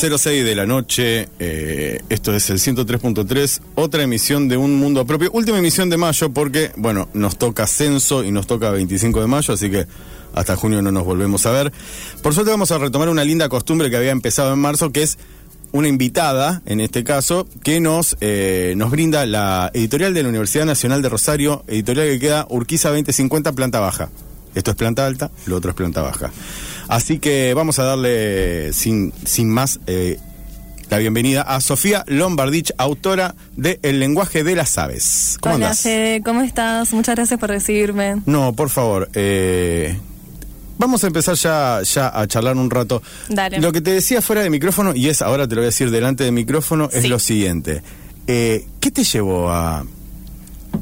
22.06 0.00 0.44
de 0.44 0.54
la 0.54 0.64
noche, 0.64 1.28
eh, 1.38 2.00
esto 2.08 2.34
es 2.34 2.48
el 2.48 2.58
103.3, 2.58 3.60
otra 3.74 4.02
emisión 4.02 4.48
de 4.48 4.56
Un 4.56 4.78
Mundo 4.78 5.04
Propio, 5.04 5.30
última 5.32 5.58
emisión 5.58 5.90
de 5.90 5.98
mayo 5.98 6.32
porque, 6.32 6.70
bueno, 6.76 7.10
nos 7.12 7.36
toca 7.36 7.66
censo 7.66 8.24
y 8.24 8.32
nos 8.32 8.46
toca 8.46 8.70
25 8.70 9.20
de 9.20 9.26
mayo, 9.26 9.52
así 9.52 9.70
que 9.70 9.86
hasta 10.34 10.56
junio 10.56 10.80
no 10.80 10.90
nos 10.90 11.04
volvemos 11.04 11.44
a 11.44 11.50
ver. 11.50 11.70
Por 12.22 12.32
suerte 12.32 12.50
vamos 12.50 12.70
a 12.70 12.78
retomar 12.78 13.10
una 13.10 13.24
linda 13.24 13.50
costumbre 13.50 13.90
que 13.90 13.98
había 13.98 14.12
empezado 14.12 14.54
en 14.54 14.58
marzo, 14.60 14.90
que 14.90 15.02
es 15.02 15.18
una 15.72 15.88
invitada, 15.88 16.62
en 16.64 16.80
este 16.80 17.04
caso, 17.04 17.46
que 17.62 17.80
nos, 17.80 18.16
eh, 18.22 18.72
nos 18.78 18.90
brinda 18.90 19.26
la 19.26 19.70
editorial 19.74 20.14
de 20.14 20.22
la 20.22 20.30
Universidad 20.30 20.64
Nacional 20.64 21.02
de 21.02 21.10
Rosario, 21.10 21.62
editorial 21.66 22.06
que 22.06 22.18
queda 22.18 22.46
Urquiza 22.48 22.88
2050, 22.88 23.52
planta 23.52 23.80
baja. 23.80 24.08
Esto 24.54 24.70
es 24.70 24.76
planta 24.78 25.04
alta, 25.04 25.30
lo 25.44 25.56
otro 25.56 25.72
es 25.72 25.76
planta 25.76 26.00
baja. 26.00 26.32
Así 26.90 27.20
que 27.20 27.54
vamos 27.54 27.78
a 27.78 27.84
darle 27.84 28.72
sin, 28.72 29.12
sin 29.24 29.48
más 29.48 29.78
eh, 29.86 30.18
la 30.90 30.98
bienvenida 30.98 31.42
a 31.42 31.60
Sofía 31.60 32.04
Lombardich, 32.08 32.72
autora 32.78 33.36
de 33.56 33.78
El 33.82 34.00
lenguaje 34.00 34.42
de 34.42 34.56
las 34.56 34.76
aves. 34.76 35.38
¿Cómo 35.40 35.54
Hola, 35.54 35.66
andás? 35.66 35.82
Fede, 35.82 36.20
¿cómo 36.24 36.42
estás? 36.42 36.92
Muchas 36.92 37.14
gracias 37.14 37.38
por 37.38 37.48
recibirme. 37.48 38.16
No, 38.26 38.54
por 38.54 38.70
favor. 38.70 39.08
eh, 39.14 39.96
vamos 40.78 41.04
a 41.04 41.06
empezar 41.06 41.36
ya, 41.36 41.80
ya 41.82 42.08
a 42.12 42.26
charlar 42.26 42.56
un 42.56 42.68
rato. 42.68 43.02
Dale. 43.28 43.60
Lo 43.60 43.70
que 43.70 43.80
te 43.80 43.92
decía 43.92 44.20
fuera 44.20 44.42
de 44.42 44.50
micrófono, 44.50 44.92
y 44.92 45.08
es 45.08 45.22
ahora 45.22 45.46
te 45.46 45.54
lo 45.54 45.60
voy 45.60 45.66
a 45.66 45.68
decir 45.68 45.92
delante 45.92 46.24
de 46.24 46.32
micrófono, 46.32 46.88
es 46.92 47.08
lo 47.08 47.20
siguiente. 47.20 47.82
Eh, 48.26 48.66
¿Qué 48.80 48.90
te 48.90 49.04
llevó 49.04 49.48
a, 49.52 49.84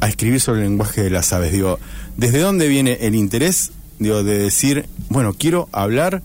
a 0.01 0.09
escribir 0.09 0.41
sobre 0.41 0.61
el 0.63 0.69
lenguaje 0.69 1.03
de 1.03 1.11
las 1.11 1.35
aves? 1.35 1.53
Digo, 1.53 1.79
¿desde 2.17 2.39
dónde 2.39 2.67
viene 2.67 2.97
el 3.03 3.15
interés 3.15 3.73
digo, 3.99 4.23
de 4.23 4.39
decir, 4.39 4.87
bueno, 5.09 5.35
quiero 5.39 5.69
hablar 5.73 6.23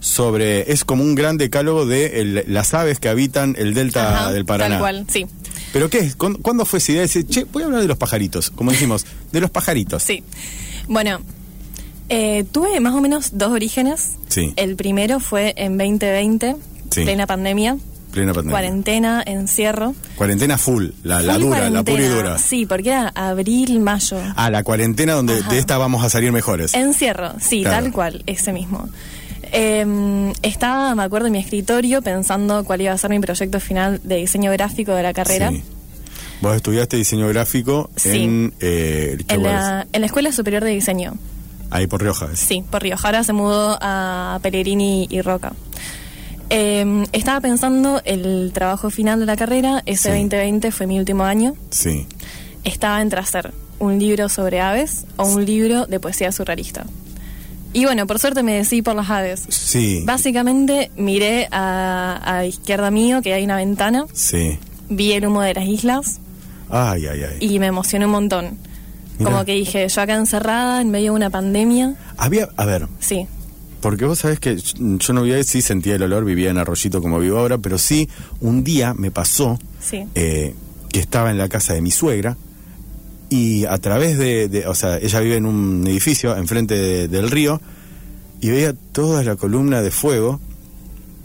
sobre, 0.00 0.70
es 0.72 0.84
como 0.84 1.02
un 1.02 1.14
gran 1.14 1.38
decálogo 1.38 1.86
de 1.86 2.20
el- 2.20 2.44
las 2.48 2.74
aves 2.74 2.98
que 3.00 3.08
habitan 3.08 3.54
el 3.58 3.72
delta 3.74 4.24
Ajá, 4.24 4.32
del 4.32 4.44
Paraná? 4.44 4.74
Tal 4.74 4.80
cual, 4.80 5.06
sí. 5.08 5.26
¿Pero 5.72 5.88
qué 5.90 5.98
es? 5.98 6.14
¿Cuándo, 6.16 6.38
cuándo 6.40 6.64
fue 6.64 6.78
esa 6.78 6.92
idea 6.92 7.00
de 7.00 7.06
decir, 7.08 7.26
che, 7.26 7.44
voy 7.44 7.62
a 7.62 7.66
hablar 7.66 7.80
de 7.80 7.88
los 7.88 7.96
pajaritos? 7.96 8.50
Como 8.50 8.70
dijimos, 8.70 9.06
de 9.32 9.40
los 9.40 9.50
pajaritos. 9.50 10.02
Sí. 10.02 10.22
Bueno, 10.88 11.20
eh, 12.10 12.44
tuve 12.52 12.78
más 12.80 12.94
o 12.94 13.00
menos 13.00 13.30
dos 13.32 13.50
orígenes. 13.50 14.12
Sí. 14.28 14.52
El 14.56 14.76
primero 14.76 15.20
fue 15.20 15.54
en 15.56 15.78
2020, 15.78 16.56
Sí. 16.90 17.02
plena 17.02 17.26
pandemia, 17.26 17.76
Plena 18.14 18.32
pandemia. 18.32 18.52
cuarentena, 18.52 19.22
encierro. 19.26 19.94
Cuarentena 20.16 20.56
full, 20.56 20.86
la, 21.02 21.20
dura, 21.36 21.68
la 21.68 21.82
pura 21.82 22.02
y 22.02 22.06
dura. 22.08 22.38
Sí, 22.38 22.64
porque 22.64 22.90
era 22.90 23.08
abril, 23.14 23.80
mayo. 23.80 24.16
Ah, 24.36 24.50
la 24.50 24.62
cuarentena 24.62 25.14
donde 25.14 25.38
Ajá. 25.40 25.50
de 25.50 25.58
esta 25.58 25.76
vamos 25.78 26.04
a 26.04 26.08
salir 26.08 26.30
mejores. 26.32 26.72
Encierro, 26.74 27.32
sí, 27.40 27.62
Claro. 27.62 27.82
tal 27.84 27.92
cual, 27.92 28.22
ese 28.26 28.52
mismo. 28.52 28.88
Eh, 29.52 30.32
estaba, 30.42 30.94
me 30.94 31.02
acuerdo, 31.02 31.26
en 31.26 31.32
mi 31.34 31.38
escritorio 31.38 32.02
pensando 32.02 32.64
cuál 32.64 32.80
iba 32.80 32.92
a 32.92 32.98
ser 32.98 33.10
mi 33.10 33.20
proyecto 33.20 33.60
final 33.60 34.00
de 34.02 34.16
diseño 34.16 34.50
gráfico 34.52 34.92
de 34.94 35.02
la 35.02 35.12
carrera. 35.12 35.50
Sí. 35.50 35.62
Vos 36.40 36.56
estudiaste 36.56 36.96
diseño 36.96 37.28
gráfico 37.28 37.90
Sí. 37.96 38.22
en... 38.22 38.54
Eh, 38.60 39.16
¿qué 39.26 39.34
En 39.34 39.42
la, 39.44 39.86
en 39.92 40.00
la 40.00 40.06
Escuela 40.06 40.32
Superior 40.32 40.62
de 40.64 40.70
Diseño. 40.70 41.14
Ahí 41.70 41.86
por 41.86 42.02
Rioja. 42.02 42.28
Sí, 42.34 42.64
por 42.70 42.82
Rioja. 42.82 43.08
Ahora 43.08 43.24
se 43.24 43.32
mudó 43.32 43.78
a 43.80 44.38
Pellegrini 44.42 45.06
y 45.10 45.20
Roca. 45.22 45.52
Eh, 46.50 47.04
estaba 47.12 47.40
pensando 47.40 48.00
el 48.04 48.50
trabajo 48.52 48.90
final 48.90 49.20
de 49.20 49.26
la 49.26 49.36
carrera. 49.36 49.82
Ese 49.86 50.02
Sí. 50.04 50.08
2020 50.10 50.70
fue 50.72 50.86
mi 50.86 50.98
último 50.98 51.24
año. 51.24 51.54
Sí. 51.70 52.06
Estaba 52.64 53.00
entre 53.02 53.20
hacer 53.20 53.52
un 53.78 53.98
libro 53.98 54.28
sobre 54.28 54.60
aves 54.60 55.04
o 55.16 55.26
un 55.26 55.44
libro 55.44 55.86
de 55.86 56.00
poesía 56.00 56.32
surrealista. 56.32 56.84
Y 57.72 57.84
bueno, 57.86 58.06
por 58.06 58.20
suerte 58.20 58.42
me 58.44 58.54
decidí 58.54 58.82
por 58.82 58.94
las 58.94 59.10
aves. 59.10 59.44
Sí. 59.48 60.02
Básicamente 60.06 60.90
miré 60.96 61.48
a, 61.50 62.20
a 62.24 62.46
izquierda 62.46 62.90
mío 62.90 63.20
que 63.20 63.34
hay 63.34 63.44
una 63.44 63.56
ventana, 63.56 64.04
Sí. 64.12 64.58
vi 64.88 65.12
el 65.12 65.26
humo 65.26 65.42
de 65.42 65.54
las 65.54 65.64
islas 65.66 66.20
Ay, 66.70 67.06
ay, 67.06 67.22
ay. 67.24 67.36
y 67.40 67.58
me 67.58 67.66
emocioné 67.66 68.06
un 68.06 68.12
montón. 68.12 68.58
Mirá. 69.18 69.30
Como 69.30 69.44
que 69.44 69.52
dije, 69.54 69.88
yo 69.88 70.00
acá 70.02 70.14
encerrada 70.14 70.80
en 70.80 70.90
medio 70.90 71.06
de 71.12 71.16
una 71.16 71.30
pandemia, 71.30 71.94
Había, 72.16 72.48
a 72.56 72.64
ver, 72.64 72.86
sí, 73.00 73.26
porque 73.84 74.06
vos 74.06 74.18
sabés 74.18 74.40
que 74.40 74.56
yo 74.56 75.12
no 75.12 75.22
vivía, 75.22 75.44
sí 75.44 75.60
sentía 75.60 75.96
el 75.96 76.02
olor, 76.04 76.24
vivía 76.24 76.48
en 76.50 76.56
Arroyito 76.56 77.02
como 77.02 77.18
vivo 77.18 77.38
ahora, 77.38 77.58
pero 77.58 77.76
sí, 77.76 78.08
un 78.40 78.64
día 78.64 78.94
me 78.94 79.10
pasó 79.10 79.58
sí. 79.78 80.04
eh, 80.14 80.54
que 80.88 81.00
estaba 81.00 81.30
en 81.30 81.36
la 81.36 81.50
casa 81.50 81.74
de 81.74 81.82
mi 81.82 81.90
suegra 81.90 82.38
y 83.28 83.66
a 83.66 83.76
través 83.76 84.16
de, 84.16 84.48
de- 84.48 84.66
o 84.66 84.74
sea, 84.74 84.96
ella 84.96 85.20
vive 85.20 85.36
en 85.36 85.44
un 85.44 85.86
edificio 85.86 86.34
enfrente 86.34 86.74
de- 86.74 87.08
del 87.08 87.30
río 87.30 87.60
y 88.40 88.48
veía 88.50 88.72
toda 88.92 89.22
la 89.22 89.36
columna 89.36 89.82
de 89.82 89.90
fuego 89.90 90.40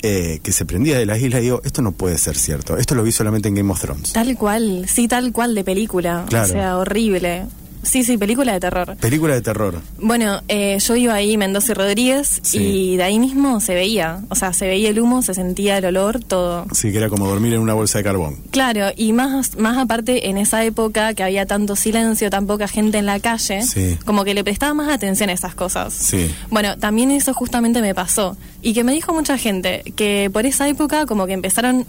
eh, 0.01 0.39
que 0.43 0.51
se 0.51 0.65
prendía 0.65 0.97
de 0.97 1.05
las 1.05 1.21
islas 1.21 1.39
y 1.41 1.45
digo, 1.45 1.61
esto 1.63 1.81
no 1.81 1.91
puede 1.93 2.17
ser 2.17 2.35
cierto, 2.37 2.75
esto 2.77 2.93
lo 2.95 3.03
vi 3.03 3.11
solamente 3.13 3.47
en 3.47 3.55
Game 3.55 3.71
of 3.71 3.79
Thrones. 3.81 4.11
Tal 4.13 4.35
cual, 4.37 4.85
sí, 4.87 5.07
tal 5.07 5.31
cual 5.31 5.55
de 5.55 5.63
película. 5.63 6.25
Claro. 6.27 6.45
O 6.47 6.51
sea, 6.51 6.77
horrible. 6.77 7.45
Sí, 7.81 8.03
sí, 8.03 8.17
película 8.17 8.53
de 8.53 8.59
terror. 8.59 8.97
Película 8.97 9.33
de 9.35 9.41
terror. 9.41 9.81
Bueno, 9.99 10.41
eh, 10.47 10.77
yo 10.79 10.95
iba 10.95 11.13
ahí, 11.13 11.37
Mendoza 11.37 11.71
y 11.71 11.75
Rodríguez, 11.75 12.39
Sí. 12.43 12.57
y 12.59 12.97
de 12.97 13.03
ahí 13.03 13.19
mismo 13.19 13.59
se 13.61 13.73
veía. 13.73 14.21
O 14.29 14.35
sea, 14.35 14.53
se 14.53 14.67
veía 14.67 14.89
el 14.89 14.99
humo, 14.99 15.21
se 15.21 15.33
sentía 15.33 15.77
el 15.77 15.85
olor, 15.85 16.19
todo. 16.19 16.65
Sí, 16.73 16.91
que 16.91 16.97
era 16.97 17.09
como 17.09 17.27
dormir 17.27 17.53
en 17.53 17.61
una 17.61 17.73
bolsa 17.73 17.97
de 17.99 18.03
carbón. 18.03 18.37
Claro, 18.51 18.87
y 18.95 19.13
más, 19.13 19.57
más 19.57 19.77
aparte 19.77 20.29
en 20.29 20.37
esa 20.37 20.63
época 20.65 21.13
que 21.13 21.23
había 21.23 21.45
tanto 21.45 21.75
silencio, 21.75 22.29
tan 22.29 22.47
poca 22.47 22.67
gente 22.67 22.97
en 22.97 23.05
la 23.05 23.19
calle, 23.19 23.63
Sí. 23.63 23.97
como 24.05 24.23
que 24.23 24.33
le 24.33 24.43
prestaba 24.43 24.73
más 24.73 24.89
atención 24.91 25.29
a 25.29 25.33
esas 25.33 25.55
cosas. 25.55 25.93
Sí. 25.93 26.29
Bueno, 26.49 26.77
también 26.77 27.11
eso 27.11 27.33
justamente 27.33 27.81
me 27.81 27.95
pasó. 27.95 28.35
Y 28.61 28.73
que 28.73 28.83
me 28.83 28.91
dijo 28.93 29.13
mucha 29.13 29.37
gente 29.37 29.83
que 29.95 30.29
por 30.33 30.45
esa 30.45 30.67
época 30.67 31.05
como 31.05 31.25
que 31.27 31.33
empezaron 31.33 31.85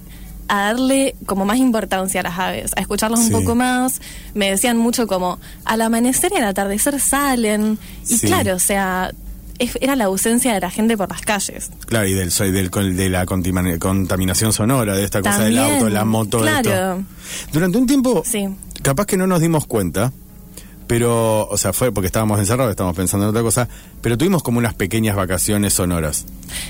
a 0.50 0.62
darle 0.72 1.14
como 1.26 1.44
más 1.44 1.58
importancia 1.58 2.20
a 2.20 2.24
las 2.24 2.38
aves, 2.38 2.72
a 2.76 2.80
escucharlas 2.80 3.20
Sí. 3.20 3.32
un 3.32 3.40
poco 3.40 3.54
más. 3.54 4.00
Me 4.34 4.50
decían 4.50 4.76
mucho 4.76 5.06
como, 5.06 5.38
al 5.64 5.80
amanecer 5.80 6.32
y 6.34 6.38
al 6.38 6.44
atardecer 6.44 6.98
salen. 7.00 7.78
Y 8.08 8.18
Sí. 8.18 8.26
claro, 8.26 8.56
o 8.56 8.58
sea, 8.58 9.12
era 9.80 9.94
la 9.94 10.06
ausencia 10.06 10.52
de 10.54 10.60
la 10.60 10.70
gente 10.70 10.96
por 10.96 11.08
las 11.10 11.20
calles. 11.20 11.70
Claro, 11.86 12.06
y 12.06 12.14
del, 12.14 12.30
soy 12.32 12.50
del, 12.50 12.70
de 12.70 13.08
la 13.10 13.26
contaminación 13.26 14.52
sonora, 14.52 14.94
de 14.96 15.04
esta 15.04 15.20
cosa 15.22 15.44
del 15.44 15.58
auto, 15.58 15.88
la 15.88 16.04
moto, 16.04 16.40
claro. 16.40 16.70
esto. 16.70 17.04
Durante 17.52 17.78
un 17.78 17.86
tiempo, 17.86 18.22
Sí. 18.26 18.48
capaz 18.82 19.06
que 19.06 19.16
no 19.16 19.26
nos 19.26 19.40
dimos 19.40 19.66
cuenta, 19.66 20.12
pero, 20.90 21.46
o 21.48 21.56
sea, 21.56 21.72
fue 21.72 21.92
porque 21.92 22.06
estábamos 22.06 22.40
encerrados, 22.40 22.72
estábamos 22.72 22.96
pensando 22.96 23.24
en 23.24 23.30
otra 23.30 23.42
cosa, 23.42 23.68
pero 24.02 24.18
tuvimos 24.18 24.42
como 24.42 24.58
unas 24.58 24.74
pequeñas 24.74 25.14
vacaciones 25.14 25.72
sonoras. 25.72 26.24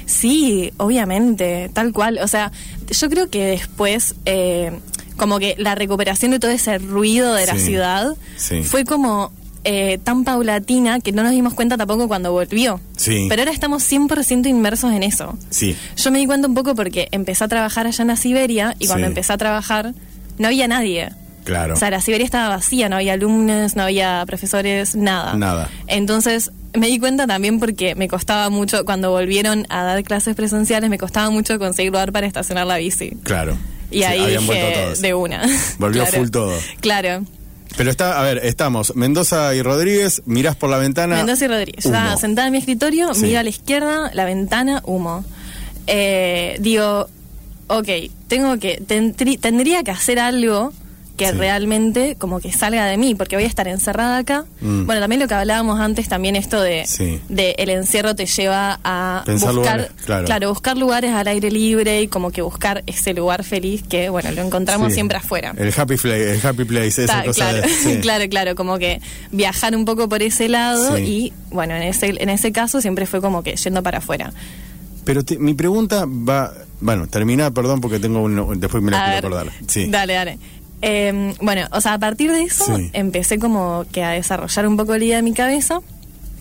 Sí, 0.05 0.73
obviamente, 0.77 1.71
tal 1.73 1.95
cual. 1.95 2.19
O 2.23 2.29
sea, 2.29 2.53
yo 2.91 3.09
creo 3.09 3.31
que 3.31 3.47
después, 3.47 4.15
eh, 4.27 4.73
como 5.17 5.39
que 5.39 5.55
la 5.57 5.75
recuperación 5.75 6.33
de 6.33 6.39
todo 6.39 6.51
ese 6.51 6.77
ruido 6.77 7.33
de 7.33 7.47
la 7.47 7.57
ciudad 7.59 8.15
sí. 8.37 8.63
fue 8.63 8.85
como 8.85 9.33
eh, 9.65 9.99
tan 10.05 10.25
paulatina 10.25 11.01
que 11.01 11.13
no 11.13 11.23
nos 11.23 11.33
dimos 11.33 11.55
cuenta 11.55 11.79
tampoco 11.79 12.07
cuando 12.07 12.31
volvió. 12.31 12.79
Sí. 12.99 13.25
Pero 13.31 13.41
ahora 13.41 13.53
estamos 13.53 13.91
100% 13.91 14.47
inmersos 14.49 14.93
en 14.93 15.03
eso. 15.03 15.39
Sí, 15.49 15.75
Yo 15.97 16.11
me 16.11 16.19
di 16.19 16.27
cuenta 16.27 16.47
un 16.47 16.55
poco 16.55 16.75
porque 16.75 17.09
empecé 17.11 17.45
a 17.45 17.49
trabajar 17.49 17.87
allá 17.87 18.03
en 18.03 18.09
la 18.09 18.17
Siberia 18.17 18.77
y 18.79 18.87
cuando 18.87 19.07
Sí. 19.07 19.13
empecé 19.13 19.33
a 19.33 19.39
trabajar 19.39 19.95
no 20.39 20.47
había 20.49 20.69
nadie. 20.69 21.11
Claro. 21.45 21.75
O 21.75 21.77
sea, 21.77 21.91
la 21.91 22.01
Siberia 22.01 22.25
estaba 22.25 22.49
vacía, 22.49 22.89
no 22.89 22.97
había 22.97 23.15
alumnos, 23.15 23.77
no 23.77 23.83
había 23.85 24.23
profesores, 24.27 24.95
nada. 24.97 25.35
Nada. 25.35 25.69
Entonces, 25.87 26.51
me 26.75 26.87
di 26.87 26.99
cuenta 26.99 27.27
también 27.27 27.59
porque 27.59 27.95
me 27.95 28.07
costaba 28.09 28.49
mucho, 28.51 28.85
cuando 28.85 29.11
volvieron 29.11 29.67
a 29.71 29.83
dar 29.85 30.03
clases 30.05 30.37
presenciales, 30.37 30.89
me 30.91 30.99
costaba 30.99 31.31
mucho 31.31 31.59
conseguir 31.59 31.91
lugar 31.93 32.13
para 32.13 32.27
estacionar 32.27 32.67
la 32.67 32.77
bici. 32.77 33.11
claro. 33.25 33.57
Y 33.93 33.99
Sí, 33.99 34.05
ahí 34.05 34.37
dije, 34.39 34.95
de 35.01 35.15
una. 35.15 35.43
Volvió 35.81 36.03
Claro. 36.05 36.19
full 36.19 36.31
todo. 36.31 36.53
Claro. 36.81 37.25
Pero 37.77 37.91
está, 37.91 38.21
a 38.21 38.23
ver, 38.23 38.39
estamos 38.45 38.95
Mendoza 38.95 39.53
y 39.57 39.63
Rodríguez, 39.63 40.23
mirás 40.27 40.55
por 40.55 40.71
la 40.71 40.77
ventana. 40.79 41.17
Mendoza 41.17 41.45
y 41.47 41.49
Rodríguez. 41.49 41.87
humo. 41.87 41.97
Estaba 41.97 42.17
sentada 42.17 42.47
en 42.47 42.53
mi 42.53 42.59
escritorio, 42.59 43.13
Sí. 43.15 43.23
miro 43.23 43.41
a 43.41 43.43
la 43.43 43.49
izquierda, 43.49 44.11
la 44.15 44.25
ventana, 44.27 44.81
humo. 44.85 45.25
Eh, 45.89 46.57
digo, 46.61 47.09
ok, 47.67 47.89
tengo 48.29 48.59
que, 48.59 48.81
tendrí- 48.81 49.39
tendría 49.41 49.83
que 49.83 49.91
hacer 49.91 50.21
algo 50.21 50.73
que 51.21 51.27
Sí. 51.33 51.37
realmente 51.37 52.17
como 52.19 52.41
que 52.41 52.51
salga 52.51 52.87
de 52.87 52.97
mí, 52.97 53.15
porque 53.15 53.37
voy 53.37 53.45
a 53.45 53.47
estar 53.47 53.69
encerrada 53.69 54.17
acá. 54.17 54.47
Mm. 54.63 54.87
Bueno, 54.87 55.03
también 55.03 55.21
lo 55.21 55.29
que 55.29 55.35
hablábamos 55.35 55.79
antes, 55.79 56.09
también 56.09 56.35
esto 56.35 56.63
de, 56.63 56.87
Sí. 56.87 57.21
de 57.29 57.55
el 57.59 57.69
encierro 57.69 58.15
te 58.15 58.25
lleva 58.25 58.81
a 58.83 59.23
Pensar 59.27 59.55
buscar, 59.55 59.77
lugares, 59.81 60.25
claro. 60.25 60.49
buscar 60.49 60.79
lugares 60.79 61.11
al 61.13 61.29
aire 61.29 61.51
libre 61.51 62.01
y 62.01 62.09
como 62.09 62.31
que 62.31 62.41
buscar 62.41 62.83
ese 62.87 63.13
lugar 63.13 63.45
feliz 63.45 63.83
que, 63.83 64.09
bueno, 64.09 64.33
lo 64.33 64.41
encontramos 64.41 64.89
Sí. 64.89 64.95
siempre 64.95 65.19
afuera. 65.19 65.53
El 65.59 65.75
happy, 65.77 65.97
play, 65.99 66.23
el 66.23 66.47
happy 66.47 66.65
place, 66.65 67.05
esa 67.05 67.21
Ta- 67.21 67.25
cosa 67.27 67.51
claro, 67.51 67.67
de- 67.69 68.01
claro, 68.01 68.29
claro, 68.31 68.55
como 68.55 68.79
que 68.79 69.03
viajar 69.31 69.77
un 69.77 69.85
poco 69.85 70.09
por 70.09 70.23
ese 70.23 70.49
lado 70.49 70.99
y, 70.99 71.35
bueno, 71.51 71.75
en 71.77 71.83
ese, 71.83 72.15
en 72.19 72.31
ese 72.31 72.51
caso 72.51 72.81
siempre 72.81 73.05
fue 73.05 73.21
como 73.21 73.43
que 73.43 73.57
yendo 73.57 73.83
para 73.83 73.99
afuera. 73.99 74.33
Pero 75.05 75.23
te- 75.25 75.39
mi 75.39 75.53
pregunta 75.55 76.07
va. 76.07 76.53
Bueno, 76.83 77.07
termina, 77.09 77.51
perdón, 77.51 77.81
porque 77.83 77.99
tengo 77.99 78.23
un. 78.23 78.59
Después 78.59 78.83
me 78.83 78.91
la 78.91 78.99
A 78.99 79.13
quiero 79.13 79.29
ver, 79.29 79.39
acordar. 79.49 79.59
Sí. 79.67 79.87
Dale, 79.91 80.15
dale. 80.15 80.39
Eh, 80.83 81.35
bueno, 81.41 81.67
o 81.73 81.81
sea, 81.81 81.95
a 81.95 81.99
partir 81.99 82.33
de 82.33 82.43
eso 82.43 82.77
Sí. 82.77 82.91
empecé 82.93 83.39
como 83.39 83.85
que 83.93 84.03
a 84.03 84.11
desarrollar 84.11 84.67
un 84.67 84.77
poco 84.77 84.97
la 84.97 85.05
idea 85.05 85.17
de 85.17 85.23
mi 85.23 85.33
cabeza. 85.35 85.81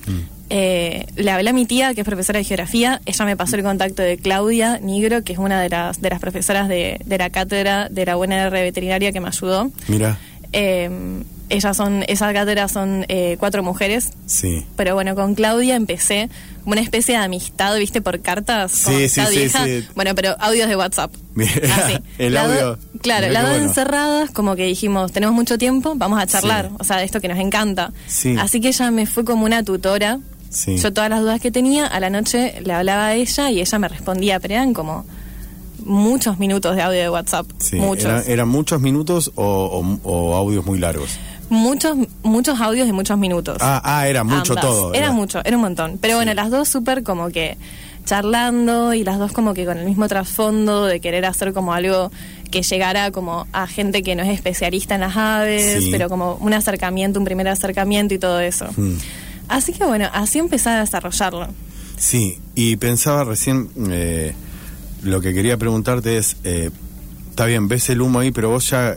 Mm. 0.08 0.40
Eh, 0.52 1.06
le 1.16 1.30
hablé 1.32 1.50
a 1.52 1.54
mi 1.54 1.66
tía, 1.66 1.94
que 1.94 2.02
es 2.02 2.06
profesora 2.06 2.40
de 2.40 2.44
geografía. 2.46 3.02
Ella 3.06 3.26
me 3.26 3.38
pasó 3.38 3.56
el 3.56 3.64
contacto 3.64 4.02
de 4.02 4.18
Claudia 4.18 4.80
Nigro, 4.80 5.24
que 5.24 5.34
es 5.34 5.40
una 5.40 5.62
de 5.62 5.70
las, 5.70 6.02
de 6.02 6.10
las 6.10 6.20
profesoras 6.20 6.68
de, 6.68 7.00
de 7.06 7.18
la 7.20 7.30
cátedra 7.30 7.88
de 7.90 8.06
la 8.06 8.18
UNR 8.18 8.50
veterinaria 8.52 9.12
que 9.12 9.20
me 9.20 9.28
ayudó. 9.28 9.72
Mira, 9.88 10.18
Eh, 10.52 10.90
ellas 11.50 11.76
son, 11.76 12.04
esa 12.08 12.32
cátedra 12.34 12.68
son 12.68 13.06
eh, 13.10 13.38
cuatro 13.40 13.64
mujeres. 13.64 14.12
sí. 14.26 14.66
Pero 14.76 14.94
bueno, 14.96 15.16
con 15.16 15.36
Claudia 15.36 15.76
empecé 15.76 16.30
como 16.64 16.74
una 16.74 16.82
especie 16.82 17.16
de 17.18 17.22
amistad, 17.24 17.78
¿viste? 17.78 18.02
Por 18.02 18.22
cartas. 18.22 18.72
Sí, 18.72 19.10
sí, 19.10 19.22
sí. 19.50 19.86
Bueno, 19.96 20.14
pero 20.16 20.36
audios 20.40 20.68
de 20.70 20.76
WhatsApp. 20.76 21.12
Así. 21.38 21.98
el 22.18 22.38
audio. 22.38 22.78
claro, 23.02 23.30
las 23.30 23.44
dos 23.44 23.52
bueno. 23.54 23.68
encerradas, 23.68 24.32
como 24.32 24.56
que 24.56 24.64
dijimos, 24.66 25.12
tenemos 25.12 25.36
mucho 25.36 25.58
tiempo, 25.58 25.94
vamos 25.96 26.20
a 26.22 26.28
charlar. 26.28 26.68
Sí. 26.70 26.76
O 26.80 26.84
sea, 26.84 26.98
de 26.98 27.04
esto 27.06 27.20
que 27.22 27.28
nos 27.28 27.40
encanta. 27.40 27.92
Sí. 28.08 28.36
Así 28.40 28.62
que 28.62 28.68
ella 28.70 28.92
me 28.92 29.06
fue 29.06 29.24
como 29.26 29.46
una 29.46 29.64
tutora. 29.64 30.20
Sí. 30.50 30.78
Yo 30.78 30.92
todas 30.94 31.10
las 31.10 31.20
dudas 31.22 31.40
que 31.42 31.52
tenía, 31.52 31.86
a 31.86 32.00
la 32.00 32.10
noche 32.10 32.62
le 32.64 32.74
hablaba 32.74 33.08
a 33.08 33.14
ella 33.16 33.52
y 33.52 33.60
ella 33.62 33.80
me 33.80 33.88
respondía, 33.88 34.40
pero 34.40 34.56
eran 34.56 34.74
como 34.74 35.06
muchos 35.86 36.40
minutos 36.40 36.76
de 36.76 36.82
audio 36.82 37.00
de 37.00 37.10
WhatsApp. 37.10 37.46
Sí, 37.60 37.78
muchos. 37.78 38.06
¿Eran, 38.06 38.24
eran 38.28 38.50
muchos 38.50 38.82
minutos 38.82 39.32
o, 39.36 39.44
o- 39.44 40.10
o 40.12 40.36
audios 40.36 40.66
muy 40.66 40.78
largos? 40.80 41.18
Muchos, 41.50 41.98
muchos 42.24 42.60
audios 42.62 42.86
de 42.88 42.94
muchos 42.94 43.18
minutos. 43.18 43.58
Ah, 43.62 43.82
ah, 43.84 44.08
era 44.08 44.24
mucho 44.24 44.54
Ambas. 44.54 44.66
todo. 44.66 44.94
Era, 44.94 45.12
mucho, 45.12 45.42
era 45.44 45.56
un 45.58 45.64
montón. 45.64 45.98
Pero 46.00 46.16
bueno, 46.16 46.34
las 46.34 46.50
dos 46.52 46.70
súper 46.70 47.04
como 47.04 47.30
que 47.30 47.58
charlando 48.06 48.94
y 48.94 49.04
las 49.04 49.20
dos 49.20 49.32
como 49.32 49.54
que 49.54 49.66
con 49.66 49.78
el 49.78 49.86
mismo 49.86 50.08
trasfondo 50.08 50.86
de 50.86 51.00
querer 51.00 51.26
hacer 51.26 51.54
como 51.54 51.74
algo 51.74 52.12
que 52.50 52.64
llegara 52.64 53.12
como 53.12 53.46
a 53.54 53.68
gente 53.68 54.02
que 54.02 54.16
no 54.16 54.24
es 54.24 54.30
especialista 54.30 54.96
en 54.96 55.02
las 55.02 55.16
aves, 55.16 55.84
Sí. 55.84 55.90
pero 55.92 56.10
como 56.10 56.36
un 56.36 56.54
acercamiento, 56.54 57.20
un 57.20 57.26
primer 57.26 57.48
acercamiento 57.48 58.14
y 58.16 58.20
todo 58.20 58.40
eso. 58.40 58.68
Mm. 58.76 58.96
Así 59.48 59.74
que 59.74 59.84
bueno, 59.86 60.08
así 60.14 60.40
empecé 60.40 60.70
a 60.70 60.80
desarrollarlo. 60.80 61.48
Sí, 61.98 62.40
y 62.56 62.78
pensaba 62.78 63.24
recién, 63.26 63.70
eh, 63.90 64.34
lo 65.04 65.22
que 65.22 65.34
quería 65.34 65.58
preguntarte 65.58 66.18
es, 66.18 66.38
eh, 66.44 66.72
está 67.30 67.46
bien, 67.46 67.68
ves 67.68 67.90
el 67.90 68.02
humo 68.02 68.20
ahí, 68.20 68.32
pero 68.32 68.50
vos 68.50 68.70
ya 68.70 68.96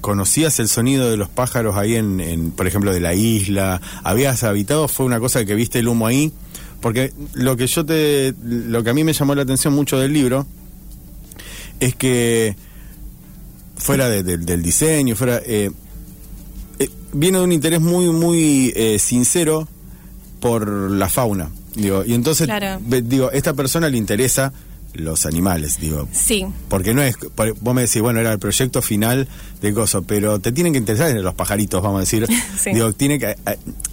conocías 0.00 0.58
el 0.60 0.68
sonido 0.68 1.10
de 1.10 1.16
los 1.16 1.28
pájaros 1.28 1.76
ahí 1.76 1.96
en, 1.96 2.20
en, 2.20 2.50
por 2.50 2.66
ejemplo, 2.66 2.92
de 2.92 3.00
la 3.00 3.14
isla, 3.14 3.80
habías 4.04 4.42
habitado, 4.44 4.88
fue 4.88 5.06
una 5.06 5.18
cosa 5.20 5.44
que 5.44 5.54
viste 5.54 5.78
el 5.78 5.88
humo 5.88 6.06
ahí, 6.06 6.32
porque 6.80 7.12
lo 7.34 7.56
que 7.56 7.66
yo 7.66 7.84
te, 7.86 8.34
lo 8.42 8.84
que 8.84 8.90
a 8.90 8.94
mí 8.94 9.02
me 9.04 9.12
llamó 9.12 9.34
la 9.34 9.42
atención 9.42 9.74
mucho 9.74 9.98
del 9.98 10.12
libro 10.12 10.46
es 11.80 11.94
que 11.94 12.54
fuera 13.76 14.08
de- 14.08 14.22
de- 14.22 14.38
del 14.38 14.62
diseño, 14.62 15.14
fuera, 15.16 15.40
eh, 15.44 15.70
eh, 16.78 16.88
viene 17.12 17.38
de 17.38 17.44
un 17.44 17.52
interés 17.52 17.80
muy, 17.80 18.08
muy 18.10 18.72
eh, 18.76 18.98
sincero 18.98 19.68
por 20.40 20.68
la 20.68 21.08
fauna. 21.08 21.50
Digo, 21.74 22.04
y 22.04 22.14
entonces, 22.14 22.46
Claro. 22.46 22.80
digo, 23.04 23.30
esta 23.30 23.54
persona 23.54 23.88
le 23.88 23.96
interesa 23.98 24.52
los 24.98 25.26
animales, 25.26 25.78
digo. 25.80 26.08
Sí, 26.12 26.44
Porque 26.68 26.92
no 26.94 27.02
es, 27.02 27.16
vos 27.60 27.74
me 27.74 27.82
decís, 27.82 28.02
bueno, 28.02 28.20
era 28.20 28.32
el 28.32 28.38
proyecto 28.38 28.82
final 28.82 29.28
de 29.60 29.72
Gozo, 29.72 30.02
pero 30.02 30.38
te 30.38 30.52
tienen 30.52 30.72
que 30.72 30.78
interesar 30.78 31.10
los 31.12 31.34
pajaritos, 31.34 31.82
vamos 31.82 31.98
a 31.98 32.00
decir. 32.00 32.26
Sí. 32.58 32.70
Digo, 32.72 32.92
tiene 32.92 33.18
que, 33.18 33.30
eh, 33.30 33.36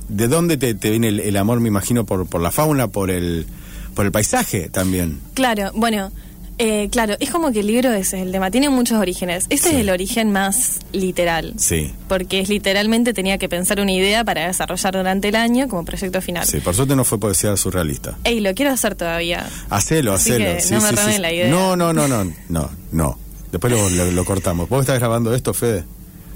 ¿de 0.10 0.28
dónde 0.28 0.58
te, 0.58 0.74
te 0.74 0.90
viene 0.90 1.10
el, 1.10 1.20
el 1.20 1.38
amor, 1.38 1.60
me 1.60 1.68
imagino, 1.68 2.04
por, 2.06 2.26
por 2.26 2.42
la 2.42 2.52
fauna, 2.52 2.88
por 2.88 3.12
el, 3.12 3.46
por 3.94 4.06
el 4.06 4.12
paisaje 4.12 4.70
también? 4.70 5.20
claro, 5.36 5.72
bueno, 5.76 6.12
eh, 6.58 6.88
claro, 6.92 7.16
es 7.20 7.30
como 7.32 7.52
que 7.52 7.60
el 7.60 7.68
libro 7.68 7.92
es 7.92 8.14
el 8.14 8.32
tema, 8.32 8.50
tiene 8.52 8.70
muchos 8.70 8.98
orígenes. 9.00 9.46
Este 9.50 9.70
Sí. 9.70 9.76
es 9.76 9.82
el 9.82 9.90
origen 9.90 10.32
más 10.32 10.80
literal. 10.94 11.54
Sí. 11.58 11.92
porque 12.08 12.40
es 12.40 12.50
literalmente 12.50 13.14
tenía 13.14 13.38
que 13.38 13.50
pensar 13.50 13.80
una 13.82 13.92
idea 13.92 14.24
para 14.24 14.48
desarrollar 14.48 14.96
durante 14.96 15.28
el 15.30 15.36
año 15.36 15.68
como 15.68 15.84
proyecto 15.84 16.22
final. 16.22 16.46
Sí, 16.46 16.60
por 16.60 16.74
suerte 16.76 16.96
no 16.96 17.04
fue 17.04 17.20
poesía 17.20 17.56
surrealista. 17.58 18.18
Ey, 18.24 18.40
lo 18.40 18.54
quiero 18.54 18.72
hacer 18.72 18.96
todavía. 18.96 19.46
Hacelo, 19.70 20.14
Así 20.14 20.32
hacelo. 20.32 20.46
que 20.56 20.62
sí, 20.62 20.74
no 20.74 20.82
me 20.82 20.90
sí, 20.90 20.96
roben 20.96 21.22
la 21.22 21.34
idea. 21.34 21.48
No, 21.50 21.76
no, 21.76 21.92
no, 21.94 22.08
no, 22.08 22.24
no, 22.50 22.70
no. 22.92 23.20
Después 23.52 23.74
lo, 23.74 23.90
lo- 23.90 24.12
lo 24.12 24.26
cortamos. 24.26 24.70
¿Vos 24.70 24.82
estás 24.82 25.00
grabando 25.00 25.34
esto, 25.36 25.54
Fede? 25.54 25.84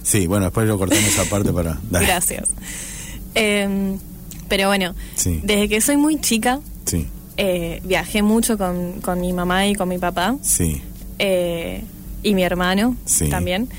Sí, 0.03 0.27
bueno, 0.27 0.45
después 0.45 0.67
lo 0.67 0.77
cortamos 0.77 1.05
esa 1.05 1.23
parte 1.25 1.51
para... 1.53 1.77
Dale. 1.89 2.05
Gracias. 2.05 2.47
Eh, 3.35 3.95
pero 4.47 4.67
bueno, 4.67 4.95
desde 5.43 5.69
que 5.69 5.79
soy 5.81 5.97
muy 5.97 6.19
chica, 6.19 6.59
eh, 7.41 7.79
viajé 7.85 8.21
mucho 8.21 8.57
con, 8.57 8.99
con 9.01 9.21
mi 9.21 9.31
mamá 9.31 9.65
y 9.65 9.73
con 9.75 9.87
mi 9.87 9.97
papá 9.97 10.35
sí, 10.41 10.81
eh, 11.19 11.83
y 12.21 12.33
mi 12.35 12.43
hermano 12.43 12.95
Sí. 13.05 13.29
también. 13.29 13.69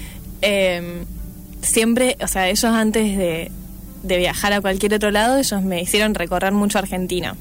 Eh, 0.43 1.05
siempre, 1.61 2.17
o 2.23 2.27
sea, 2.27 2.49
ellos 2.49 2.65
antes 2.65 3.17
de, 3.19 3.51
de 4.03 4.17
viajar 4.17 4.53
a 4.55 4.61
cualquier 4.63 4.95
otro 4.95 5.11
lado, 5.11 5.37
ellos 5.37 5.63
me 5.63 5.83
hicieron 5.83 6.15
recorrer 6.15 6.53
mucho 6.53 6.79
Argentina. 6.79 7.37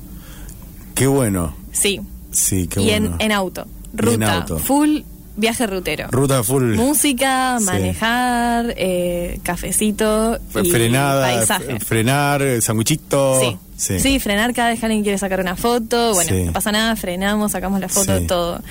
qué 0.96 1.08
bueno. 1.08 1.56
Sí. 1.72 2.02
Sí, 2.32 2.68
qué 2.68 2.82
y 2.82 2.90
bueno. 2.90 3.16
en, 3.20 3.26
en 3.28 3.32
auto. 3.32 3.66
Y 3.66 3.90
en 3.92 3.98
Ruta. 4.06 4.34
auto. 4.42 4.60
Full 4.60 5.00
viaje 5.38 5.66
rutero. 5.68 6.10
Ruta 6.12 6.44
full. 6.44 6.76
Música, 6.76 7.58
Sí. 7.60 7.66
manejar, 7.66 8.74
eh, 8.78 9.40
cafecito 9.42 10.38
y 10.62 10.70
Frenada, 10.70 11.22
paisaje. 11.28 11.80
frenar, 11.80 12.42
eh, 12.42 12.62
sanguichito. 12.62 13.40
Sí. 13.40 13.58
Sí. 14.00 14.20
frenar 14.20 14.54
cada 14.54 14.70
vez 14.70 14.80
que 14.80 14.86
alguien 14.86 15.04
quiere 15.04 15.18
sacar 15.18 15.40
una 15.40 15.56
foto. 15.56 16.14
Bueno, 16.14 16.30
Sí. 16.30 16.44
no 16.44 16.54
pasa 16.54 16.72
nada, 16.72 16.96
frenamos, 16.96 17.52
sacamos 17.54 17.80
la 17.80 17.90
foto, 17.90 18.18
Sí. 18.20 18.28
todo. 18.28 18.62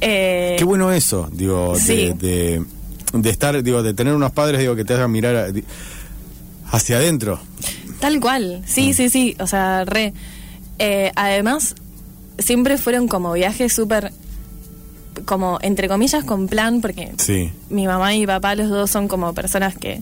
Eh, 0.00 0.56
Qué 0.58 0.64
bueno 0.64 0.90
eso, 0.92 1.28
digo, 1.32 1.74
de, 1.74 1.80
Sí. 1.80 2.12
de, 2.18 2.64
de 3.12 3.30
estar, 3.30 3.62
digo, 3.62 3.82
de 3.82 3.92
tener 3.94 4.14
unos 4.14 4.32
padres, 4.32 4.60
digo, 4.60 4.74
que 4.74 4.84
te 4.84 4.94
hagan 4.94 5.10
mirar 5.12 5.36
a- 5.36 5.52
hacia 6.76 6.96
adentro. 6.96 7.38
Tal 8.00 8.18
cual, 8.20 8.60
Mm. 8.64 8.68
sí, 8.68 8.94
sí, 8.94 9.10
sí, 9.10 9.36
o 9.40 9.46
sea, 9.46 9.84
re. 9.84 10.14
Eh, 10.78 11.12
además, 11.16 11.74
siempre 12.38 12.78
fueron 12.78 13.08
como 13.08 13.32
viajes 13.34 13.72
súper, 13.74 14.10
como 15.26 15.58
entre 15.60 15.88
comillas, 15.88 16.24
con 16.24 16.48
plan, 16.48 16.80
porque 16.80 17.12
Sí. 17.18 17.50
mi 17.68 17.86
mamá 17.86 18.14
y 18.14 18.20
mi 18.20 18.26
papá, 18.26 18.54
los 18.54 18.70
dos 18.70 18.90
son 18.90 19.06
como 19.08 19.34
personas 19.34 19.76
que, 19.76 20.00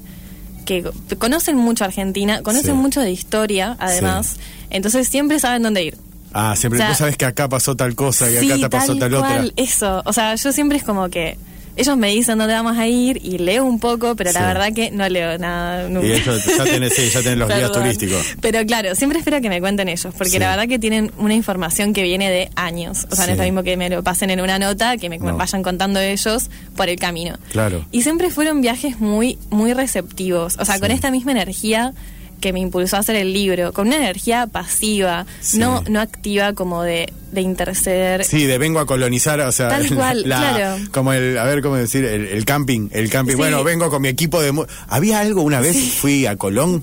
que 0.69 1.17
conocen 1.19 1.57
mucho 1.57 1.85
Argentina, 1.85 2.43
conocen 2.43 2.73
Sí. 2.77 2.77
mucho 2.83 3.01
de 3.01 3.11
historia, 3.11 3.77
además, 3.81 4.37
entonces 4.71 5.09
siempre 5.09 5.41
saben 5.41 5.63
dónde 5.63 5.83
ir. 5.85 5.97
Ah, 6.35 6.55
siempre, 6.57 6.79
O 6.79 6.83
sea, 6.83 6.89
vos 6.91 6.99
sabes 6.99 7.17
que 7.17 7.25
acá 7.25 7.49
pasó 7.49 7.75
tal 7.75 7.95
cosa 7.95 8.31
y 8.31 8.37
sí, 8.39 8.53
acá 8.53 8.61
te 8.61 8.69
pasó 8.69 8.97
tal, 8.97 9.11
cual, 9.11 9.47
otra. 9.47 9.53
Eso, 9.57 10.03
o 10.05 10.13
sea, 10.13 10.35
yo 10.35 10.53
siempre 10.53 10.77
es 10.77 10.85
como 10.85 11.09
que 11.09 11.39
ellos 11.79 11.97
me 11.97 12.09
dicen 12.11 12.37
dónde 12.39 12.53
vamos 12.55 12.77
a 12.77 12.87
ir 12.87 13.21
y 13.25 13.39
leo 13.39 13.65
un 13.65 13.79
poco, 13.81 14.15
pero 14.17 14.31
Sí. 14.31 14.39
la 14.39 14.47
verdad 14.47 14.73
que 14.75 14.91
no 14.91 15.09
leo 15.09 15.39
nada 15.39 15.89
nunca. 15.89 16.07
Y 16.07 16.11
eso 16.13 16.37
ya 16.37 16.65
tenés, 16.65 16.93
sí, 16.95 17.09
ya 17.09 17.23
tenés 17.23 17.39
los 17.39 17.49
guías 17.55 17.73
turísticos. 17.73 18.27
Pero 18.41 18.65
claro, 18.67 18.95
siempre 18.95 19.19
espero 19.21 19.41
que 19.41 19.49
me 19.49 19.61
cuenten 19.61 19.89
ellos, 19.89 20.13
porque 20.17 20.33
Sí. 20.33 20.39
la 20.39 20.51
verdad 20.51 20.69
que 20.69 20.79
tienen 20.79 21.11
una 21.19 21.35
información 21.35 21.93
que 21.93 22.03
viene 22.03 22.31
de 22.31 22.51
años. 22.57 23.07
O 23.11 23.17
sea, 23.17 23.27
no 23.27 23.33
es 23.33 23.39
lo 23.39 23.45
mismo 23.45 23.63
que 23.63 23.77
me 23.77 23.89
lo 23.89 24.03
pasen 24.03 24.31
en 24.31 24.41
una 24.41 24.59
nota, 24.59 24.97
que 24.97 25.09
me 25.09 25.19
No. 25.19 25.37
vayan 25.37 25.63
contando 25.63 26.01
ellos 26.01 26.51
por 26.77 26.89
el 26.89 26.99
camino. 26.99 27.39
Claro. 27.53 27.85
Y 27.93 28.03
siempre 28.03 28.31
fueron 28.31 28.61
viajes 28.61 29.01
muy, 29.01 29.39
muy 29.51 29.73
receptivos. 29.73 30.57
O 30.59 30.65
sea, 30.65 30.79
con 30.81 30.91
esta 30.91 31.11
misma 31.11 31.33
energía 31.33 31.93
que 32.41 32.53
me 32.53 32.61
impulsó 32.61 32.97
a 32.97 33.01
hacer 33.01 33.17
el 33.17 33.33
libro, 33.33 33.73
con 33.73 33.87
una 33.89 33.97
energía 33.97 34.47
pasiva, 34.47 35.27
Sí. 35.41 35.59
no, 35.59 35.83
no 35.89 36.01
activa 36.01 36.53
como 36.55 36.83
de, 36.83 37.13
de 37.33 37.41
interceder. 37.41 38.25
Sí, 38.25 38.47
de 38.47 38.59
vengo 38.59 38.79
a 38.81 38.87
colonizar, 38.87 39.41
o 39.41 39.53
sea, 39.53 39.69
Tal 39.69 39.89
cual, 39.95 40.23
la- 40.29 40.39
claro. 40.39 40.77
como 40.93 41.13
el, 41.13 41.37
a 41.39 41.45
ver 41.45 41.63
cómo 41.63 41.77
decir, 41.77 42.05
el, 42.05 42.27
el 42.27 42.45
camping, 42.45 42.89
el 42.93 43.11
camping. 43.11 43.33
Sí. 43.33 43.39
Bueno, 43.39 43.63
vengo 43.65 43.91
con 43.91 44.03
mi 44.03 44.09
equipo 44.09 44.41
de... 44.41 44.53
Había 44.89 45.21
algo 45.21 45.43
una 45.43 45.61
vez, 45.61 45.77
fui 45.95 46.27
a 46.27 46.37
Colón, 46.37 46.83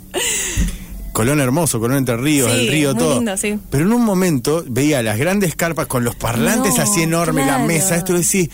Colón 1.11 1.39
hermoso, 1.39 1.79
Colón 1.79 1.97
Entre 1.99 2.17
Ríos, 2.17 2.51
Sí, 2.51 2.57
el 2.59 2.67
río, 2.67 2.89
muy 2.93 2.99
todo. 2.99 3.15
lindo, 3.15 3.37
sí. 3.37 3.57
Pero 3.69 3.85
en 3.85 3.93
un 3.93 4.03
momento 4.03 4.65
veía 4.67 5.01
las 5.01 5.17
grandes 5.17 5.55
carpas 5.55 5.87
con 5.87 6.03
los 6.03 6.13
parlantes 6.15 6.75
No, 6.75 6.83
así 6.83 7.03
enormes, 7.03 7.47
la 7.47 7.59
mesa, 7.59 7.95
esto 7.95 8.13
y 8.13 8.17
decís, 8.21 8.49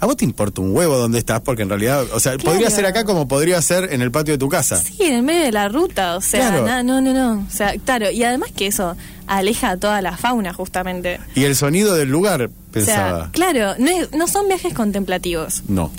¿a 0.00 0.06
vos 0.06 0.16
te 0.16 0.24
importa 0.24 0.60
un 0.60 0.74
huevo 0.74 0.96
dónde 0.96 1.18
estás? 1.18 1.40
Porque 1.40 1.62
en 1.62 1.68
realidad, 1.68 2.04
o 2.12 2.20
sea, 2.20 2.32
Claro. 2.36 2.50
podría 2.52 2.70
ser 2.70 2.86
acá 2.86 3.04
como 3.04 3.26
podría 3.28 3.60
ser 3.62 3.92
en 3.92 4.02
el 4.02 4.10
patio 4.10 4.34
de 4.34 4.38
tu 4.38 4.48
casa. 4.48 4.76
Sí, 4.76 4.96
en 5.00 5.14
el 5.14 5.22
medio 5.22 5.42
de 5.42 5.52
la 5.52 5.68
ruta, 5.68 6.16
o 6.16 6.20
sea, 6.20 6.48
Claro. 6.50 6.64
na- 6.66 6.82
no, 6.82 7.00
no, 7.00 7.12
no. 7.12 7.44
O 7.46 7.50
sea, 7.50 7.74
claro, 7.84 8.10
y 8.10 8.22
además 8.24 8.50
que 8.54 8.66
eso 8.66 8.96
aleja 9.26 9.70
a 9.70 9.76
toda 9.76 10.00
la 10.02 10.16
fauna, 10.16 10.52
justamente. 10.52 11.18
Y 11.34 11.44
el 11.44 11.56
sonido 11.56 11.94
del 11.94 12.08
lugar, 12.08 12.42
O 12.42 12.72
pensaba. 12.72 13.20
sea, 13.22 13.30
claro, 13.32 13.74
no, 13.78 13.90
es- 13.90 14.12
no 14.12 14.26
son 14.28 14.48
viajes 14.48 14.72
contemplativos. 14.74 15.62
no. 15.68 15.90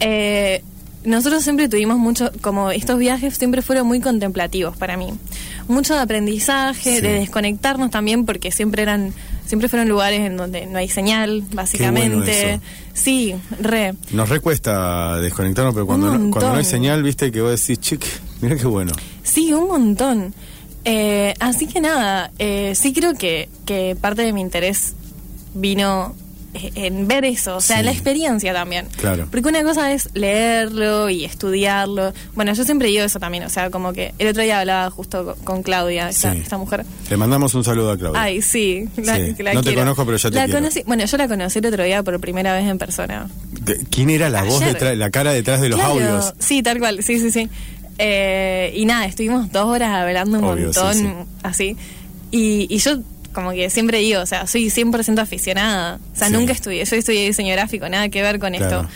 Eh, 0.00 0.62
nosotros 1.08 1.42
siempre 1.42 1.68
tuvimos 1.68 1.98
mucho, 1.98 2.30
como 2.40 2.70
estos 2.70 2.98
viajes 2.98 3.36
siempre 3.36 3.62
fueron 3.62 3.86
muy 3.86 4.00
contemplativos 4.00 4.76
para 4.76 4.96
mí. 4.96 5.08
Mucho 5.66 5.94
de 5.94 6.00
aprendizaje, 6.00 6.96
Sí. 6.96 7.00
de 7.00 7.12
desconectarnos 7.14 7.90
también, 7.90 8.24
porque 8.24 8.52
siempre 8.52 8.82
eran, 8.82 9.12
siempre 9.46 9.68
fueron 9.68 9.88
lugares 9.88 10.20
en 10.20 10.36
donde 10.36 10.66
no 10.66 10.78
hay 10.78 10.88
señal, 10.88 11.42
básicamente. 11.52 12.52
eso. 12.54 12.60
Sí, 12.94 13.34
re. 13.60 13.94
Nos 14.12 14.28
recuesta 14.28 15.18
desconectarnos, 15.20 15.74
pero 15.74 15.86
cuando 15.86 16.16
no, 16.16 16.30
cuando 16.30 16.52
no 16.52 16.58
hay 16.58 16.64
señal, 16.64 17.02
viste 17.02 17.30
que 17.32 17.40
vos 17.40 17.50
decís, 17.60 17.80
chic, 17.80 18.04
mira 18.40 18.56
qué 18.56 18.66
bueno. 18.66 18.92
Sí, 19.22 19.52
un 19.52 19.66
montón. 19.68 20.34
Eh, 20.84 21.34
así 21.40 21.66
que 21.66 21.80
nada, 21.80 22.30
eh, 22.38 22.72
sí 22.74 22.92
creo 22.92 23.14
que, 23.14 23.48
que 23.66 23.96
parte 24.00 24.22
de 24.22 24.32
mi 24.32 24.40
interés 24.40 24.94
vino 25.54 26.14
en 26.54 27.06
ver 27.06 27.24
eso, 27.26 27.56
o 27.56 27.60
sea, 27.60 27.78
Sí. 27.78 27.84
la 27.84 27.90
experiencia 27.92 28.52
también. 28.54 28.86
Claro. 28.96 29.28
Porque 29.30 29.48
una 29.48 29.62
cosa 29.62 29.92
es 29.92 30.08
leerlo 30.14 31.10
y 31.10 31.24
estudiarlo. 31.24 32.12
Bueno, 32.34 32.52
yo 32.54 32.64
siempre 32.64 32.88
digo 32.88 33.04
eso 33.04 33.20
también, 33.20 33.44
o 33.44 33.48
sea, 33.50 33.70
como 33.70 33.92
que 33.92 34.14
el 34.18 34.28
otro 34.28 34.42
día 34.42 34.60
hablaba 34.60 34.90
justo 34.90 35.24
co- 35.24 35.36
con 35.44 35.62
Claudia, 35.62 36.08
esta, 36.08 36.32
Sí. 36.32 36.38
esta 36.38 36.56
mujer. 36.56 36.84
Le 37.10 37.16
mandamos 37.16 37.54
un 37.54 37.64
saludo 37.64 37.92
a 37.92 37.98
Claudia. 37.98 38.20
Ay, 38.22 38.40
sí. 38.42 38.88
la- 38.96 39.16
Sí. 39.16 39.34
que 39.34 39.42
la 39.42 39.52
No 39.54 39.62
te 39.62 39.74
conozco, 39.74 40.04
pero 40.06 40.16
ya 40.16 40.30
te 40.30 40.36
La 40.36 40.44
quiero. 40.46 40.60
conocí- 40.60 40.84
bueno, 40.86 41.04
yo 41.04 41.16
la 41.16 41.28
conocí 41.28 41.58
el 41.58 41.66
otro 41.66 41.84
día 41.84 42.02
por 42.02 42.18
primera 42.20 42.54
vez 42.54 42.66
en 42.66 42.78
persona. 42.78 43.28
¿Quién 43.90 44.10
era 44.10 44.30
la 44.30 44.42
voz 44.44 44.60
detrás, 44.60 44.96
la 44.96 45.10
cara 45.10 45.32
detrás 45.32 45.60
de 45.60 45.68
los 45.68 45.78
Claro, 45.78 45.92
audios? 45.94 46.34
Sí, 46.38 46.62
tal 46.62 46.78
cual, 46.78 47.02
sí, 47.02 47.18
sí, 47.20 47.30
sí. 47.30 47.48
Eh, 47.98 48.72
y 48.76 48.84
nada, 48.86 49.06
estuvimos 49.06 49.50
dos 49.52 49.66
horas 49.66 49.90
hablando 49.90 50.38
un 50.38 50.44
Obvio, 50.44 50.64
montón, 50.66 50.94
sí. 50.94 51.08
así. 51.42 51.76
Y, 52.30 52.66
y 52.74 52.78
yo 52.78 52.98
como 53.32 53.52
que 53.52 53.70
siempre 53.70 53.98
digo, 53.98 54.20
o 54.20 54.26
sea, 54.26 54.46
soy 54.46 54.70
100% 54.70 55.20
aficionada. 55.20 55.98
O 56.14 56.16
sea, 56.18 56.28
Sí. 56.28 56.34
nunca 56.34 56.52
estudié, 56.52 56.84
yo 56.84 56.96
estudié 56.96 57.26
diseño 57.26 57.52
gráfico, 57.52 57.88
nada 57.88 58.08
que 58.08 58.22
ver 58.22 58.38
con 58.38 58.52
Claro. 58.54 58.80
esto. 58.82 58.88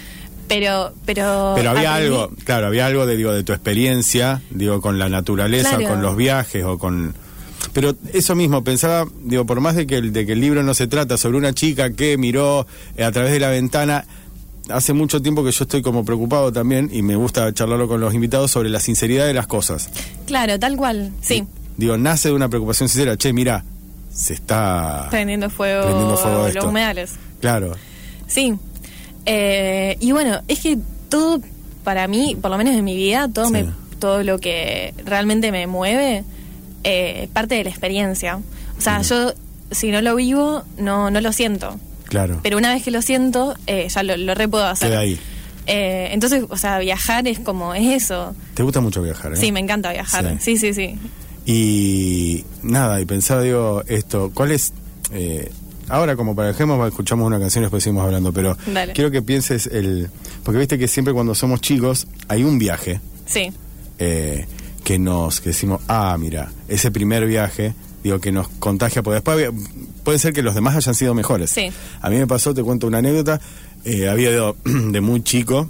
Pero, 0.48 0.92
pero... 1.06 1.52
Pero 1.56 1.70
había 1.70 1.94
aprendí- 1.96 2.04
algo, 2.06 2.30
claro, 2.44 2.66
había 2.66 2.86
algo 2.86 3.06
de 3.06 3.16
digo 3.16 3.32
de 3.32 3.42
tu 3.44 3.52
experiencia, 3.52 4.42
digo 4.50 4.80
con 4.80 4.98
la 4.98 5.08
naturaleza, 5.08 5.76
Claro. 5.76 5.94
con 5.94 6.02
los 6.02 6.16
viajes 6.16 6.64
o 6.64 6.78
con 6.78 7.14
pero 7.72 7.94
eso 8.12 8.34
mismo 8.34 8.62
pensaba, 8.64 9.06
digo, 9.22 9.46
por 9.46 9.60
más 9.60 9.76
de 9.76 9.86
que 9.86 9.96
el 9.96 10.12
de 10.12 10.26
que 10.26 10.32
el 10.32 10.40
libro 10.40 10.62
no 10.62 10.74
se 10.74 10.88
trata 10.88 11.16
sobre 11.16 11.38
una 11.38 11.54
chica 11.54 11.92
que 11.92 12.18
miró 12.18 12.66
eh, 12.96 13.04
a 13.04 13.12
través 13.12 13.32
de 13.32 13.38
la 13.40 13.48
ventana 13.50 14.04
hace 14.68 14.92
mucho 14.92 15.22
tiempo 15.22 15.42
que 15.44 15.52
yo 15.52 15.64
estoy 15.64 15.80
como 15.80 16.04
preocupado 16.04 16.52
también 16.52 16.90
y 16.92 17.02
me 17.02 17.16
gusta 17.16 17.50
charlarlo 17.54 17.88
con 17.88 18.00
los 18.00 18.12
invitados 18.14 18.50
sobre 18.50 18.68
la 18.68 18.80
sinceridad 18.80 19.26
de 19.26 19.32
las 19.34 19.46
cosas. 19.46 19.88
Claro, 20.26 20.58
tal 20.58 20.76
cual, 20.76 21.12
sí. 21.22 21.44
Digo, 21.76 21.96
nace 21.96 22.28
de 22.28 22.34
una 22.34 22.48
preocupación 22.48 22.88
sincera, 22.90 23.16
che, 23.16 23.32
mira, 23.32 23.64
se 24.12 24.34
está 24.34 25.06
Prendiendo 25.10 25.50
fuego, 25.50 25.82
Prendiendo 25.84 26.16
fuego 26.16 26.48
los 26.48 26.64
humedales. 26.64 27.12
Claro. 27.40 27.72
Sí. 28.26 28.54
Eh, 29.26 29.96
y 30.00 30.12
bueno, 30.12 30.40
es 30.48 30.60
que 30.60 30.78
todo, 31.08 31.40
para 31.84 32.08
mí, 32.08 32.36
por 32.40 32.50
lo 32.50 32.58
menos 32.58 32.74
en 32.74 32.84
mi 32.84 32.96
vida, 32.96 33.28
todo, 33.32 33.46
Sí. 33.46 33.52
me, 33.52 33.66
todo 33.98 34.22
lo 34.22 34.38
que 34.38 34.94
realmente 35.04 35.52
me 35.52 35.66
mueve, 35.66 36.24
eh, 36.84 37.28
parte 37.32 37.54
de 37.54 37.64
la 37.64 37.70
experiencia. 37.70 38.40
O 38.78 38.80
sea, 38.80 39.02
yo, 39.02 39.32
si 39.70 39.90
no 39.90 40.00
lo 40.02 40.16
vivo, 40.16 40.64
no, 40.76 41.10
no 41.10 41.20
lo 41.20 41.32
siento. 41.32 41.78
Claro. 42.04 42.40
Pero 42.42 42.58
una 42.58 42.72
vez 42.74 42.82
que 42.82 42.90
lo 42.90 43.00
siento, 43.00 43.54
eh, 43.66 43.88
ya 43.88 44.02
lo, 44.02 44.16
lo 44.16 44.34
re 44.34 44.48
puedo 44.48 44.66
hacer. 44.66 44.90
Queda 44.90 45.00
ahí. 45.00 45.18
Eh, 45.66 46.08
entonces, 46.10 46.44
o 46.48 46.56
sea, 46.56 46.78
viajar 46.80 47.28
es 47.28 47.38
como, 47.38 47.74
es 47.74 48.02
eso. 48.02 48.34
¿Te 48.54 48.64
gusta 48.64 48.80
mucho 48.80 49.00
viajar, 49.02 49.32
eh? 49.32 49.36
Sí, 49.36 49.52
me 49.52 49.60
encanta 49.60 49.92
viajar. 49.92 50.36
Sí, 50.40 50.56
sí, 50.56 50.74
sí. 50.74 50.98
Y 51.44 52.44
nada, 52.62 53.00
y 53.00 53.04
pensaba, 53.04 53.42
digo, 53.42 53.82
esto, 53.88 54.30
¿cuál 54.32 54.52
es? 54.52 54.72
eh, 55.12 55.50
ahora, 55.88 56.16
como 56.16 56.34
para 56.36 56.48
dejemos, 56.48 56.86
escuchamos 56.88 57.26
una 57.26 57.38
canción 57.38 57.62
y 57.62 57.66
después 57.66 57.82
seguimos 57.82 58.04
hablando, 58.04 58.32
pero 58.32 58.56
Dale. 58.72 58.92
quiero 58.92 59.10
que 59.10 59.22
pienses 59.22 59.66
el. 59.66 60.08
Porque 60.44 60.58
viste 60.58 60.78
que 60.78 60.88
siempre 60.88 61.12
cuando 61.12 61.34
somos 61.34 61.60
chicos 61.60 62.06
hay 62.28 62.44
un 62.44 62.58
viaje 62.58 63.00
Sí, 63.26 63.52
eh, 63.98 64.46
que 64.84 64.98
nos 64.98 65.40
que 65.40 65.50
decimos, 65.50 65.80
ah, 65.88 66.16
mira, 66.18 66.50
ese 66.68 66.90
primer 66.90 67.26
viaje, 67.26 67.74
digo, 68.02 68.20
que 68.20 68.32
nos 68.32 68.48
contagia, 68.48 69.02
porque 69.02 69.16
después 69.16 69.50
puede 70.04 70.18
ser 70.18 70.32
que 70.32 70.42
los 70.42 70.54
demás 70.54 70.76
hayan 70.76 70.94
sido 70.94 71.14
mejores. 71.14 71.50
Sí. 71.50 71.70
A 72.00 72.08
mí 72.10 72.16
me 72.16 72.26
pasó, 72.26 72.54
te 72.54 72.62
cuento 72.62 72.86
una 72.86 72.98
anécdota, 72.98 73.40
eh, 73.84 74.08
había 74.08 74.30
ido 74.30 74.56
de 74.64 75.00
muy 75.00 75.22
chico 75.22 75.68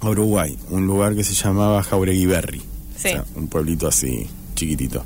a 0.00 0.08
Uruguay, 0.10 0.56
un 0.70 0.86
lugar 0.86 1.14
que 1.14 1.24
se 1.24 1.34
llamaba 1.34 1.82
Jaureguiberri, 1.82 2.62
Sí. 2.96 3.10
un 3.36 3.46
pueblito 3.48 3.86
así 3.88 4.28
chiquitito. 4.58 5.04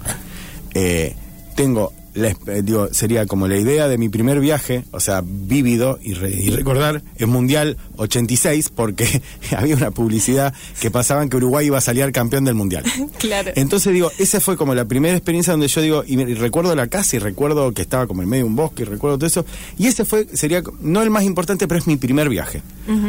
Eh, 0.75 1.15
tengo, 1.55 1.93
la 2.15 2.29
eh, 2.29 2.63
digo, 2.65 2.89
sería 2.93 3.27
como 3.27 3.47
la 3.47 3.57
idea 3.59 3.89
de 3.89 3.99
mi 3.99 4.09
primer 4.09 4.41
viaje, 4.41 4.85
o 4.91 5.01
sea, 5.01 5.23
vívido 5.25 5.99
y, 6.03 6.15
re- 6.15 6.31
y 6.35 6.49
recordar, 6.51 7.03
es 7.17 7.27
Mundial 7.29 7.77
86, 7.97 8.71
porque 8.75 9.07
había 9.57 9.77
una 9.77 9.91
publicidad 9.91 10.55
que 10.81 10.91
pasaban 10.91 11.29
que 11.29 11.37
Uruguay 11.37 11.67
iba 11.67 11.79
a 11.79 11.83
salir 11.83 12.11
campeón 12.13 12.45
del 12.45 12.55
Mundial. 12.55 12.85
claro. 13.19 13.53
Entonces 13.55 13.93
digo, 13.93 14.11
esa 14.19 14.41
fue 14.41 14.57
como 14.57 14.75
la 14.75 14.87
primera 14.87 15.15
experiencia 15.15 15.53
donde 15.53 15.69
yo 15.69 15.81
digo, 15.83 16.05
y, 16.07 16.19
y 16.21 16.35
recuerdo 16.35 16.75
la 16.75 16.87
casa 16.87 17.17
y 17.17 17.19
recuerdo 17.19 17.73
que 17.73 17.83
estaba 17.83 18.07
como 18.07 18.23
en 18.23 18.29
medio 18.31 18.45
de 18.45 18.49
un 18.51 18.57
bosque 18.57 18.83
y 18.83 18.87
recuerdo 18.87 19.19
todo 19.19 19.27
eso. 19.27 19.45
Y 19.79 19.87
ese 19.89 20.05
fue, 20.07 20.27
sería, 20.33 20.63
no 20.81 21.03
el 21.03 21.11
más 21.11 21.25
importante, 21.25 21.69
pero 21.69 21.79
es 21.79 21.87
mi 21.87 21.97
primer 21.97 22.29
viaje. 22.31 22.63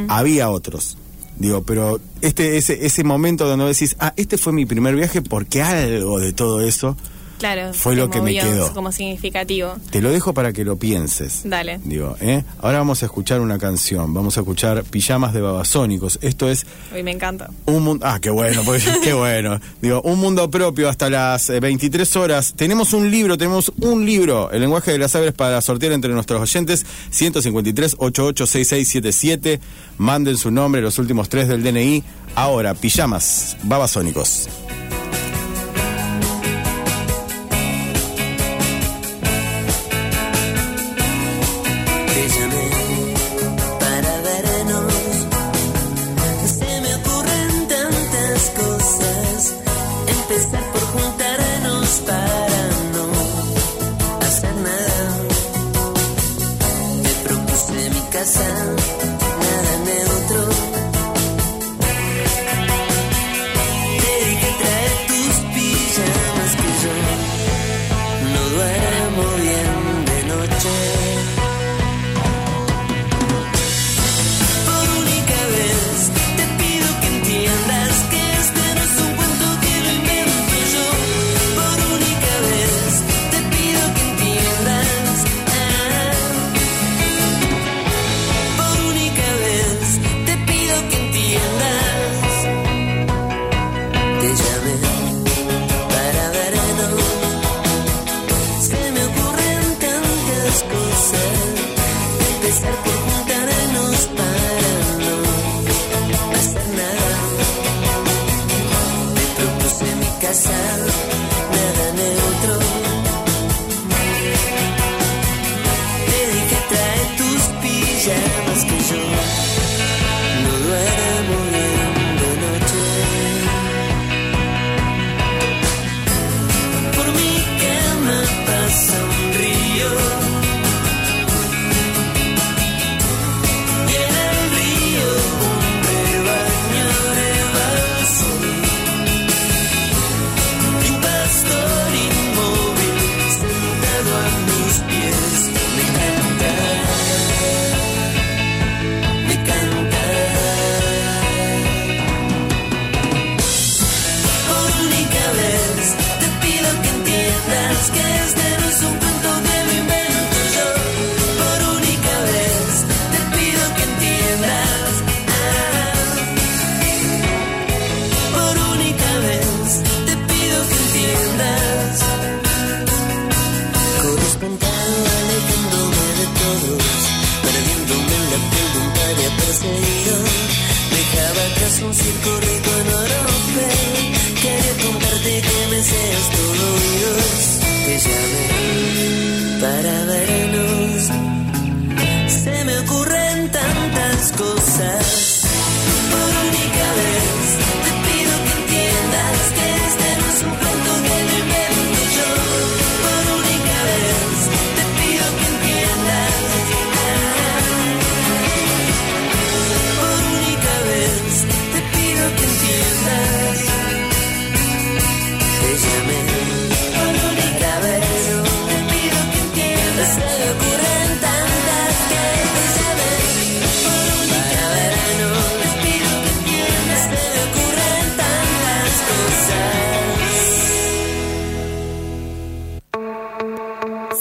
Había 0.09 0.50
otros. 0.50 0.97
Digo, 1.38 1.63
pero 1.63 2.00
este, 2.22 2.58
ese, 2.58 2.86
ese 2.86 3.04
momento 3.04 3.48
donde 3.48 3.66
decís, 3.66 3.96
ah, 4.00 4.13
este 4.18 4.38
fue 4.38 4.54
mi 4.54 4.66
primer 4.66 4.96
viaje 4.96 5.22
porque 5.22 5.62
algo 5.62 6.20
de 6.20 6.32
todo 6.34 6.62
eso, 6.62 6.96
claro. 7.40 7.74
fue 7.74 7.96
lo 7.96 8.10
que 8.10 8.22
me 8.22 8.34
quedó. 8.34 8.74
Como 8.74 8.92
significativo. 8.92 9.75
te 9.90 10.02
lo 10.02 10.12
dejo 10.12 10.34
para 10.34 10.54
que 10.54 10.63
lo 10.63 10.78
pienses. 10.78 11.42
Dale. 11.44 11.80
Digo, 11.84 12.16
¿eh? 12.22 12.44
Ahora 12.62 12.80
vamos 12.80 13.04
a 13.04 13.06
escuchar 13.06 13.42
una 13.42 13.58
canción, 13.58 14.13
vamos 14.13 14.38
a 14.38 14.42
escuchar 14.42 14.84
Pijamas 14.84 15.34
de 15.34 15.42
Babasónicos. 15.42 16.20
Esto 16.22 16.50
es 16.50 16.66
Uy, 16.94 17.04
me 17.04 17.12
encanta. 17.12 17.50
un 17.66 17.84
mundo, 17.84 18.06
ah, 18.08 18.20
qué 18.22 18.30
bueno, 18.30 18.62
pues, 18.66 18.86
qué 19.04 19.13
bueno. 19.13 19.60
Digo, 19.82 20.02
un 20.02 20.20
mundo 20.20 20.50
propio 20.50 20.90
hasta 20.90 21.10
las 21.10 21.50
eh, 21.50 21.60
23 21.60 22.16
horas. 22.16 22.54
Tenemos 22.56 22.94
un 22.94 23.10
libro, 23.12 23.38
tenemos 23.38 23.72
un 23.82 24.06
libro, 24.06 24.52
El 24.52 24.62
lenguaje 24.62 24.92
de 24.92 24.98
las 24.98 25.16
aves 25.16 25.34
para 25.34 25.62
sortear 25.62 25.92
entre 25.94 26.12
nuestros 26.13 26.42
oyentes, 26.42 26.86
153 27.12 27.96
886677. 28.00 29.60
Manden 29.98 30.38
su 30.38 30.52
nombre, 30.52 30.82
los 30.82 30.98
últimos 31.00 31.30
tres 31.30 31.48
del 31.48 31.63
DNI. 31.63 32.04
Ahora, 32.36 32.74
pijamas, 32.74 33.58
babasónicos. 33.63 34.50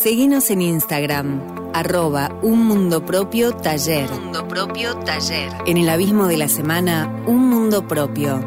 Seguinos 0.02 0.50
en 0.50 0.62
Instagram, 0.62 1.70
arroba 1.72 2.36
un 2.42 2.66
mundo 2.66 3.06
propio 3.06 3.52
taller. 3.52 4.10
Mundo 4.10 4.48
propio 4.48 4.96
taller. 4.96 5.52
En 5.64 5.76
el 5.76 5.88
abismo 5.88 6.26
de 6.26 6.38
la 6.38 6.48
semana, 6.48 7.22
un 7.28 7.48
mundo 7.48 7.86
propio. 7.86 8.40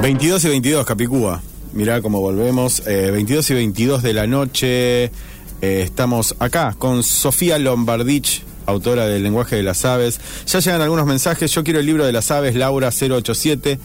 Veintidós 0.00 0.42
22 0.42 0.44
y 0.44 0.48
22, 0.48 0.86
Capicúa. 0.86 1.42
Mirá 1.74 2.00
cómo 2.00 2.22
volvemos. 2.22 2.82
Eh, 2.86 3.10
22 3.10 3.50
y 3.50 3.54
22 3.54 4.02
de 4.02 4.14
la 4.14 4.26
noche. 4.26 5.10
Eh, 5.62 5.82
estamos 5.84 6.34
acá 6.38 6.74
con 6.78 7.02
Sofía 7.02 7.58
Lombardich, 7.58 8.42
autora 8.66 9.06
del 9.06 9.22
lenguaje 9.22 9.56
de 9.56 9.62
las 9.62 9.84
aves. 9.84 10.20
Ya 10.46 10.60
llegan 10.60 10.80
algunos 10.80 11.06
mensajes. 11.06 11.50
Yo 11.52 11.64
quiero 11.64 11.80
el 11.80 11.86
libro 11.86 12.04
de 12.06 12.12
las 12.12 12.30
aves, 12.30 12.54
Laura 12.56 12.88
087. 12.90 13.78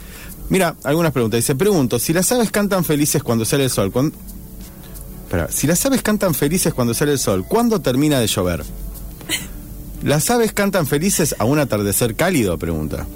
Mira, 0.50 0.76
algunas 0.84 1.12
preguntas. 1.12 1.40
Dice, 1.40 1.56
pregunto, 1.56 1.98
si 2.00 2.14
las 2.14 2.32
aves 2.32 2.52
cantan 2.52 2.86
felices 2.86 3.24
cuando 3.24 3.46
sale 3.46 3.64
el 3.66 3.70
sol, 3.70 3.92
¿cuán- 3.92 4.14
Espera, 5.26 5.48
si 5.52 5.66
las 5.66 5.84
aves 5.86 6.04
cantan 6.04 6.36
felices 6.36 6.72
cuando 6.74 6.94
sale 6.94 7.14
el 7.14 7.20
sol, 7.20 7.46
¿cuándo 7.48 7.82
termina 7.82 8.20
de 8.20 8.28
llover? 8.28 8.64
¿Las 10.04 10.30
aves 10.30 10.54
cantan 10.54 10.86
felices 10.86 11.36
a 11.40 11.46
un 11.46 11.58
atardecer 11.58 12.16
cálido? 12.16 12.60
Pregunta. 12.60 13.08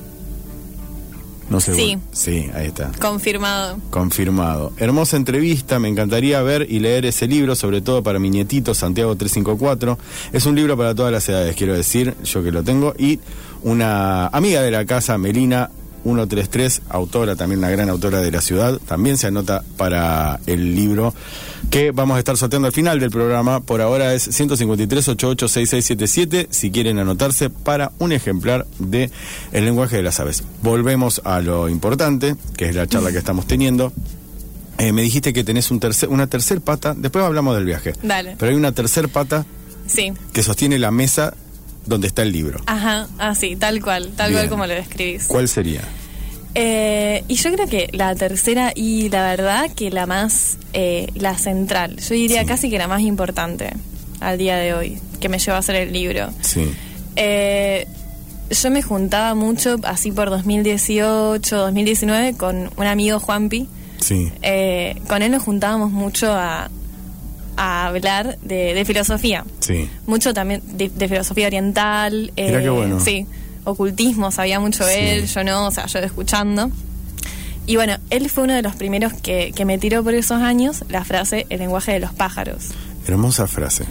No 1.50 1.60
sé. 1.60 1.74
Sí. 1.74 1.98
Sí, 2.12 2.50
ahí 2.54 2.68
está. 2.68 2.92
Confirmado. 3.00 3.80
Confirmado. 3.90 4.72
Hermosa 4.78 5.18
entrevista, 5.18 5.80
me 5.80 5.88
encantaría 5.88 6.42
ver 6.42 6.68
y 6.70 6.80
leer 6.80 7.06
ese 7.06 7.28
libro, 7.28 7.56
sobre 7.56 7.82
todo 7.82 8.04
para 8.04 8.20
mi 8.20 8.30
nietito 8.30 8.74
Santiago 8.74 9.16
354. 9.16 9.98
Es 10.32 10.46
un 10.46 10.56
libro 10.56 10.78
para 10.78 10.94
todas 10.94 11.12
las 11.12 11.28
edades, 11.28 11.56
quiero 11.56 11.74
decir, 11.74 12.16
yo 12.24 12.44
que 12.44 12.52
lo 12.52 12.64
tengo. 12.64 12.94
Y 12.98 13.20
una 13.64 14.28
amiga 14.28 14.62
de 14.62 14.72
la 14.72 14.86
casa, 14.86 15.18
Melina 15.18 15.72
133, 16.04 16.82
autora, 16.90 17.36
también 17.36 17.60
una 17.60 17.70
gran 17.70 17.90
autora 17.90 18.22
de 18.22 18.32
la 18.32 18.42
ciudad, 18.42 18.80
también 18.88 19.18
se 19.18 19.28
anota 19.28 19.64
para 19.78 20.40
el 20.48 20.76
libro 20.76 21.14
que 21.70 21.92
vamos 21.92 22.16
a 22.16 22.20
estar 22.20 22.38
sorteando 22.38 22.68
al 22.68 22.74
final 22.74 23.00
del 23.00 23.12
programa. 23.12 23.60
Por 23.60 23.82
ahora 23.82 24.14
es 24.14 24.28
153-886677, 24.40 26.48
si 26.50 26.72
quieren 26.72 27.00
anotarse 27.00 27.50
para 27.50 27.92
un 28.00 28.12
ejemplar 28.12 28.66
de 28.80 29.12
El 29.52 29.66
lenguaje 29.66 29.98
de 29.98 30.04
las 30.04 30.20
aves. 30.20 30.44
Volvemos 30.62 31.22
a 31.26 31.42
lo 31.42 31.70
importante, 31.70 32.36
que 32.58 32.70
es 32.70 32.76
la 32.76 32.88
charla 32.88 33.12
que 33.12 33.18
estamos 33.20 33.46
teniendo. 33.48 33.92
Eh, 34.78 34.94
me 34.94 35.02
dijiste 35.02 35.34
que 35.34 35.44
tenés 35.44 35.72
un 35.72 35.80
tercer, 35.80 36.10
una 36.10 36.28
tercer 36.28 36.62
pata, 36.62 36.94
después 36.98 37.24
hablamos 37.26 37.56
del 37.56 37.66
viaje. 37.66 37.94
Dale. 38.02 38.36
Pero 38.38 38.52
hay 38.52 38.58
una 38.58 38.72
tercer 38.72 39.10
pata 39.10 39.46
Sí. 39.88 40.14
que 40.34 40.44
sostiene 40.44 40.80
la 40.80 40.92
mesa 40.92 41.34
donde 41.90 42.08
está 42.08 42.22
el 42.22 42.32
libro. 42.32 42.62
Ajá, 42.68 43.08
así, 43.18 43.56
tal 43.56 43.82
cual, 43.82 44.12
tal 44.16 44.30
Bien. 44.30 44.42
cual 44.44 44.50
como 44.50 44.68
lo 44.68 44.74
describís. 44.74 45.26
¿Cuál 45.28 45.48
sería? 45.50 45.82
Eh, 46.56 47.24
y 47.28 47.36
yo 47.36 47.52
creo 47.54 47.68
que 47.68 47.90
la 47.92 48.16
tercera 48.16 48.72
y 48.76 49.10
la 49.10 49.24
verdad 49.24 49.70
que 49.76 49.92
la 49.92 50.06
más, 50.06 50.58
eh, 50.74 51.08
la 51.16 51.38
central, 51.38 51.98
yo 51.98 52.16
diría 52.16 52.42
Sí. 52.42 52.48
casi 52.48 52.70
que 52.70 52.78
la 52.78 52.88
más 52.88 53.02
importante 53.02 53.72
al 54.20 54.38
día 54.38 54.58
de 54.58 54.74
hoy, 54.74 54.98
que 55.20 55.30
me 55.30 55.38
llevó 55.40 55.56
a 55.56 55.60
hacer 55.60 55.76
el 55.76 55.94
libro. 55.94 56.30
Sí. 56.42 56.72
Eh, 57.16 57.86
yo 58.50 58.72
me 58.72 58.82
juntaba 58.82 59.36
mucho, 59.36 59.76
así 59.84 60.12
por 60.12 60.30
2018, 60.32 61.56
2019, 61.58 62.34
con 62.36 62.72
un 62.76 62.86
amigo 62.88 63.20
Juanpi. 63.20 63.68
Sí. 64.00 64.32
Eh, 64.42 64.96
con 65.08 65.22
él 65.22 65.32
nos 65.32 65.44
juntábamos 65.44 65.92
mucho 65.92 66.32
a, 66.34 66.70
a 67.60 67.88
hablar 67.88 68.38
de, 68.42 68.74
de 68.74 68.86
filosofía. 68.86 69.44
Sí. 69.60 69.90
Mucho 70.08 70.34
también 70.34 70.62
de, 70.66 70.88
de 70.90 71.08
filosofía 71.10 71.48
oriental. 71.48 72.32
eh, 72.38 72.48
Mirá 72.48 72.62
qué 72.62 72.70
bueno. 72.70 73.00
Sí, 73.02 73.26
ocultismo, 73.66 74.32
sabía 74.32 74.60
mucho 74.60 74.86
Sí. 74.86 74.94
él, 74.96 75.28
yo 75.28 75.44
no, 75.44 75.68
o 75.68 75.72
sea, 75.72 75.86
yo 75.88 76.00
escuchando. 76.00 76.72
Y 77.66 77.76
bueno, 77.76 77.98
él 78.10 78.30
fue 78.30 78.46
uno 78.46 78.54
de 78.54 78.62
los 78.62 78.76
primeros 78.76 79.14
que, 79.14 79.52
que 79.56 79.66
me 79.66 79.78
tiró 79.78 80.04
por 80.04 80.14
esos 80.14 80.42
años 80.42 80.84
la 80.90 81.04
frase 81.04 81.46
el 81.50 81.60
lenguaje 81.60 81.92
de 81.92 82.00
los 82.00 82.14
pájaros. 82.14 82.70
Hermosa 83.08 83.46
frase. 83.48 83.84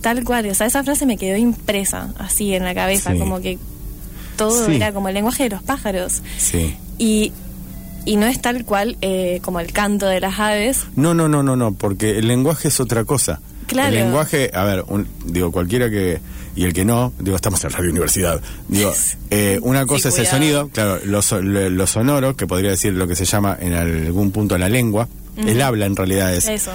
Tal 0.00 0.22
cual, 0.24 0.48
o 0.48 0.54
sea, 0.54 0.66
esa 0.68 0.84
frase 0.84 1.04
me 1.04 1.16
quedó 1.18 1.36
impresa 1.36 2.14
así 2.18 2.54
en 2.54 2.64
la 2.64 2.74
cabeza, 2.74 3.12
Sí. 3.12 3.18
como 3.18 3.40
que 3.40 3.58
todo 4.36 4.66
Sí. 4.66 4.76
era 4.76 4.92
como 4.92 5.08
el 5.08 5.14
lenguaje 5.14 5.42
de 5.44 5.48
los 5.50 5.62
pájaros. 5.62 6.22
Sí. 6.38 6.76
Y, 6.98 7.32
y 8.06 8.16
no 8.16 8.24
es 8.26 8.40
tal 8.40 8.64
cual 8.64 8.96
eh, 9.02 9.40
como 9.42 9.60
el 9.60 9.72
canto 9.72 10.06
de 10.06 10.20
las 10.20 10.38
aves. 10.40 10.84
No, 10.96 11.12
no, 11.12 11.28
no, 11.28 11.42
no, 11.42 11.56
no, 11.56 11.74
porque 11.74 12.18
el 12.18 12.26
lenguaje 12.28 12.68
es 12.68 12.80
otra 12.80 13.04
cosa. 13.04 13.40
Claro. 13.66 13.88
El 13.88 13.94
lenguaje, 14.04 14.50
a 14.54 14.64
ver, 14.64 14.84
un- 14.88 15.06
digo, 15.26 15.50
cualquiera 15.52 15.90
que, 15.90 16.20
y 16.54 16.64
el 16.64 16.72
que 16.72 16.84
no, 16.84 17.12
digo, 17.18 17.34
estamos 17.36 17.62
en 17.64 17.70
Radio 17.70 17.90
Universidad. 17.90 18.40
Digo, 18.68 18.92
eh, 19.30 19.58
una 19.62 19.84
cosa 19.86 20.08
es 20.08 20.18
el 20.18 20.26
sonido, 20.26 20.68
claro, 20.68 21.00
lo, 21.04 21.20
lo- 21.68 21.86
sonoro, 21.86 22.36
que 22.36 22.46
podría 22.46 22.70
decir 22.70 22.92
lo 22.94 23.06
que 23.08 23.16
se 23.16 23.24
llama 23.26 23.58
en 23.60 23.74
algún 23.74 24.30
punto 24.30 24.56
la 24.56 24.68
lengua. 24.68 25.08
El 25.36 25.60
habla 25.60 25.84
en 25.84 25.94
realidad 25.96 26.32
es. 26.34 26.48
Eso. 26.48 26.70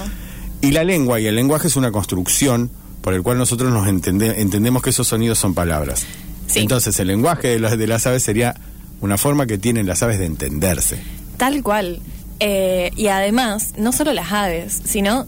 Y 0.60 0.70
la 0.70 0.84
lengua 0.84 1.18
y 1.18 1.26
el 1.26 1.34
lenguaje 1.34 1.66
es 1.66 1.74
una 1.74 1.90
construcción 1.90 2.70
por 3.00 3.14
el 3.14 3.22
cual 3.22 3.38
nosotros 3.38 3.72
nos 3.72 3.88
entende- 3.88 4.34
entendemos 4.38 4.82
que 4.82 4.90
esos 4.90 5.08
sonidos 5.08 5.38
son 5.38 5.54
palabras. 5.54 6.04
Sí. 6.46 6.60
Entonces, 6.60 7.00
el 7.00 7.08
lenguaje 7.08 7.48
de, 7.48 7.58
los- 7.58 7.76
de 7.76 7.86
las 7.88 8.06
aves 8.06 8.22
sería 8.22 8.54
una 9.00 9.16
forma 9.18 9.46
que 9.46 9.58
tienen 9.58 9.86
las 9.88 10.02
aves 10.04 10.18
de 10.20 10.26
entenderse. 10.26 11.00
Tal 11.36 11.62
cual. 11.62 12.00
Eh, 12.40 12.90
y 12.96 13.06
además, 13.08 13.74
no 13.76 13.92
solo 13.92 14.12
las 14.12 14.32
aves, 14.32 14.80
sino 14.84 15.26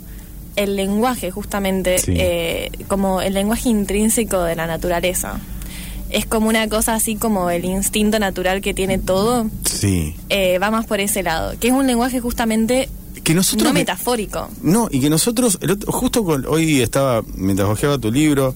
el 0.57 0.77
lenguaje, 0.77 1.31
justamente, 1.31 1.99
Sí. 1.99 2.15
eh, 2.17 2.71
como 2.89 3.21
el 3.21 3.35
lenguaje 3.35 3.69
intrínseco 3.69 4.43
de 4.43 4.57
la 4.57 4.67
naturaleza. 4.67 5.39
Es 6.11 6.27
como 6.27 6.49
una 6.49 6.69
cosa 6.69 6.95
así 6.95 7.17
como 7.17 7.51
el 7.51 7.65
instinto 7.65 8.19
natural 8.21 8.61
que 8.61 8.73
tiene 8.75 8.99
todo, 8.99 9.49
Sí. 9.65 10.15
eh, 10.29 10.59
va 10.59 10.71
más 10.71 10.87
por 10.87 11.01
ese 11.01 11.23
lado, 11.25 11.55
que 11.59 11.69
es 11.69 11.73
un 11.75 11.87
lenguaje 11.89 12.21
justamente 12.21 12.89
Que 13.25 13.35
nosotros 13.35 13.67
no 13.69 13.73
me- 13.75 13.81
metafórico. 13.81 14.49
No, 14.63 14.89
y 14.91 15.01
que 15.01 15.11
nosotros, 15.11 15.59
el 15.61 15.73
otro- 15.73 15.91
justo 15.93 16.25
con- 16.25 16.47
hoy 16.47 16.83
estaba, 16.83 17.23
mientras 17.35 17.69
hojeaba 17.69 17.99
tu 17.99 18.13
libro, 18.13 18.55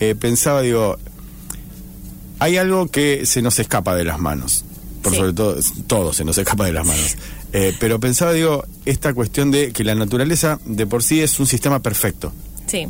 eh, 0.00 0.14
pensaba, 0.14 0.60
digo, 0.60 0.98
hay 2.40 2.56
algo 2.56 2.86
que 2.88 3.24
se 3.26 3.42
nos 3.42 3.58
escapa 3.58 3.94
de 3.94 4.04
las 4.04 4.18
manos. 4.18 4.64
Por 5.02 5.12
Sí. 5.12 5.18
sobre 5.18 5.32
todo, 5.32 5.56
todo 5.86 6.12
se 6.12 6.24
nos 6.24 6.36
escapa 6.38 6.64
de 6.66 6.72
las 6.72 6.86
manos. 6.86 7.16
Eh, 7.52 7.74
pero 7.80 7.98
pensaba, 8.00 8.32
digo, 8.32 8.64
esta 8.84 9.14
cuestión 9.14 9.50
de 9.50 9.72
que 9.72 9.84
la 9.84 9.94
naturaleza 9.94 10.58
de 10.64 10.86
por 10.86 11.02
sí 11.02 11.20
es 11.20 11.38
un 11.40 11.46
sistema 11.46 11.80
perfecto. 11.80 12.32
Sí, 12.66 12.86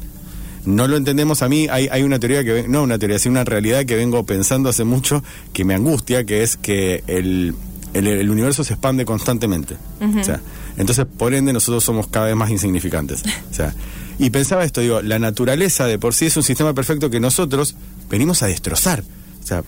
No 0.65 0.89
lo 0.89 0.97
entendemos 0.97 1.43
a 1.43 1.49
mí, 1.49 1.69
hay, 1.71 1.89
hay 1.91 2.03
una 2.03 2.19
teoría 2.19 2.43
que, 2.45 2.67
no 2.69 2.83
una 2.83 2.99
teoría, 2.99 3.19
sino 3.19 3.33
una 3.33 3.45
realidad 3.45 3.85
que 3.87 3.95
vengo 3.97 4.25
pensando 4.27 4.69
hace 4.69 4.85
mucho, 4.85 5.23
que 5.53 5.65
me 5.65 5.75
angustia, 5.75 6.25
que 6.25 6.43
es 6.43 6.57
que 6.57 7.05
el, 7.07 7.55
el, 7.95 8.07
el 8.07 8.29
universo 8.31 8.65
se 8.65 8.75
expande 8.75 9.05
constantemente. 9.05 9.77
O 10.01 10.25
sea, 10.25 10.41
Entonces, 10.77 11.07
por 11.07 11.33
ende, 11.35 11.53
nosotros 11.53 11.85
somos 11.85 12.09
cada 12.09 12.27
vez 12.27 12.37
más 12.37 12.51
insignificantes. 12.51 13.23
O 13.51 13.55
sea, 13.55 13.73
y 14.19 14.31
pensaba 14.31 14.65
esto, 14.65 14.81
digo, 14.81 15.01
la 15.01 15.19
naturaleza 15.21 15.87
de 15.87 15.99
por 15.99 16.13
sí 16.15 16.27
es 16.27 16.37
un 16.37 16.43
sistema 16.43 16.75
perfecto 16.75 17.09
que 17.09 17.21
nosotros 17.21 17.77
venimos 18.11 18.43
a 18.43 18.47
destrozar. 18.47 19.05
O 19.43 19.47
sea, 19.47 19.63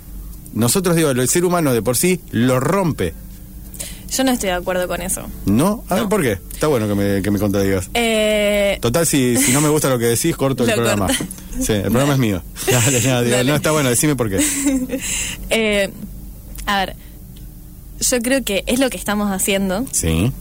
nosotros, 0.54 0.96
digo, 0.96 1.10
el 1.10 1.28
ser 1.28 1.44
humano 1.44 1.72
de 1.72 1.82
por 1.82 1.96
sí 1.96 2.20
lo 2.30 2.60
rompe. 2.60 3.14
Yo 4.10 4.24
no 4.24 4.32
estoy 4.32 4.48
de 4.48 4.56
acuerdo 4.56 4.88
con 4.88 5.00
eso. 5.02 5.22
¿No? 5.46 5.84
A 5.88 5.94
ver, 5.94 6.02
No. 6.04 6.08
¿por 6.08 6.20
qué? 6.22 6.32
Está 6.52 6.66
bueno 6.66 6.88
que 6.88 6.94
me, 6.96 7.22
que 7.22 7.30
me 7.30 7.38
contradigas. 7.38 7.88
Eh, 7.94 8.78
Total, 8.80 9.06
si, 9.06 9.36
si 9.36 9.52
no 9.52 9.60
me 9.60 9.68
gusta 9.68 9.88
lo 9.88 9.98
que 10.00 10.06
decís, 10.06 10.34
corto 10.36 10.64
el 10.64 10.72
programa. 10.74 11.06
corta. 11.06 11.24
Sí, 11.60 11.72
el 11.74 11.82
programa 11.82 12.14
es 12.14 12.18
mío. 12.18 12.42
Dale, 12.70 13.00
no, 13.02 13.22
digo, 13.22 13.36
Dale. 13.36 13.44
no, 13.50 13.54
está 13.56 13.70
bueno, 13.70 13.88
decime 13.88 14.16
por 14.16 14.28
qué. 14.28 14.38
eh, 15.50 15.90
a 16.66 16.78
ver, 16.86 16.96
yo 18.00 18.18
creo 18.20 18.42
que 18.42 18.64
es 18.66 18.80
lo 18.80 18.90
que 18.90 18.96
estamos 18.96 19.30
haciendo, 19.30 19.86
Sí. 19.92 20.32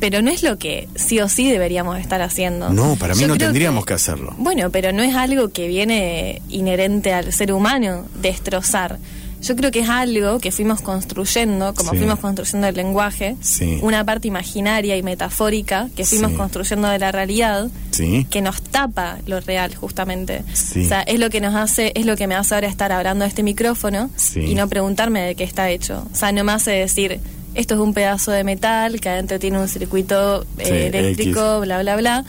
Pero 0.00 0.22
no 0.22 0.30
es 0.30 0.42
lo 0.42 0.58
que 0.58 0.88
sí 0.94 1.20
o 1.20 1.28
sí 1.28 1.50
deberíamos 1.50 1.98
estar 1.98 2.20
haciendo. 2.22 2.70
No, 2.70 2.96
para 2.96 3.14
mí 3.14 3.20
Yo 3.22 3.28
no 3.28 3.36
tendríamos 3.38 3.84
que 3.86 3.94
hacerlo. 3.94 4.34
Bueno, 4.38 4.70
pero 4.70 4.92
no 4.92 5.02
es 5.02 5.14
algo 5.14 5.48
que 5.50 5.68
viene 5.68 6.42
inherente 6.48 7.12
al 7.12 7.32
ser 7.32 7.52
humano, 7.52 8.06
destrozar. 8.20 8.98
Yo 9.42 9.54
creo 9.54 9.70
que 9.70 9.80
es 9.80 9.88
algo 9.88 10.38
que 10.40 10.50
fuimos 10.50 10.80
construyendo, 10.80 11.74
como 11.74 11.90
Sí. 11.92 11.98
fuimos 11.98 12.18
construyendo 12.18 12.66
el 12.68 12.74
lenguaje, 12.74 13.36
Sí. 13.42 13.78
una 13.82 14.02
parte 14.04 14.26
imaginaria 14.28 14.96
y 14.96 15.02
metafórica 15.02 15.88
que 15.94 16.04
fuimos 16.06 16.30
Sí. 16.32 16.36
construyendo 16.38 16.88
de 16.88 16.98
la 16.98 17.12
realidad, 17.12 17.68
Sí. 17.90 18.26
que 18.30 18.40
nos 18.40 18.62
tapa 18.62 19.18
lo 19.26 19.38
real 19.40 19.74
justamente. 19.74 20.42
O 20.50 20.88
sea, 20.88 21.02
es 21.02 21.20
lo 21.20 21.28
que 21.30 21.40
nos 21.42 21.54
hace, 21.54 21.92
es 21.94 22.06
lo 22.06 22.16
que 22.16 22.26
me 22.26 22.34
hace 22.34 22.54
ahora 22.54 22.66
estar 22.66 22.90
hablando 22.92 23.24
de 23.24 23.28
este 23.28 23.42
micrófono 23.42 24.10
y 24.34 24.54
no 24.54 24.68
preguntarme 24.68 25.20
de 25.20 25.34
qué 25.34 25.44
está 25.44 25.70
hecho. 25.70 26.06
O 26.12 26.16
sea, 26.16 26.32
no 26.32 26.42
me 26.42 26.52
hace 26.52 26.70
decir, 26.70 27.20
esto 27.56 27.74
es 27.74 27.80
un 27.80 27.92
pedazo 27.94 28.30
de 28.30 28.44
metal 28.44 29.00
que 29.00 29.08
adentro 29.08 29.38
tiene 29.38 29.58
un 29.58 29.68
circuito 29.68 30.42
eh, 30.58 30.64
Sí, 30.64 30.72
eléctrico, 30.98 31.56
X. 31.58 31.60
bla, 31.66 31.82
bla, 31.82 31.96
bla. 31.96 32.24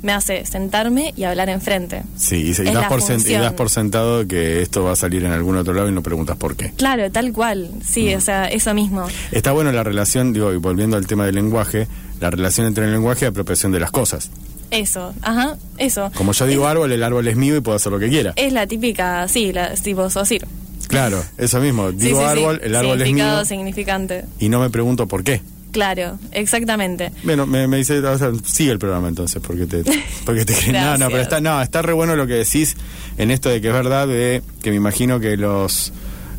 Me 0.00 0.12
hace 0.12 0.46
sentarme 0.46 1.12
y 1.16 1.24
hablar 1.24 1.48
enfrente. 1.48 2.02
Sí, 2.16 2.36
y, 2.36 2.54
se- 2.54 2.62
y 2.62 2.72
das 2.72 2.86
por 2.86 3.00
sen- 3.00 3.28
y 3.28 3.32
das 3.32 3.52
por 3.54 3.68
sentado 3.68 4.28
que 4.28 4.62
esto 4.62 4.84
va 4.84 4.92
a 4.92 4.96
salir 4.96 5.24
en 5.24 5.32
algún 5.32 5.56
otro 5.56 5.74
lado 5.74 5.88
y 5.88 5.92
no 5.92 6.02
preguntas 6.04 6.36
por 6.36 6.54
qué. 6.54 6.70
Claro, 6.76 7.10
tal 7.10 7.32
cual. 7.32 7.68
Sí, 7.84 8.14
Mm. 8.14 8.18
o 8.18 8.20
sea, 8.20 8.44
eso 8.46 8.72
mismo. 8.74 9.06
Está 9.32 9.50
bueno 9.50 9.72
la 9.72 9.82
relación, 9.82 10.32
digo, 10.32 10.52
y 10.52 10.56
volviendo 10.58 10.96
al 10.96 11.08
tema 11.08 11.26
del 11.26 11.34
lenguaje, 11.34 11.88
la 12.20 12.30
relación 12.30 12.68
entre 12.68 12.84
el 12.84 12.92
lenguaje 12.92 13.22
y 13.22 13.24
la 13.24 13.30
apropiación 13.30 13.72
de 13.72 13.80
las 13.80 13.90
cosas. 13.90 14.30
Eso, 14.70 15.12
ajá, 15.22 15.56
eso. 15.78 16.12
Como 16.14 16.32
yo 16.32 16.46
digo 16.46 16.68
árbol, 16.68 16.92
el 16.92 17.02
árbol 17.02 17.26
es 17.26 17.36
mío 17.36 17.56
y 17.56 17.60
puedo 17.60 17.74
hacer 17.74 17.90
lo 17.90 17.98
que 17.98 18.08
quiera. 18.08 18.34
Es 18.36 18.52
la 18.52 18.68
típica, 18.68 19.26
sí, 19.26 19.52
la, 19.52 19.74
si 19.76 19.94
vos 19.94 20.12
sos 20.12 20.30
ir. 20.30 20.46
Claro, 20.88 21.22
eso 21.36 21.60
mismo. 21.60 21.92
Digo 21.92 22.18
sí, 22.18 22.24
sí. 22.24 22.30
árbol, 22.30 22.60
el 22.62 22.74
árbol 22.74 23.00
es 23.00 23.06
Significado, 23.06 23.36
mío 23.36 23.44
significante. 23.44 24.24
y 24.40 24.48
no 24.48 24.60
me 24.60 24.70
pregunto 24.70 25.06
por 25.06 25.22
qué. 25.22 25.40
Claro, 25.70 26.18
exactamente. 26.32 27.12
Bueno, 27.24 27.46
me, 27.46 27.68
me 27.68 27.76
dice, 27.76 27.98
o 27.98 28.18
sea, 28.18 28.32
sigue 28.44 28.72
el 28.72 28.78
programa 28.78 29.08
entonces, 29.08 29.40
porque 29.46 29.66
te, 29.66 29.82
porque 30.24 30.44
te 30.44 30.54
crees. 30.54 30.72
No, 30.72 30.96
no, 30.96 31.06
pero 31.08 31.20
está, 31.20 31.40
no, 31.40 31.60
está 31.60 31.82
re 31.82 31.92
bueno 31.92 32.16
lo 32.16 32.26
que 32.26 32.34
decís 32.34 32.76
en 33.18 33.30
esto 33.30 33.48
de 33.50 33.60
que 33.60 33.68
es 33.68 33.74
verdad, 33.74 34.08
de 34.08 34.42
que 34.62 34.70
me 34.70 34.76
imagino 34.76 35.20
que 35.20 35.36
los, 35.36 35.92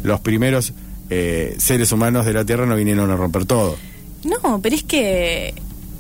los 0.04 0.20
primeros 0.22 0.74
eh, 1.12 1.56
seres 1.60 1.92
humanos 1.92 2.26
de 2.26 2.34
la 2.34 2.44
Tierra 2.44 2.66
no 2.66 2.76
vinieron 2.76 3.12
a 3.12 3.16
romper 3.16 3.46
todo. 3.46 3.78
No, 4.24 4.60
pero 4.62 4.76
es 4.76 4.84
que 4.84 5.54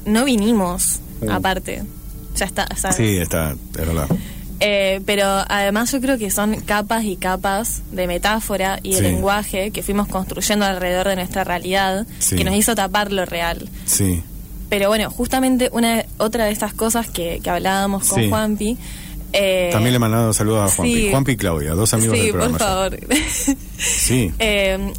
no 0.06 0.26
vinimos, 0.26 1.00
aparte. 1.30 1.84
Ya 2.36 2.46
está, 2.46 2.68
¿sabes? 2.76 2.98
Sí, 2.98 3.18
está, 3.18 3.52
es 3.52 3.86
verdad. 3.88 4.08
Eh, 4.62 5.00
pero 5.06 5.26
además 5.48 5.92
yo 5.92 6.02
creo 6.02 6.18
que 6.18 6.30
son 6.32 6.60
capas 6.62 7.06
y 7.06 7.16
capas 7.16 7.82
de 7.92 8.08
metáfora 8.08 8.80
y 8.84 8.92
de 8.92 8.98
Sí. 8.98 9.02
lenguaje 9.04 9.72
que 9.72 9.84
fuimos 9.84 10.08
construyendo 10.10 10.66
alrededor 10.66 11.08
de 11.08 11.16
nuestra 11.16 11.44
realidad, 11.46 12.06
Sí. 12.20 12.36
que 12.36 12.44
nos 12.44 12.56
hizo 12.56 12.76
tapar 12.76 13.12
lo 13.12 13.26
real. 13.26 13.70
Sí, 13.86 14.22
Pero 14.70 14.88
bueno, 14.90 15.10
justamente 15.10 15.70
una 15.72 16.06
otra 16.20 16.46
de 16.46 16.52
estas 16.52 16.74
cosas 16.76 17.10
que, 17.10 17.40
que 17.44 17.50
hablábamos 17.50 18.08
con 18.08 18.20
Sí. 18.22 18.30
Juanpi. 18.30 18.78
eh, 19.34 19.70
también 19.72 19.94
le 19.94 20.00
mandado 20.00 20.32
saludos 20.34 20.72
a 20.72 20.76
Juanpi. 20.76 21.10
Juanpi 21.10 21.32
y 21.32 21.38
Claudia, 21.38 21.72
dos 21.74 21.94
amigos 21.94 22.18
del 22.18 22.30
programa. 22.32 22.58
por 22.58 22.68
favor. 22.68 23.00
Sí, 23.78 24.32
Eh, 24.40 24.92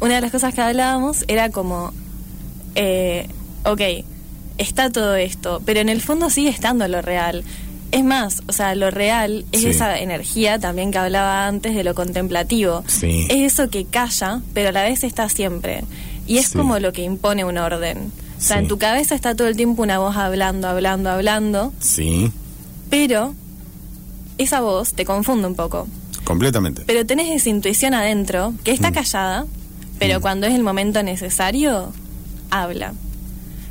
una 0.00 0.14
de 0.14 0.20
las 0.22 0.30
cosas 0.30 0.54
que 0.54 0.60
hablábamos 0.62 1.24
era 1.28 1.50
como, 1.50 1.92
eh, 2.74 3.28
ok, 3.64 3.80
está 4.58 4.90
todo 4.90 5.14
esto, 5.16 5.60
pero 5.66 5.80
en 5.80 5.88
el 5.88 6.00
fondo 6.00 6.30
sigue 6.30 6.48
estando 6.50 6.86
lo 6.88 7.02
real. 7.02 7.44
Es 7.90 8.04
más, 8.04 8.42
o 8.46 8.52
sea, 8.52 8.74
lo 8.74 8.90
real 8.90 9.44
es 9.52 9.62
Sí. 9.62 9.68
esa 9.68 9.98
energía 9.98 10.58
también 10.58 10.90
que 10.92 10.98
hablaba 10.98 11.46
antes 11.46 11.74
de 11.74 11.84
lo 11.84 11.94
contemplativo. 11.94 12.84
Sí. 12.86 13.26
Es 13.30 13.52
eso 13.54 13.70
que 13.70 13.84
calla, 13.86 14.42
pero 14.52 14.68
a 14.68 14.72
la 14.72 14.82
vez 14.82 15.04
está 15.04 15.28
siempre. 15.28 15.84
Y 16.26 16.36
es 16.38 16.48
Sí. 16.48 16.58
como 16.58 16.78
lo 16.78 16.92
que 16.92 17.02
impone 17.02 17.44
un 17.44 17.56
orden. 17.56 18.12
O 18.36 18.40
sea, 18.40 18.58
en 18.58 18.68
tu 18.68 18.78
cabeza 18.78 19.14
está 19.14 19.34
todo 19.34 19.48
el 19.48 19.56
tiempo 19.56 19.82
una 19.82 19.98
voz 19.98 20.16
hablando, 20.16 20.68
hablando, 20.68 21.10
hablando, 21.10 21.72
sí, 21.80 22.30
pero 22.90 23.34
esa 24.36 24.60
voz 24.60 24.92
te 24.92 25.04
confunde 25.04 25.46
un 25.48 25.54
poco. 25.54 25.86
completamente. 26.24 26.82
Pero 26.86 27.06
tenés 27.06 27.30
esa 27.34 27.48
intuición 27.48 27.94
adentro 27.94 28.52
que 28.62 28.72
está 28.72 28.90
Mm. 28.90 28.94
callada, 28.94 29.46
pero 29.98 30.18
Mm. 30.18 30.22
cuando 30.22 30.46
es 30.46 30.54
el 30.54 30.62
momento 30.62 31.02
necesario, 31.02 31.90
habla. 32.50 32.92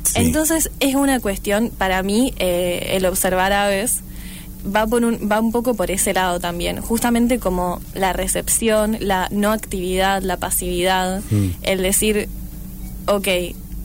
Sí. 0.02 0.14
Entonces 0.16 0.68
es 0.80 0.96
una 0.96 1.20
cuestión, 1.20 1.70
para 1.70 2.02
mí, 2.02 2.34
eh, 2.40 2.94
el 2.96 3.06
observar 3.06 3.52
aves 3.52 4.00
va, 4.74 4.86
por 4.86 5.04
un, 5.04 5.28
va 5.30 5.40
un 5.40 5.52
poco 5.52 5.74
por 5.74 5.90
ese 5.90 6.12
lado 6.14 6.38
también. 6.40 6.80
Justamente 6.80 7.38
como 7.38 7.80
la 7.94 8.12
recepción, 8.12 8.96
la 9.00 9.28
no 9.30 9.52
actividad, 9.52 10.22
la 10.22 10.36
pasividad, 10.36 11.20
Mm. 11.30 11.48
el 11.62 11.82
decir, 11.82 12.28
ok, 13.06 13.26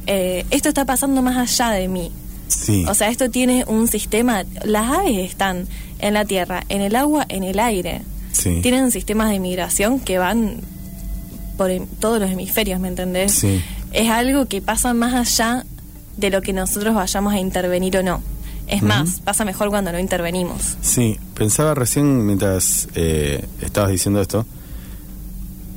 eh, 0.07 0.45
esto 0.51 0.69
está 0.69 0.85
pasando 0.85 1.21
más 1.21 1.37
allá 1.37 1.71
de 1.71 1.87
mí. 1.87 2.11
sí. 2.47 2.85
O 2.87 2.93
sea, 2.93 3.09
esto 3.09 3.29
tiene 3.29 3.65
un 3.67 3.87
sistema, 3.87 4.43
las 4.63 4.91
aves 4.91 5.17
están 5.29 5.67
en 5.99 6.13
la 6.13 6.25
tierra, 6.25 6.63
en 6.69 6.81
el 6.81 6.95
agua, 6.95 7.25
en 7.29 7.43
el 7.43 7.57
aire 7.59 8.01
sí. 8.31 8.59
tienen 8.61 8.91
sistemas 8.91 9.29
de 9.31 9.39
migración 9.39 9.99
que 9.99 10.17
van 10.17 10.57
por 11.57 11.71
todos 11.99 12.19
los 12.19 12.29
hemisferios, 12.29 12.79
¿me 12.79 12.89
entendés? 12.89 13.31
Sí. 13.33 13.61
Es 13.91 14.09
algo 14.09 14.45
que 14.47 14.61
pasa 14.61 14.93
más 14.93 15.13
allá 15.13 15.65
de 16.17 16.29
lo 16.29 16.41
que 16.41 16.51
nosotros 16.53 16.93
vayamos 16.95 17.33
a 17.33 17.39
intervenir 17.39 17.97
o 17.97 18.03
no. 18.03 18.21
Es 18.75 18.81
más, 18.83 19.19
pasa 19.21 19.45
mejor 19.45 19.69
cuando 19.69 19.91
no 19.91 19.99
intervenimos. 19.99 20.77
Sí, 20.81 21.17
pensaba 21.35 21.73
recién 21.75 22.25
mientras 22.25 22.87
eh, 22.95 23.45
estabas 23.61 23.91
diciendo 23.91 24.19
esto, 24.21 24.45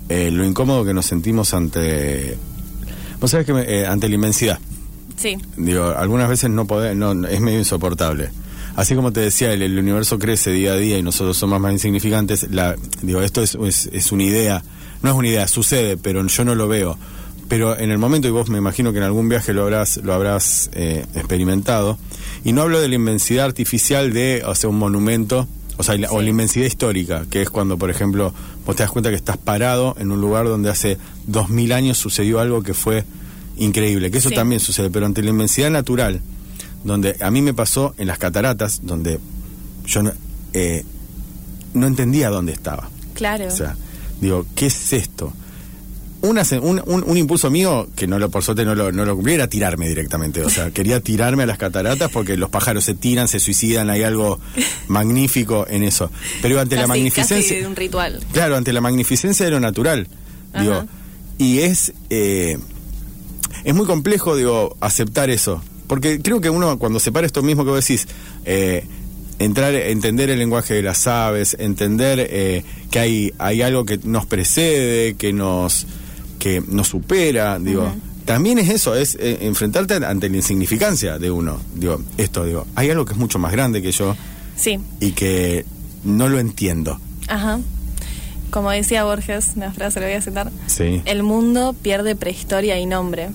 eh, 0.09 0.31
lo 0.31 0.45
incómodo 0.45 0.85
que 0.85 0.95
nos 0.95 1.07
sentimos 1.07 1.53
ante, 1.55 2.37
vos 3.21 3.31
sabés 3.31 3.47
que 3.47 3.53
me- 3.53 3.63
eh, 3.63 3.87
ante 3.87 4.09
la 4.09 4.15
inmensidad. 4.15 4.59
Sí, 5.17 5.37
Digo, 5.57 5.95
algunas 5.97 6.29
veces 6.29 6.51
no 6.51 6.67
poder, 6.67 6.95
no, 6.97 7.15
no, 7.15 7.27
es 7.29 7.41
medio 7.41 7.59
insoportable. 7.59 8.31
Así 8.77 8.95
como 8.95 9.13
te 9.13 9.21
decía, 9.21 9.53
el, 9.53 9.63
el 9.63 9.79
universo 9.79 10.19
crece 10.19 10.51
día 10.53 10.73
a 10.73 10.77
día 10.77 10.99
y 10.99 11.03
nosotros 11.03 11.37
somos 11.39 11.59
más 11.61 11.73
insignificantes. 11.73 12.51
La, 12.51 12.77
digo, 13.03 13.23
esto 13.23 13.43
es, 13.43 13.55
es, 13.55 13.89
es 13.93 14.13
una 14.13 14.25
idea, 14.25 14.63
no 15.03 15.11
es 15.11 15.17
una 15.17 15.29
idea, 15.29 15.49
sucede, 15.49 15.97
pero 15.97 16.25
yo 16.27 16.45
no 16.45 16.55
lo 16.55 16.69
veo. 16.69 16.99
Pero 17.49 17.79
en 17.79 17.91
el 17.91 17.99
momento, 17.99 18.27
y 18.27 18.33
vos 18.33 18.49
me 18.49 18.59
imagino 18.59 18.93
que 18.93 18.99
en 18.99 19.05
algún 19.05 19.29
viaje 19.29 19.53
lo 19.53 19.63
habrás, 19.63 19.99
lo 19.99 20.13
habrás 20.15 20.69
eh, 20.73 21.07
experimentado, 21.15 21.97
y 22.45 22.53
no 22.53 22.63
hablo 22.63 22.81
de 22.81 22.89
la 22.89 22.95
inmensidad 22.97 23.45
artificial 23.45 24.13
de, 24.13 24.43
o 24.45 24.55
sea, 24.55 24.69
un 24.71 24.79
monumento, 24.79 25.47
o 25.77 25.83
sea, 25.83 25.97
la- 25.97 26.11
o 26.11 26.21
la 26.21 26.29
inmensidad 26.31 26.67
histórica, 26.67 27.25
que 27.31 27.43
es 27.43 27.51
cuando, 27.51 27.79
por 27.79 27.91
ejemplo, 27.91 28.33
vos 28.65 28.75
te 28.75 28.83
das 28.83 28.91
cuenta 28.91 29.11
que 29.11 29.17
estás 29.17 29.37
parado 29.37 29.95
en 29.99 30.11
un 30.11 30.21
lugar 30.21 30.47
donde 30.47 30.71
hace 30.71 30.99
dos 31.27 31.49
mil 31.49 31.71
años 31.73 31.99
sucedió 31.99 32.41
algo 32.41 32.63
que 32.63 32.75
fue 32.75 33.05
increíble, 33.59 34.11
que 34.11 34.19
eso 34.19 34.31
Sí. 34.31 34.35
también 34.35 34.61
sucede, 34.61 34.91
pero 34.91 35.07
ante 35.07 35.23
la 35.23 35.31
inmensidad 35.31 35.71
natural, 35.71 36.21
donde 36.85 37.17
a 37.21 37.31
mí 37.31 37.43
me 37.43 37.55
pasó 37.55 37.95
en 37.99 38.09
las 38.09 38.19
cataratas, 38.19 38.81
donde 38.83 39.19
yo 39.87 40.03
no, 40.03 40.13
eh, 40.53 40.85
no 41.75 41.87
entendía 41.87 42.31
dónde 42.31 42.53
estaba. 42.53 42.91
claro. 43.15 43.47
O 43.47 43.51
sea, 43.51 43.77
digo, 44.21 44.45
¿qué 44.57 44.67
es 44.67 44.93
esto? 44.93 45.33
Una 46.23 46.43
un, 46.63 46.83
un- 46.87 47.05
un 47.07 47.17
impulso 47.17 47.51
mío, 47.51 47.89
que 47.95 48.07
no 48.07 48.19
lo 48.19 48.31
por 48.31 48.43
suerte 48.43 48.65
no 48.65 48.75
lo, 48.75 48.91
no 48.91 49.05
lo 49.05 49.15
cumplí, 49.15 49.35
era 49.35 49.49
tirarme 49.49 49.87
directamente. 49.89 50.43
O 50.43 50.51
sea, 50.51 50.71
quería 50.75 51.01
tirarme 51.01 51.45
a 51.45 51.47
las 51.47 51.59
cataratas 51.59 52.11
porque 52.11 52.37
los 52.37 52.51
pájaros 52.51 52.85
se 52.85 52.95
tiran, 52.95 53.29
se 53.29 53.39
suicidan, 53.39 53.91
hay 53.91 54.03
algo 54.03 54.41
magnífico 54.89 55.67
en 55.69 55.83
eso. 55.83 56.11
Pero 56.43 56.59
ante 56.61 56.77
la 56.77 56.87
magnificencia. 56.87 57.37
casi 57.37 57.61
de 57.61 57.67
un 57.67 57.77
ritual. 57.77 58.21
Claro, 58.33 58.57
ante 58.57 58.73
la 58.73 58.81
magnificencia 58.81 59.45
de 59.45 59.53
lo 59.53 59.61
natural. 59.61 60.09
Digo, 60.59 60.87
y 61.39 61.59
es 61.59 61.93
eh, 62.09 62.57
es 63.65 63.75
muy 63.75 63.85
complejo, 63.87 64.35
digo, 64.37 64.77
aceptar 64.81 65.29
eso. 65.31 65.63
Porque 65.87 66.21
creo 66.21 66.41
que 66.41 66.51
uno, 66.51 66.79
cuando 66.79 66.99
separa 66.99 67.27
esto 67.27 67.43
mismo 67.43 67.65
que 67.65 67.71
vos 67.71 67.87
decís, 67.87 68.09
eh, 68.47 68.85
entrar, 69.39 69.75
entender 69.75 70.31
el 70.31 70.39
lenguaje 70.39 70.75
de 70.75 70.83
las 70.83 71.07
aves, 71.07 71.57
entender 71.61 72.27
eh, 72.31 72.65
que 72.91 72.99
hay, 72.99 73.33
hay 73.39 73.63
algo 73.63 73.85
que 73.85 73.99
nos 74.03 74.25
precede, 74.27 75.15
que 75.15 75.33
nos, 75.33 75.87
que 76.39 76.63
nos 76.67 76.89
supera, 76.89 77.59
digo. 77.59 77.93
También 78.25 78.59
es 78.59 78.69
eso, 78.71 78.97
es 78.97 79.15
eh, 79.21 79.39
enfrentarte 79.43 79.95
ante 80.05 80.29
la 80.29 80.37
insignificancia 80.37 81.19
de 81.19 81.31
uno. 81.31 81.61
Digo, 81.75 82.01
esto, 82.17 82.45
digo, 82.45 82.67
hay 82.75 82.91
algo 82.91 83.05
que 83.05 83.13
es 83.13 83.19
mucho 83.19 83.39
más 83.39 83.53
grande 83.53 83.81
que 83.83 83.93
yo 83.93 84.17
Sí, 84.57 84.81
y 85.01 85.13
que 85.13 85.65
no 86.05 86.29
lo 86.29 86.39
entiendo. 86.39 86.99
ajá. 87.29 87.61
Como 88.51 88.71
decía 88.71 89.05
Borges, 89.05 89.53
una 89.57 89.73
frase 89.73 90.01
lo 90.01 90.07
voy 90.07 90.15
a 90.15 90.23
citar. 90.23 90.51
Sí. 90.67 91.03
El 91.05 91.23
mundo 91.25 91.75
pierde 91.83 92.15
prehistoria 92.17 92.79
y 92.79 92.87
nombre. 92.87 93.31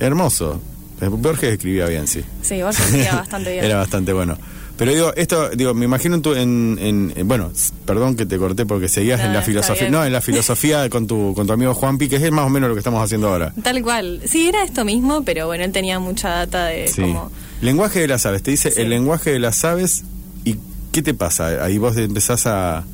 Hermoso. 0.00 0.60
Borges 1.00 1.52
escribía 1.52 1.86
bien, 1.86 2.06
sí. 2.08 2.22
Sí, 2.42 2.60
vos 2.62 2.78
escribía 2.78 3.14
bastante 3.14 3.52
bien. 3.52 3.64
Era 3.64 3.76
bastante 3.76 4.12
bueno. 4.12 4.36
Pero 4.80 4.92
digo, 4.92 5.12
esto, 5.14 5.50
digo, 5.50 5.74
me 5.74 5.84
imagino 5.84 6.14
en 6.16 6.22
tu, 6.22 6.32
en, 6.34 6.78
en- 6.80 7.12
en- 7.14 7.28
bueno, 7.28 7.52
perdón 7.84 8.16
que 8.16 8.24
te 8.26 8.38
corté 8.38 8.64
porque 8.66 8.88
seguías 8.88 9.20
No, 9.20 9.26
en 9.26 9.34
la 9.34 9.42
filosofía, 9.42 9.90
no, 9.90 10.04
en 10.04 10.12
la 10.12 10.20
filosofía 10.22 10.88
con 10.90 11.06
tu, 11.06 11.34
con 11.34 11.46
tu 11.46 11.52
amigo 11.52 11.74
Juanpi, 11.74 12.08
que 12.08 12.16
es 12.16 12.32
más 12.32 12.46
o 12.46 12.48
menos 12.48 12.68
lo 12.70 12.74
que 12.74 12.80
estamos 12.80 13.04
haciendo 13.04 13.28
ahora. 13.28 13.52
Tal 13.62 13.82
cual. 13.82 14.22
Sí, 14.26 14.48
era 14.48 14.64
esto 14.64 14.84
mismo, 14.86 15.22
pero 15.22 15.46
bueno, 15.46 15.64
él 15.64 15.72
tenía 15.72 15.98
mucha 16.00 16.30
data 16.30 16.64
de 16.66 16.88
Sí. 16.88 17.02
como... 17.02 17.30
Lenguaje 17.60 18.00
de 18.00 18.08
las 18.08 18.24
aves, 18.24 18.42
te 18.42 18.50
dice 18.52 18.70
Sí. 18.70 18.80
el 18.80 18.88
lenguaje 18.88 19.30
de 19.32 19.38
las 19.38 19.62
aves 19.66 20.02
y 20.44 20.56
¿qué 20.92 21.02
te 21.02 21.12
pasa? 21.12 21.62
Ahí 21.62 21.76
vos 21.76 21.94
empezás 21.98 22.46
a 22.46 22.84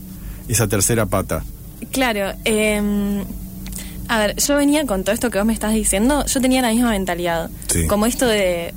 esa 0.48 0.66
tercera 0.66 1.06
pata. 1.06 1.44
Claro, 1.92 2.32
eh, 2.44 3.22
a 4.08 4.18
ver, 4.18 4.36
yo 4.36 4.56
venía 4.56 4.84
con 4.86 5.02
todo 5.04 5.14
esto 5.14 5.30
que 5.30 5.38
vos 5.38 5.46
me 5.46 5.52
estás 5.52 5.72
diciendo, 5.72 6.24
yo 6.26 6.40
tenía 6.40 6.62
la 6.62 6.70
misma 6.72 6.90
mentalidad. 6.90 7.50
Sí. 7.68 7.86
Como 7.86 8.06
esto 8.06 8.26
de, 8.26 8.72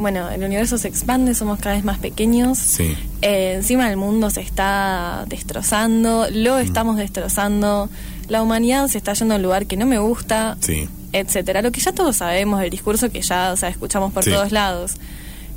bueno, 0.00 0.28
el 0.30 0.42
universo 0.42 0.78
se 0.78 0.88
expande, 0.88 1.34
somos 1.34 1.58
cada 1.60 1.74
vez 1.76 1.84
más 1.84 1.98
pequeños. 1.98 2.58
Sí. 2.58 2.94
Eh, 3.22 3.54
encima 3.56 3.88
el 3.90 3.96
mundo 3.96 4.30
se 4.30 4.40
está 4.40 5.24
destrozando, 5.28 6.26
lo 6.32 6.56
Mm. 6.56 6.60
estamos 6.60 6.96
destrozando, 6.96 7.88
la 8.28 8.42
humanidad 8.42 8.88
se 8.88 8.98
está 8.98 9.12
yendo 9.12 9.34
a 9.34 9.36
un 9.36 9.42
lugar 9.42 9.66
que 9.66 9.76
no 9.76 9.86
me 9.86 9.98
gusta, 9.98 10.56
Sí. 10.60 10.88
etcétera. 11.12 11.62
Lo 11.62 11.70
que 11.72 11.80
ya 11.80 11.92
todos 11.92 12.16
sabemos, 12.16 12.62
el 12.62 12.70
discurso 12.70 13.10
que 13.10 13.20
ya, 13.22 13.52
o 13.52 13.56
sea, 13.56 13.68
escuchamos 13.68 14.12
por 14.12 14.24
Sí. 14.24 14.30
todos 14.30 14.52
lados. 14.52 14.92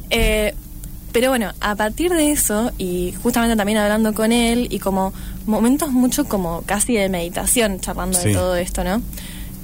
Eh, 0.09 0.53
pero 1.11 1.29
bueno, 1.29 1.51
a 1.61 1.75
partir 1.75 2.11
de 2.11 2.31
eso, 2.31 2.71
y 2.77 3.13
justamente 3.21 3.55
también 3.55 3.77
hablando 3.77 4.13
con 4.13 4.31
él, 4.31 4.67
y 4.71 4.79
como 4.79 5.13
momentos 5.45 5.91
mucho 5.91 6.25
como 6.25 6.63
casi 6.65 6.93
de 6.95 7.07
meditación, 7.09 7.79
charlando 7.79 8.17
de 8.19 8.33
todo 8.33 8.55
esto, 8.55 8.83
¿no? 8.83 9.01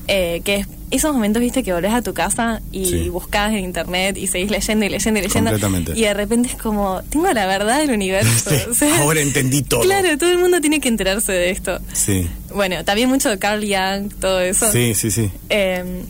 Eh, 0.08 0.42
que 0.44 0.58
es 0.58 0.68
esos 0.92 1.14
momentos, 1.14 1.42
viste, 1.42 1.64
que 1.64 1.72
volvés 1.74 1.94
a 1.94 2.02
tu 2.02 2.14
casa 2.14 2.62
y 2.72 2.86
Sí. 2.86 3.10
buscás 3.10 3.52
en 3.52 3.60
internet 3.60 4.18
y 4.18 4.28
seguís 4.28 4.50
leyendo 4.52 4.86
y 4.86 4.90
leyendo 4.90 5.20
y 5.20 5.24
leyendo. 5.24 5.94
Y 5.96 6.02
de 6.02 6.14
repente 6.14 6.50
es 6.50 6.56
como, 6.56 7.02
tengo 7.10 7.32
la 7.32 7.46
verdad 7.46 7.80
del 7.80 7.92
universo. 7.92 8.50
o 8.72 8.74
sea, 8.74 9.02
Ahora 9.02 9.22
entendí 9.22 9.62
todo. 9.62 9.82
Claro, 9.82 10.18
todo 10.18 10.32
el 10.32 10.40
mundo 10.40 10.60
tiene 10.62 10.80
que 10.80 10.90
enterarse 10.90 11.32
de 11.32 11.50
esto. 11.52 11.80
Sí. 11.94 12.28
Bueno, 12.54 12.84
también 12.86 13.10
mucho 13.10 13.30
de 13.30 13.38
Carl 13.40 13.62
Jung, 13.64 14.12
todo 14.20 14.40
eso. 14.42 14.72
Sí, 14.72 14.94
sí, 14.96 15.12
sí. 15.12 15.30
Eh, 15.50 16.04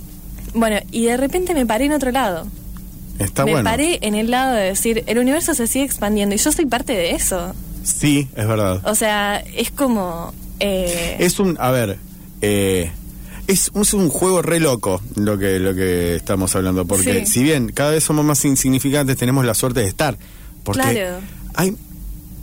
bueno, 0.53 0.77
y 0.91 1.05
de 1.05 1.17
repente 1.17 1.53
me 1.53 1.65
paré 1.65 1.85
en 1.85 1.91
otro 1.93 2.11
lado. 2.11 2.47
Está 3.19 3.43
me 3.43 3.51
bueno. 3.51 3.69
paré 3.69 3.99
en 4.01 4.15
el 4.15 4.31
lado 4.31 4.53
de 4.55 4.63
decir, 4.63 5.03
el 5.07 5.17
universo 5.19 5.53
se 5.53 5.67
sigue 5.67 5.83
expandiendo 5.83 6.33
y 6.35 6.37
yo 6.37 6.51
soy 6.53 6.65
parte 6.65 6.93
de 6.93 7.11
eso. 7.11 7.53
Sí, 7.83 8.27
es 8.35 8.47
verdad. 8.47 8.81
O 8.85 8.95
sea, 8.95 9.43
es 9.55 9.71
como... 9.71 10.33
eh, 10.61 11.17
Es 11.19 11.39
un, 11.39 11.57
a 11.59 11.69
ver, 11.71 11.97
eh, 12.41 12.91
es, 13.49 13.71
es 13.75 13.93
un 13.93 14.09
juego 14.09 14.41
re 14.41 14.59
loco 14.59 15.01
lo 15.15 15.37
que, 15.37 15.59
lo 15.59 15.73
que 15.75 16.15
estamos 16.15 16.55
hablando, 16.55 16.85
porque 16.85 17.25
Sí. 17.25 17.31
si 17.33 17.43
bien 17.43 17.71
cada 17.73 17.91
vez 17.91 18.03
somos 18.03 18.23
más 18.23 18.43
insignificantes, 18.45 19.17
tenemos 19.17 19.43
la 19.45 19.53
suerte 19.53 19.81
de 19.81 19.87
estar. 19.87 20.17
Porque 20.63 20.81
Claro. 20.81 21.17
hay, 21.55 21.75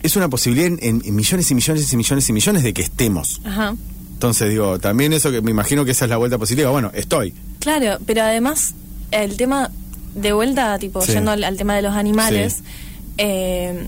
es 0.03 0.17
una 0.17 0.29
posibilidad 0.29 0.67
en, 0.67 1.03
en 1.05 1.15
millones 1.15 1.51
y 1.51 1.55
millones 1.55 1.93
y 1.93 1.97
millones 1.97 2.29
y 2.29 2.33
millones 2.33 2.63
de 2.63 2.73
que 2.75 2.83
estemos. 2.83 3.41
Ajá. 3.45 3.75
Entonces 4.13 4.49
digo, 4.51 4.79
también 4.79 5.13
eso 5.13 5.31
que 5.31 5.43
me 5.43 5.51
imagino 5.51 5.85
que 5.85 5.91
esa 5.91 6.05
es 6.07 6.11
la 6.11 6.17
vuelta 6.17 6.39
positiva. 6.39 6.71
Bueno, 6.71 6.91
estoy. 6.95 7.35
Claro, 7.61 7.99
pero 8.07 8.23
además 8.23 8.75
el 9.11 9.37
tema 9.37 9.71
de 10.15 10.33
vuelta, 10.33 10.79
tipo, 10.79 11.03
Sí. 11.03 11.13
yendo 11.13 11.31
al, 11.33 11.45
al 11.45 11.57
tema 11.57 11.77
de 11.77 11.83
los 11.83 11.95
animales, 11.95 12.55
Sí. 12.55 12.63
eh, 13.19 13.87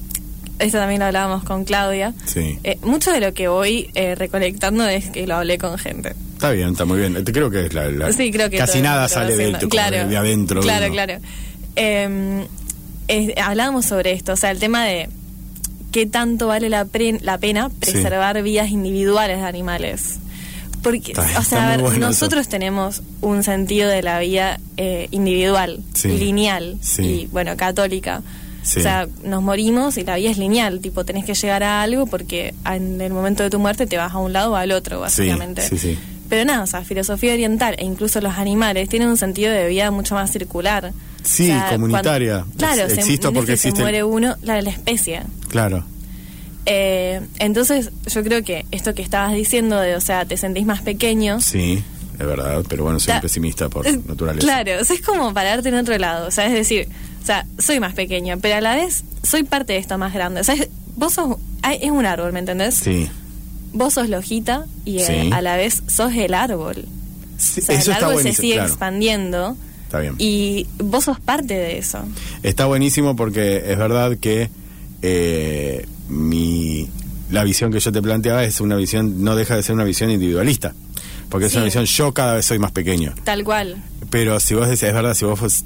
esto 0.59 0.79
también 0.79 1.01
lo 1.01 1.07
hablábamos 1.07 1.45
con 1.45 1.65
Claudia, 1.65 2.13
Sí. 2.27 2.59
eh, 2.65 2.79
mucho 2.83 3.11
de 3.13 3.21
lo 3.21 3.33
que 3.33 3.49
voy 3.49 3.89
eh, 3.95 4.15
recolectando 4.15 4.87
es 4.87 5.09
que 5.11 5.27
lo 5.27 5.37
hablé 5.37 5.57
con 5.57 5.79
gente. 5.79 6.15
Está 6.39 6.53
bien, 6.53 6.69
está 6.71 6.85
muy 6.85 7.01
bien. 7.01 7.25
Te 7.25 7.33
creo 7.33 7.51
que 7.51 7.67
es 7.67 7.75
la, 7.75 7.89
la- 7.89 8.13
Sí, 8.13 8.31
creo 8.31 8.49
que 8.49 8.59
casi 8.59 8.81
nada 8.81 9.09
sale 9.09 9.37
de, 9.37 9.55
tu- 9.55 9.69
claro, 9.69 10.07
de 10.09 10.17
adentro. 10.17 10.61
de 10.61 10.67
Claro, 10.67 10.85
uno. 10.87 10.95
claro. 10.95 11.15
Eh, 11.75 12.47
es- 13.09 13.33
hablábamos 13.39 13.87
sobre 13.87 14.13
esto, 14.13 14.35
o 14.35 14.37
sea, 14.37 14.53
el 14.53 14.59
tema 14.61 14.85
de 14.85 15.09
qué 15.91 16.07
tanto 16.07 16.47
vale 16.47 16.69
la, 16.69 16.85
pre- 16.85 17.19
la 17.23 17.39
pena 17.39 17.71
Sí. 17.71 17.77
preservar 17.93 18.41
vidas 18.43 18.71
individuales 18.71 19.39
de 19.39 19.45
animales. 19.47 20.19
Porque, 20.83 21.11
Está 21.11 21.41
o 21.41 21.43
sea, 21.43 21.67
a 21.67 21.71
ver, 21.73 21.81
bueno 21.81 22.07
nosotros 22.07 22.47
tenemos 22.49 23.03
un 23.21 23.43
sentido 23.43 23.89
de 23.89 24.01
la 24.03 24.21
vida 24.21 24.61
eh, 24.77 25.09
individual, 25.11 25.81
Sí. 25.95 26.07
lineal 26.09 26.77
Sí. 26.81 27.03
y, 27.03 27.27
bueno, 27.33 27.57
católica. 27.57 28.23
Sí. 28.63 28.79
O 28.81 28.83
sea, 28.83 29.09
nos 29.25 29.43
morimos 29.43 29.97
y 29.99 30.05
la 30.05 30.15
vida 30.17 30.31
es 30.31 30.39
lineal, 30.39 30.79
tipo, 30.81 31.05
tenés 31.05 31.25
que 31.25 31.35
llegar 31.35 31.63
a 31.65 31.83
algo 31.83 32.07
porque 32.07 32.55
en 32.65 33.01
el 33.01 33.13
momento 33.13 33.43
de 33.43 33.51
tu 33.51 33.59
muerte 33.59 33.87
te 33.87 33.97
vas 33.97 34.13
a 34.13 34.19
un 34.19 34.33
lado 34.33 34.53
o 34.53 34.57
al 34.57 34.71
otro, 34.73 35.01
básicamente. 35.01 35.63
sí, 35.63 35.79
sí. 35.79 35.99
Pero 36.29 36.45
nada, 36.45 36.63
o 36.63 36.67
sea, 36.67 36.83
filosofía 36.85 37.33
oriental 37.33 37.75
e 37.79 37.85
incluso 37.85 38.21
los 38.21 38.35
animales 38.35 38.89
tienen 38.89 39.09
un 39.09 39.17
sentido 39.17 39.51
de 39.53 39.67
vida 39.69 39.91
mucho 39.91 40.15
más 40.15 40.31
circular. 40.31 40.93
Sí, 41.23 41.45
O 41.51 41.55
sea, 41.55 41.71
comunitaria. 41.71 42.39
cuando- 42.45 42.57
claro, 42.59 42.83
Ex- 42.83 42.95
se, 42.95 43.01
existo 43.01 43.29
es 43.29 43.35
porque 43.35 43.53
que 43.53 43.57
se 43.57 43.69
existe 43.69 43.79
el- 43.81 43.85
muere 43.85 44.05
uno, 44.05 44.37
la, 44.43 44.61
la 44.63 44.71
especie. 44.71 45.23
Claro. 45.49 45.85
Eh, 46.67 47.21
entonces, 47.39 47.91
yo 48.07 48.23
creo 48.23 48.43
que 48.45 48.67
esto 48.71 48.95
que 48.95 49.03
estabas 49.03 49.33
diciendo 49.33 49.79
de, 49.81 49.97
o 49.97 50.01
sea, 50.01 50.25
te 50.27 50.37
sentís 50.37 50.67
más 50.67 50.83
pequeño. 50.83 51.41
Sí, 51.41 51.83
es 52.19 52.27
verdad, 52.27 52.63
pero 52.69 52.85
bueno, 52.85 53.01
soy 53.01 53.15
un 53.15 53.21
pesimista 53.21 53.69
por 53.71 53.87
naturaleza. 54.07 54.47
Claro, 54.47 54.73
o 54.81 54.85
sea, 54.85 54.97
es 54.97 55.03
como 55.03 55.33
pararte 55.33 55.69
en 55.71 55.77
otro 55.77 55.97
lado. 55.97 56.29
O 56.29 56.31
sea, 56.31 56.47
es 56.47 56.53
decir, 56.53 56.89
o 57.23 57.27
sea, 57.27 57.47
soy 57.59 57.81
más 57.81 57.95
pequeño, 57.95 58.39
pero 58.41 58.57
a 58.57 58.61
la 58.61 58.77
vez 58.77 59.03
soy 59.23 59.45
parte 59.45 59.73
de 59.75 59.79
esto 59.79 59.97
más 59.97 60.13
grande. 60.13 60.41
O 60.43 60.45
sea, 60.45 60.55
es- 60.57 60.69
vos 60.97 61.15
sos. 61.15 61.37
Es 61.81 61.91
un 61.91 62.07
árbol, 62.07 62.33
¿me 62.33 62.39
entendés? 62.41 62.75
Sí. 62.75 63.09
Vos 63.79 63.95
sos 63.95 64.09
la 64.09 64.19
hojita 64.19 64.67
y 64.85 64.99
eh, 64.99 65.31
a 65.33 65.41
la 65.41 65.57
vez 65.57 65.83
sos 65.87 66.13
el 66.15 66.35
árbol. 66.35 66.85
Sí, 67.37 67.61
O 67.61 67.65
sea, 67.65 67.79
eso 67.79 67.91
el 67.93 67.97
está 67.97 68.07
árbol 68.09 68.23
se 68.23 68.33
sigue 68.33 68.55
claro. 68.55 68.69
expandiendo 68.69 69.57
Está 69.85 70.01
bien. 70.01 70.15
y 70.19 70.67
vos 70.79 71.05
sos 71.05 71.21
parte 71.21 71.55
de 71.55 71.79
eso. 71.79 72.01
Está 72.43 72.67
buenísimo 72.67 73.15
porque 73.15 73.63
es 73.71 73.79
verdad 73.79 74.19
que 74.19 74.51
eh, 75.03 75.87
mi 76.09 76.89
la 77.31 77.45
visión 77.45 77.71
que 77.71 77.79
yo 77.79 77.93
te 77.93 78.03
planteaba 78.03 78.43
es 78.43 78.61
una 78.61 78.75
visión, 78.77 79.23
no 79.23 79.37
deja 79.37 79.55
de 79.55 79.63
ser 79.63 79.75
una 79.75 79.85
visión 79.85 80.11
individualista. 80.11 80.75
Porque 81.29 81.47
es 81.47 81.55
una 81.55 81.65
visión, 81.67 81.85
yo 81.85 82.13
cada 82.15 82.35
vez 82.35 82.47
soy 82.47 82.59
más 82.59 82.73
pequeño. 82.73 83.15
Tal 83.23 83.45
cual. 83.45 83.77
Pero 84.11 84.41
si 84.41 84.55
vos 84.55 84.67
decís, 84.67 84.83
es 84.85 84.95
verdad, 84.95 85.15
si 85.15 85.27
vos 85.27 85.65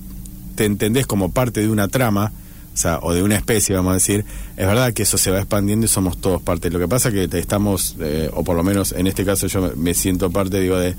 te 0.56 0.64
entendés 0.64 1.06
como 1.06 1.30
parte 1.30 1.60
de 1.60 1.68
una 1.68 1.86
trama, 1.88 2.32
o 2.72 2.76
sea, 2.76 2.98
o 3.02 3.12
de 3.12 3.22
una 3.22 3.36
especie, 3.36 3.74
vamos 3.76 3.90
a 3.90 3.94
decir, 3.94 4.24
es 4.56 4.66
verdad 4.66 4.92
que 4.94 5.02
eso 5.02 5.18
se 5.18 5.30
va 5.30 5.38
expandiendo 5.38 5.84
y 5.86 5.88
somos 5.88 6.18
todos 6.20 6.40
parte. 6.42 6.70
Lo 6.70 6.78
que 6.78 6.88
pasa 6.88 7.10
que 7.12 7.28
te 7.28 7.38
estamos, 7.38 7.96
eh, 8.00 8.30
o 8.32 8.42
por 8.44 8.56
lo 8.56 8.62
menos 8.62 8.92
en 8.92 9.06
este 9.06 9.24
caso 9.24 9.46
yo 9.46 9.72
me- 9.76 9.94
siento 9.94 10.30
parte, 10.30 10.58
digo, 10.60 10.78
de 10.78 10.94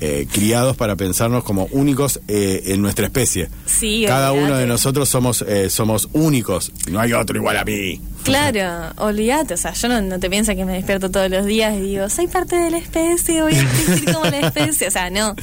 eh, 0.00 0.26
criados 0.30 0.76
para 0.76 0.96
pensarnos 0.96 1.44
como 1.44 1.66
únicos 1.70 2.20
eh, 2.26 2.62
en 2.66 2.82
nuestra 2.82 3.06
especie. 3.06 3.48
Sí, 3.64 4.04
Cada 4.06 4.32
uno 4.32 4.56
de 4.56 4.66
nosotros 4.66 5.08
somos 5.08 5.42
eh, 5.46 5.70
somos 5.70 6.08
únicos. 6.12 6.72
No 6.90 6.98
hay 7.00 7.12
otro 7.12 7.36
igual 7.38 7.56
a 7.56 7.64
mí. 7.64 8.00
Claro, 8.24 8.92
olvídate, 8.96 9.54
o 9.54 9.56
sea, 9.56 9.72
yo 9.72 9.86
no, 9.88 10.00
no 10.02 10.18
te 10.18 10.28
pienso 10.28 10.54
que 10.56 10.64
me 10.64 10.72
despierto 10.74 11.10
todos 11.10 11.30
los 11.30 11.46
días 11.46 11.76
y 11.76 11.80
digo, 11.82 12.08
soy 12.10 12.26
parte 12.26 12.56
de 12.56 12.70
la 12.70 12.78
especie, 12.78 13.40
voy 13.42 13.54
a 13.54 13.60
existir 13.62 14.12
como 14.12 14.24
la 14.26 14.40
especie, 14.40 14.88
o 14.88 14.90
sea, 14.90 15.10
no. 15.10 15.34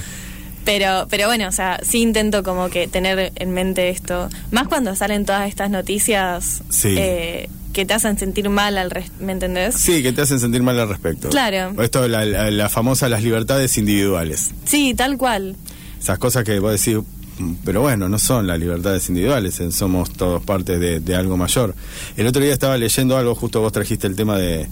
Pero, 0.74 1.06
pero 1.10 1.28
bueno, 1.28 1.50
o 1.50 1.52
sea, 1.52 1.82
sí 1.84 2.00
intento 2.02 2.44
como 2.44 2.70
que 2.70 2.88
tener 2.88 3.34
en 3.36 3.52
mente 3.52 3.90
esto, 3.90 4.30
más 4.52 4.70
cuando 4.70 4.96
salen 4.96 5.26
todas 5.26 5.50
estas 5.50 5.70
noticias 5.70 6.62
Sí. 6.70 6.96
eh, 6.98 7.50
que 7.74 7.86
te 7.86 7.94
hacen 7.94 8.18
sentir 8.18 8.48
mal, 8.50 8.78
al 8.78 8.90
res- 8.90 9.12
¿me 9.20 9.34
entendés? 9.34 9.76
Sí, 9.76 10.02
que 10.02 10.14
te 10.14 10.22
hacen 10.22 10.40
sentir 10.40 10.64
mal 10.64 10.80
al 10.80 10.88
respecto. 10.88 11.28
Claro. 11.28 11.82
Esto, 11.84 12.08
la, 12.08 12.24
la, 12.24 12.50
la 12.52 12.70
famosa 12.70 13.10
las 13.10 13.22
libertades 13.22 13.78
individuales. 13.78 14.52
Sí, 14.64 14.94
tal 14.94 15.18
cual. 15.18 15.58
Esas 16.00 16.18
cosas 16.20 16.46
que 16.46 16.58
vos 16.60 16.72
decís, 16.72 17.02
"Mm, 17.38 17.54
pero 17.66 17.82
bueno, 17.82 18.08
no 18.08 18.18
son 18.18 18.48
las 18.48 18.58
libertades 18.58 19.10
individuales, 19.10 19.60
eh, 19.60 19.74
somos 19.74 20.10
todos 20.14 20.42
parte 20.42 20.80
de, 20.80 21.02
de 21.02 21.16
algo 21.16 21.36
mayor. 21.36 21.76
El 22.16 22.28
otro 22.28 22.42
día 22.42 22.54
estaba 22.54 22.78
leyendo 22.78 23.18
algo, 23.18 23.36
justo 23.36 23.60
vos 23.60 23.74
trajiste 23.74 24.08
el 24.08 24.16
tema 24.16 24.38
de 24.38 24.68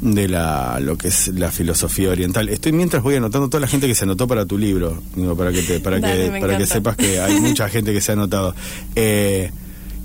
de 0.00 0.28
la 0.28 0.78
lo 0.80 0.96
que 0.96 1.08
es 1.08 1.28
la 1.28 1.50
filosofía 1.50 2.10
oriental. 2.10 2.48
Estoy 2.48 2.72
mientras 2.72 3.02
voy 3.02 3.14
anotando 3.16 3.48
toda 3.48 3.60
la 3.60 3.66
gente 3.66 3.86
que 3.86 3.94
se 3.94 4.04
anotó 4.04 4.26
para 4.28 4.46
tu 4.46 4.58
libro, 4.58 5.02
digo, 5.14 5.36
para 5.36 5.52
que 5.52 5.62
te, 5.62 5.80
para 5.80 5.98
Dale, 6.00 6.30
que 6.32 6.40
para 6.40 6.58
que 6.58 6.66
sepas 6.66 6.96
que 6.96 7.20
hay 7.20 7.40
mucha 7.40 7.68
gente 7.70 7.92
que 7.92 8.00
se 8.00 8.12
ha 8.12 8.14
anotado. 8.14 8.54
Eh, 8.94 9.50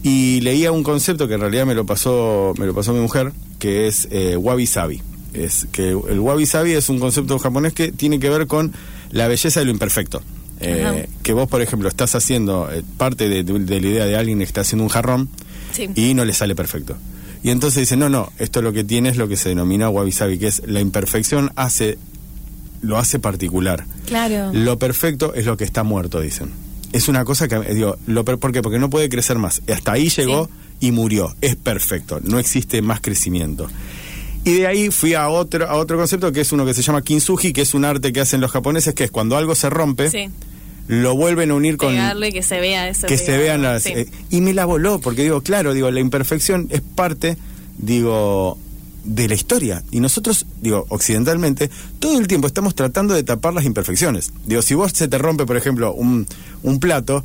y 0.03 0.41
leía 0.41 0.71
un 0.71 0.83
concepto 0.83 1.27
que 1.27 1.35
en 1.35 1.41
realidad 1.41 1.65
me 1.65 1.75
lo 1.75 1.85
pasó 1.85 2.53
me 2.57 2.65
lo 2.65 2.73
pasó 2.73 2.93
mi 2.93 2.99
mujer, 3.01 3.31
que 3.59 3.87
es 3.87 4.07
eh, 4.11 4.35
wabi 4.37 4.65
sabi. 4.65 5.01
Es 5.33 5.67
que 5.71 5.89
el 5.91 6.19
wabi 6.19 6.45
sabi 6.45 6.73
es 6.73 6.89
un 6.89 6.99
concepto 6.99 7.37
japonés 7.39 7.73
que 7.73 7.91
tiene 7.91 8.19
que 8.19 8.29
ver 8.29 8.47
con 8.47 8.73
la 9.11 9.27
belleza 9.27 9.59
de 9.61 9.65
lo 9.67 9.71
imperfecto. 9.71 10.21
Eh, 10.63 11.07
que 11.23 11.33
vos, 11.33 11.47
por 11.49 11.61
ejemplo, 11.61 11.87
estás 11.89 12.13
haciendo 12.13 12.69
eh, 12.71 12.83
parte 12.97 13.27
de, 13.29 13.43
de- 13.43 13.59
de 13.59 13.81
la 13.81 13.87
idea 13.87 14.05
de 14.05 14.15
alguien 14.15 14.37
que 14.39 14.43
está 14.43 14.61
haciendo 14.61 14.83
un 14.83 14.89
jarrón 14.89 15.29
Sí. 15.71 15.89
y 15.95 16.13
no 16.13 16.23
le 16.25 16.33
sale 16.33 16.53
perfecto. 16.53 16.97
Y 17.43 17.49
entonces 17.49 17.81
dice, 17.81 17.97
no, 17.97 18.09
no, 18.09 18.31
esto 18.37 18.61
lo 18.61 18.71
que 18.73 18.83
tiene 18.83 19.09
es 19.09 19.17
lo 19.17 19.27
que 19.27 19.35
se 19.37 19.49
denomina 19.49 19.89
wabi 19.89 20.11
sabi, 20.11 20.37
que 20.37 20.47
es 20.47 20.61
la 20.65 20.79
imperfección 20.79 21.51
hace 21.55 21.97
lo 22.81 22.97
hace 22.97 23.19
particular. 23.19 23.85
Claro. 24.07 24.51
Lo 24.53 24.77
perfecto 24.79 25.33
es 25.35 25.45
lo 25.45 25.55
que 25.57 25.63
está 25.63 25.83
muerto, 25.83 26.19
dicen. 26.19 26.51
Es 26.93 27.07
una 27.07 27.23
cosa 27.25 27.47
que, 27.47 27.55
eh, 27.55 27.73
digo, 27.75 27.97
lo 28.07 28.25
per- 28.25 28.37
¿por 28.39 28.51
qué? 28.51 28.61
Porque 28.61 28.79
no 28.79 28.89
puede 28.89 29.07
crecer 29.07 29.37
más. 29.37 29.61
Hasta 29.71 29.91
ahí 29.93 30.09
llegó 30.09 30.49
y 30.79 30.91
murió. 30.91 31.33
Es 31.41 31.55
perfecto. 31.55 32.19
No 32.23 32.39
existe 32.39 32.81
más 32.81 32.99
crecimiento. 33.01 33.67
Y 34.43 34.53
de 34.55 34.67
ahí 34.67 34.89
fui 34.89 35.13
a 35.13 35.29
otro, 35.29 35.69
a 35.69 35.75
otro 35.75 35.97
concepto 35.97 36.31
que 36.31 36.41
es 36.41 36.51
uno 36.51 36.65
que 36.65 36.73
se 36.73 36.81
llama 36.81 37.03
kintsugi, 37.03 37.53
que 37.53 37.61
es 37.61 37.75
un 37.75 37.85
arte 37.85 38.11
que 38.11 38.19
hacen 38.21 38.41
los 38.41 38.51
japoneses, 38.51 38.95
que 38.95 39.03
es 39.03 39.11
cuando 39.11 39.37
algo 39.37 39.53
se 39.53 39.69
rompe, 39.69 40.09
Sí. 40.09 40.29
Lo 40.91 41.15
vuelven 41.15 41.51
a 41.51 41.55
unir 41.55 41.77
con 41.77 41.95
que 42.33 42.43
se 42.43 42.59
vea 42.59 42.89
eso. 42.89 43.07
que 43.07 43.17
se 43.17 43.37
vean 43.37 43.61
las 43.61 43.83
Sí. 43.83 43.93
eh, 43.95 44.07
y 44.29 44.41
me 44.41 44.53
la 44.53 44.65
voló 44.65 44.99
porque 44.99 45.23
digo 45.23 45.39
claro 45.41 45.73
digo 45.73 45.89
la 45.89 46.01
imperfección 46.01 46.67
es 46.69 46.81
parte 46.81 47.37
digo 47.77 48.57
de 49.05 49.27
la 49.29 49.33
historia 49.33 49.83
y 49.89 49.99
nosotros 50.01 50.45
digo 50.61 50.85
occidentalmente 50.89 51.69
todo 51.99 52.19
el 52.19 52.27
tiempo 52.27 52.45
estamos 52.47 52.75
tratando 52.75 53.13
de 53.13 53.23
tapar 53.23 53.53
las 53.53 53.63
imperfecciones 53.65 54.31
digo 54.45 54.61
si 54.61 54.73
vos 54.75 54.91
se 54.93 55.07
te 55.07 55.17
rompe 55.17 55.45
por 55.45 55.55
ejemplo 55.57 55.93
un, 55.93 56.27
un 56.61 56.79
plato 56.79 57.23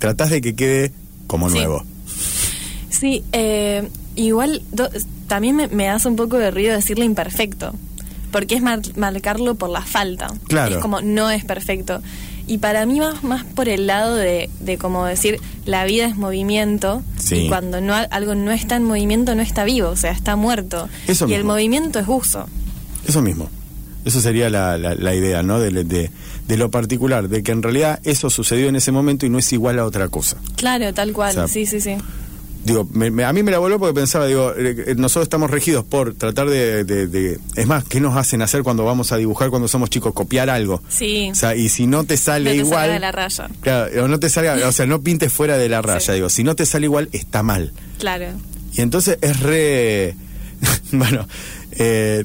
tratás 0.00 0.30
de 0.30 0.40
que 0.40 0.54
quede 0.56 0.92
como 1.28 1.48
Sí. 1.48 1.56
nuevo 1.58 1.84
Sí, 2.90 3.24
eh, 3.32 3.88
igual 4.16 4.62
do- 4.70 4.88
también 5.26 5.56
me, 5.56 5.68
me 5.68 5.88
hace 5.88 6.08
un 6.08 6.16
poco 6.16 6.36
de 6.38 6.50
ruido 6.50 6.74
decirle 6.74 7.04
imperfecto, 7.06 7.72
porque 8.30 8.54
es 8.54 8.62
mar- 8.62 8.80
marcarlo 8.96 9.54
por 9.54 9.70
la 9.70 9.80
falta. 9.82 10.28
Claro. 10.46 10.76
Es 10.76 10.80
como 10.82 11.00
no 11.00 11.30
es 11.30 11.44
perfecto. 11.44 12.02
Y 12.46 12.58
para 12.58 12.84
mí 12.86 12.98
más, 13.00 13.22
más 13.24 13.44
por 13.44 13.68
el 13.68 13.86
lado 13.86 14.16
de, 14.16 14.50
de 14.60 14.78
como 14.78 15.04
decir, 15.06 15.38
la 15.64 15.84
vida 15.84 16.06
es 16.06 16.16
movimiento, 16.16 17.02
Sí. 17.18 17.36
y 17.36 17.48
cuando 17.48 17.80
no, 17.80 17.94
algo 17.94 18.34
no 18.34 18.50
está 18.50 18.76
en 18.76 18.84
movimiento 18.84 19.34
no 19.34 19.42
está 19.42 19.64
vivo, 19.64 19.88
o 19.90 19.96
sea, 19.96 20.10
está 20.10 20.34
muerto. 20.36 20.88
Eso 21.06 21.28
y 21.28 21.34
el 21.34 21.44
movimiento 21.44 21.98
es 22.00 22.06
uso. 22.08 22.46
Eso 23.06 23.22
mismo. 23.22 23.48
Eso 24.04 24.20
sería 24.20 24.50
la, 24.50 24.76
la- 24.78 24.96
la 24.96 25.14
idea, 25.14 25.42
¿no? 25.44 25.60
De, 25.60 25.70
de- 25.84 26.10
de 26.48 26.56
lo 26.56 26.70
particular, 26.72 27.28
de 27.28 27.44
que 27.44 27.52
en 27.52 27.62
realidad 27.62 28.00
eso 28.02 28.28
sucedió 28.28 28.68
en 28.68 28.74
ese 28.74 28.90
momento 28.90 29.24
y 29.24 29.30
no 29.30 29.38
es 29.38 29.52
igual 29.52 29.78
a 29.78 29.84
otra 29.84 30.08
cosa. 30.08 30.36
Claro, 30.56 30.92
tal 30.92 31.12
cual, 31.12 31.30
O 31.30 31.34
sea, 31.34 31.48
sí, 31.48 31.66
sí, 31.66 31.80
sí. 31.80 31.96
Digo, 32.64 32.88
me- 32.92 33.10
me- 33.10 33.24
a 33.24 33.32
mí 33.32 33.42
me 33.42 33.50
la 33.50 33.58
voló 33.58 33.78
porque 33.80 33.92
pensaba, 33.94 34.26
digo, 34.26 34.52
eh, 34.56 34.84
eh, 34.86 34.94
nosotros 34.96 35.24
estamos 35.24 35.50
regidos 35.50 35.84
por 35.84 36.14
tratar 36.14 36.48
de, 36.48 36.84
de- 36.84 37.08
de- 37.08 37.38
Es 37.56 37.66
más, 37.66 37.82
¿qué 37.84 37.98
nos 38.00 38.16
hacen 38.16 38.40
hacer 38.40 38.62
cuando 38.62 38.84
vamos 38.84 39.10
a 39.10 39.16
dibujar 39.16 39.50
cuando 39.50 39.66
somos 39.66 39.90
chicos? 39.90 40.12
Copiar 40.14 40.48
algo. 40.48 40.80
Sí. 40.88 41.28
O 41.32 41.34
sea, 41.34 41.56
y 41.56 41.68
si 41.68 41.88
no 41.88 42.04
te 42.04 42.16
sale 42.16 42.50
No 42.50 42.50
te 42.50 42.56
igual... 42.68 42.80
salga 42.82 42.94
de 42.94 43.00
la 43.00 43.12
raya. 43.12 43.48
Claro, 43.62 44.04
o 44.04 44.08
no 44.08 44.20
te 44.20 44.28
salga, 44.28 44.68
o 44.68 44.72
sea, 44.72 44.86
no 44.86 45.02
pintes 45.02 45.32
fuera 45.32 45.58
de 45.58 45.68
la 45.68 45.82
raya, 45.82 45.98
Sí. 46.00 46.12
digo, 46.12 46.28
si 46.28 46.44
no 46.44 46.54
te 46.54 46.64
sale 46.64 46.86
igual, 46.86 47.08
está 47.12 47.42
mal. 47.42 47.72
Claro. 47.98 48.26
Y 48.74 48.80
entonces 48.80 49.18
es 49.22 49.40
re. 49.40 50.14
bueno, 50.92 51.26
eh, 51.72 52.24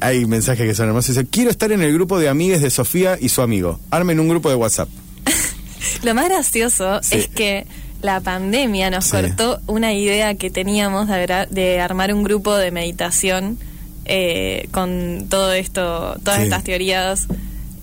hay 0.00 0.26
mensajes 0.26 0.66
que 0.66 0.74
son 0.74 0.88
hermosos. 0.88 1.14
Dice: 1.14 1.28
Quiero 1.30 1.50
estar 1.50 1.70
en 1.70 1.82
el 1.82 1.92
grupo 1.94 2.18
de 2.18 2.28
amigues 2.28 2.62
de 2.62 2.70
Sofía 2.70 3.16
y 3.20 3.28
su 3.28 3.42
amigo. 3.42 3.78
Armen 3.90 4.18
un 4.18 4.28
grupo 4.28 4.48
de 4.50 4.56
WhatsApp. 4.56 4.88
Lo 6.02 6.14
más 6.14 6.28
gracioso 6.28 7.00
Sí. 7.02 7.16
es 7.16 7.28
que 7.28 7.66
la 8.02 8.20
pandemia 8.20 8.90
nos 8.90 9.04
Sí. 9.06 9.12
cortó 9.12 9.60
una 9.66 9.92
idea 9.92 10.34
que 10.34 10.50
teníamos 10.50 11.08
de, 11.08 11.46
de 11.50 11.80
armar 11.80 12.12
un 12.14 12.22
grupo 12.22 12.56
de 12.56 12.70
meditación 12.70 13.58
eh, 14.06 14.68
con 14.72 15.26
todo 15.28 15.52
esto, 15.52 16.16
todas 16.24 16.38
Sí. 16.38 16.44
estas 16.44 16.64
teorías. 16.64 17.26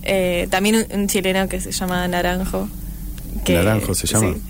Eh, 0.04 0.48
también 0.50 0.76
un, 0.92 1.00
un 1.02 1.08
chileno 1.08 1.48
que 1.48 1.60
se 1.62 1.72
llama 1.72 2.08
Naranjo. 2.08 2.68
Naranjo 3.48 3.94
se 3.94 4.08
llama. 4.08 4.34
sí, 4.34 4.42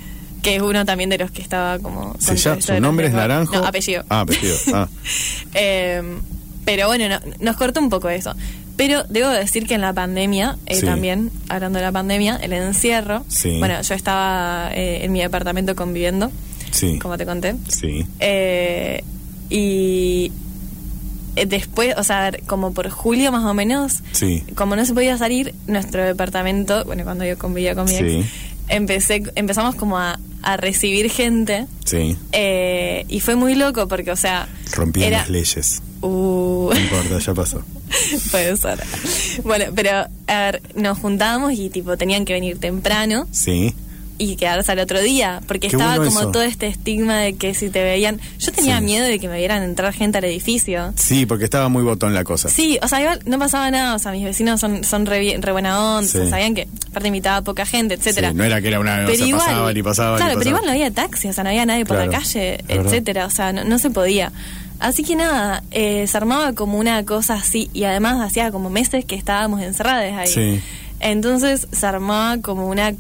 que 0.42 0.56
es 0.56 0.62
uno 0.62 0.86
también 0.86 1.10
de 1.10 1.18
los 1.18 1.32
que 1.32 1.42
estaba 1.42 1.78
como... 1.80 2.16
Se 2.20 2.36
llama- 2.38 2.62
¿Su 2.62 2.80
nombre 2.80 3.08
es. 3.08 3.14
Naranjo? 3.14 3.56
No, 3.56 3.66
apellido. 3.66 4.04
Ah, 4.10 4.22
apellido. 4.22 4.56
Ah. 4.74 4.88
Eh, 5.54 6.02
pero 6.66 6.88
bueno, 6.88 7.08
no- 7.10 7.20
nos 7.40 7.56
cortó 7.58 7.80
un 7.80 7.90
poco 7.90 8.10
eso. 8.10 8.34
Pero 8.78 9.04
debo 9.10 9.30
decir 9.30 9.68
que 9.68 9.74
en 9.74 9.82
la 9.82 9.92
pandemia, 9.92 10.56
eh, 10.68 10.76
Sí. 10.76 10.86
también, 10.86 11.32
hablando 11.50 11.80
de 11.80 11.86
la 11.86 11.92
pandemia, 11.92 12.38
el 12.38 12.54
encierro, 12.54 13.26
Sí. 13.28 13.58
bueno, 13.60 13.82
yo 13.82 13.96
estaba 13.96 14.70
eh, 14.74 15.04
en 15.04 15.12
mi 15.12 15.20
departamento 15.20 15.76
conviviendo, 15.76 16.32
Sí. 16.72 17.00
como 17.00 17.18
te 17.18 17.26
conté, 17.26 17.56
Sí. 17.68 18.06
eh, 18.20 19.04
y 19.50 20.32
eh, 21.36 21.46
después, 21.46 21.96
o 21.98 22.04
sea, 22.04 22.32
como 22.48 22.74
por 22.74 22.90
julio 22.90 23.32
más 23.32 23.44
o 23.46 23.54
menos, 23.54 24.02
Sí. 24.12 24.44
como 24.56 24.76
no 24.76 24.86
se 24.86 24.94
podía 24.94 25.18
salir, 25.18 25.54
nuestro 25.68 26.04
departamento, 26.04 26.84
bueno, 26.86 27.04
cuando 27.04 27.26
yo 27.26 27.38
convivía 27.38 27.76
con 27.76 27.86
mi 27.86 27.96
ex, 27.96 28.26
empecé, 28.70 29.24
empezamos 29.36 29.76
como 29.76 29.98
a, 30.00 30.20
a 30.42 30.58
recibir 30.58 31.10
gente 31.12 31.68
Sí. 31.86 32.18
eh, 32.32 33.06
y 33.08 33.20
fue 33.22 33.36
muy 33.36 33.54
loco 33.56 33.88
porque, 33.88 34.12
o 34.12 34.16
sea, 34.16 34.48
Rompían 34.74 35.08
era... 35.10 35.18
las 35.20 35.30
leyes. 35.30 35.82
Uh, 36.02 36.70
No 36.74 36.80
importa, 36.80 37.20
ya 37.20 37.34
pasó. 37.34 37.62
puede 38.32 38.56
ser. 38.58 38.84
Bueno, 39.44 39.66
pero 39.76 40.08
a 40.28 40.40
ver, 40.52 40.62
nos 40.76 40.98
juntábamos 40.98 41.54
y 41.54 41.70
tipo 41.70 41.98
tenían 41.98 42.26
que 42.26 42.34
venir 42.34 42.60
temprano 42.60 43.28
Sí. 43.32 43.74
y 44.20 44.36
quedarse 44.36 44.72
al 44.72 44.80
otro 44.80 45.00
día, 45.00 45.42
porque 45.48 45.68
Qué 45.70 45.76
estaba 45.76 45.96
bueno 45.98 46.10
como 46.10 46.22
eso. 46.22 46.32
todo 46.32 46.42
este 46.42 46.66
estigma 46.68 47.18
de 47.20 47.36
que 47.36 47.54
si 47.54 47.70
te 47.70 47.84
veían, 47.84 48.20
yo 48.40 48.52
tenía 48.52 48.80
Sí. 48.80 48.84
miedo 48.84 49.06
de 49.06 49.20
que 49.20 49.28
me 49.30 49.38
vieran 49.38 49.62
entrar 49.62 49.94
gente 49.94 50.18
al 50.18 50.24
edificio. 50.26 50.92
Sí, 50.96 51.26
porque 51.28 51.44
estaba 51.44 51.70
muy 51.70 51.84
botón 51.84 52.14
la 52.16 52.24
cosa. 52.24 52.50
Sí, 52.50 52.80
o 52.82 52.88
sea, 52.88 53.00
igual 53.02 53.20
no 53.26 53.38
pasaba 53.38 53.70
nada, 53.70 53.94
o 53.96 54.00
sea, 54.00 54.12
mis 54.12 54.24
vecinos 54.24 54.60
son, 54.60 54.84
son 54.84 55.06
re, 55.06 55.38
re 55.40 55.52
buena 55.52 55.98
onda, 55.98 56.08
Sí. 56.10 56.18
o 56.18 56.22
sea, 56.22 56.30
sabían 56.32 56.56
que 56.56 56.68
aparte 56.90 57.08
invitaba 57.10 57.38
a 57.38 57.42
poca 57.44 57.66
gente, 57.68 57.94
etcétera. 57.94 58.32
Sí, 58.32 58.36
no 58.36 58.44
era 58.44 58.60
que 58.60 58.70
era 58.70 58.80
una. 58.80 59.06
o 59.06 59.14
sea, 59.16 59.38
pasaban 59.38 59.78
y 59.78 59.84
pasaban. 59.84 60.18
Claro, 60.18 60.34
y 60.34 60.38
pero 60.38 60.50
igual 60.50 60.66
no 60.66 60.72
había 60.72 60.90
taxi, 60.92 61.28
o 61.28 61.34
sea, 61.34 61.44
no 61.44 61.52
había 61.52 61.66
nadie 61.68 61.86
por 61.86 61.98
Claro, 61.98 62.12
la 62.12 62.18
calle, 62.18 62.64
verdad. 62.68 62.86
etcétera, 62.88 63.26
o 63.28 63.30
sea, 63.30 63.54
no, 63.54 63.64
no 63.66 63.78
se 63.78 63.92
podía. 63.92 64.32
Así 64.80 65.04
que 65.04 65.16
nada, 65.16 65.64
eh, 65.72 66.06
se 66.08 66.18
armaba 66.18 66.54
como 66.54 66.78
una 66.78 67.04
cosa 67.06 67.34
así, 67.36 67.70
y 67.74 67.84
además 67.86 68.22
hacía 68.22 68.52
como 68.52 68.70
meses 68.70 69.06
que 69.06 69.16
estábamos 69.16 69.62
encerradas 69.62 70.14
ahí. 70.18 70.28
Sí. 70.28 70.62
Entonces 71.00 71.68
se 71.72 71.86
armaba 71.86 72.38
como 72.42 72.68
una 72.68 72.94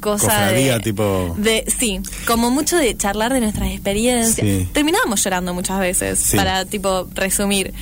cosa 0.00 0.26
Cofradía, 0.26 0.74
de, 0.74 0.80
tipo- 0.80 1.34
de 1.38 1.64
sí 1.78 2.00
como 2.26 2.50
mucho 2.50 2.76
de 2.76 2.94
charlar 2.96 3.32
de 3.32 3.40
nuestras 3.40 3.70
experiencias 3.70 4.46
Sí. 4.46 4.68
terminábamos 4.72 5.24
llorando 5.24 5.54
muchas 5.54 5.80
veces 5.80 6.18
Sí. 6.18 6.36
para 6.36 6.64
tipo 6.66 7.08
resumir 7.14 7.72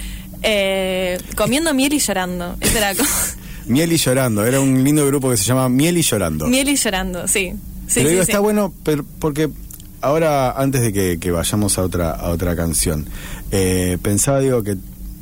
Eh, 0.46 1.18
comiendo 1.36 1.72
miel 1.74 1.92
y 1.94 1.98
llorando 1.98 2.56
eso 2.60 2.78
era 2.78 2.94
como 2.94 3.08
Miel 3.66 3.92
y 3.92 3.96
llorando. 3.96 4.44
Era 4.44 4.60
un 4.60 4.84
lindo 4.84 5.06
grupo 5.06 5.30
que 5.30 5.36
se 5.38 5.44
llama 5.44 5.68
Miel 5.70 5.96
y 5.96 6.02
llorando. 6.02 6.46
miel 6.46 6.68
y 6.68 6.76
llorando 6.76 7.26
sí 7.26 7.52
sí 7.88 7.94
Pero 7.94 8.08
sí, 8.08 8.12
digo, 8.14 8.24
sí. 8.24 8.30
está 8.30 8.40
bueno 8.40 8.72
pero- 8.84 9.04
porque 9.18 9.48
ahora, 10.04 10.52
antes 10.52 10.80
de 10.82 10.92
que, 10.92 11.18
que 11.18 11.30
vayamos 11.30 11.78
a 11.78 11.82
otra, 11.82 12.10
a 12.12 12.30
otra 12.30 12.54
canción, 12.54 13.06
eh, 13.50 13.98
pensaba, 14.02 14.40
digo, 14.40 14.62
que, 14.62 14.76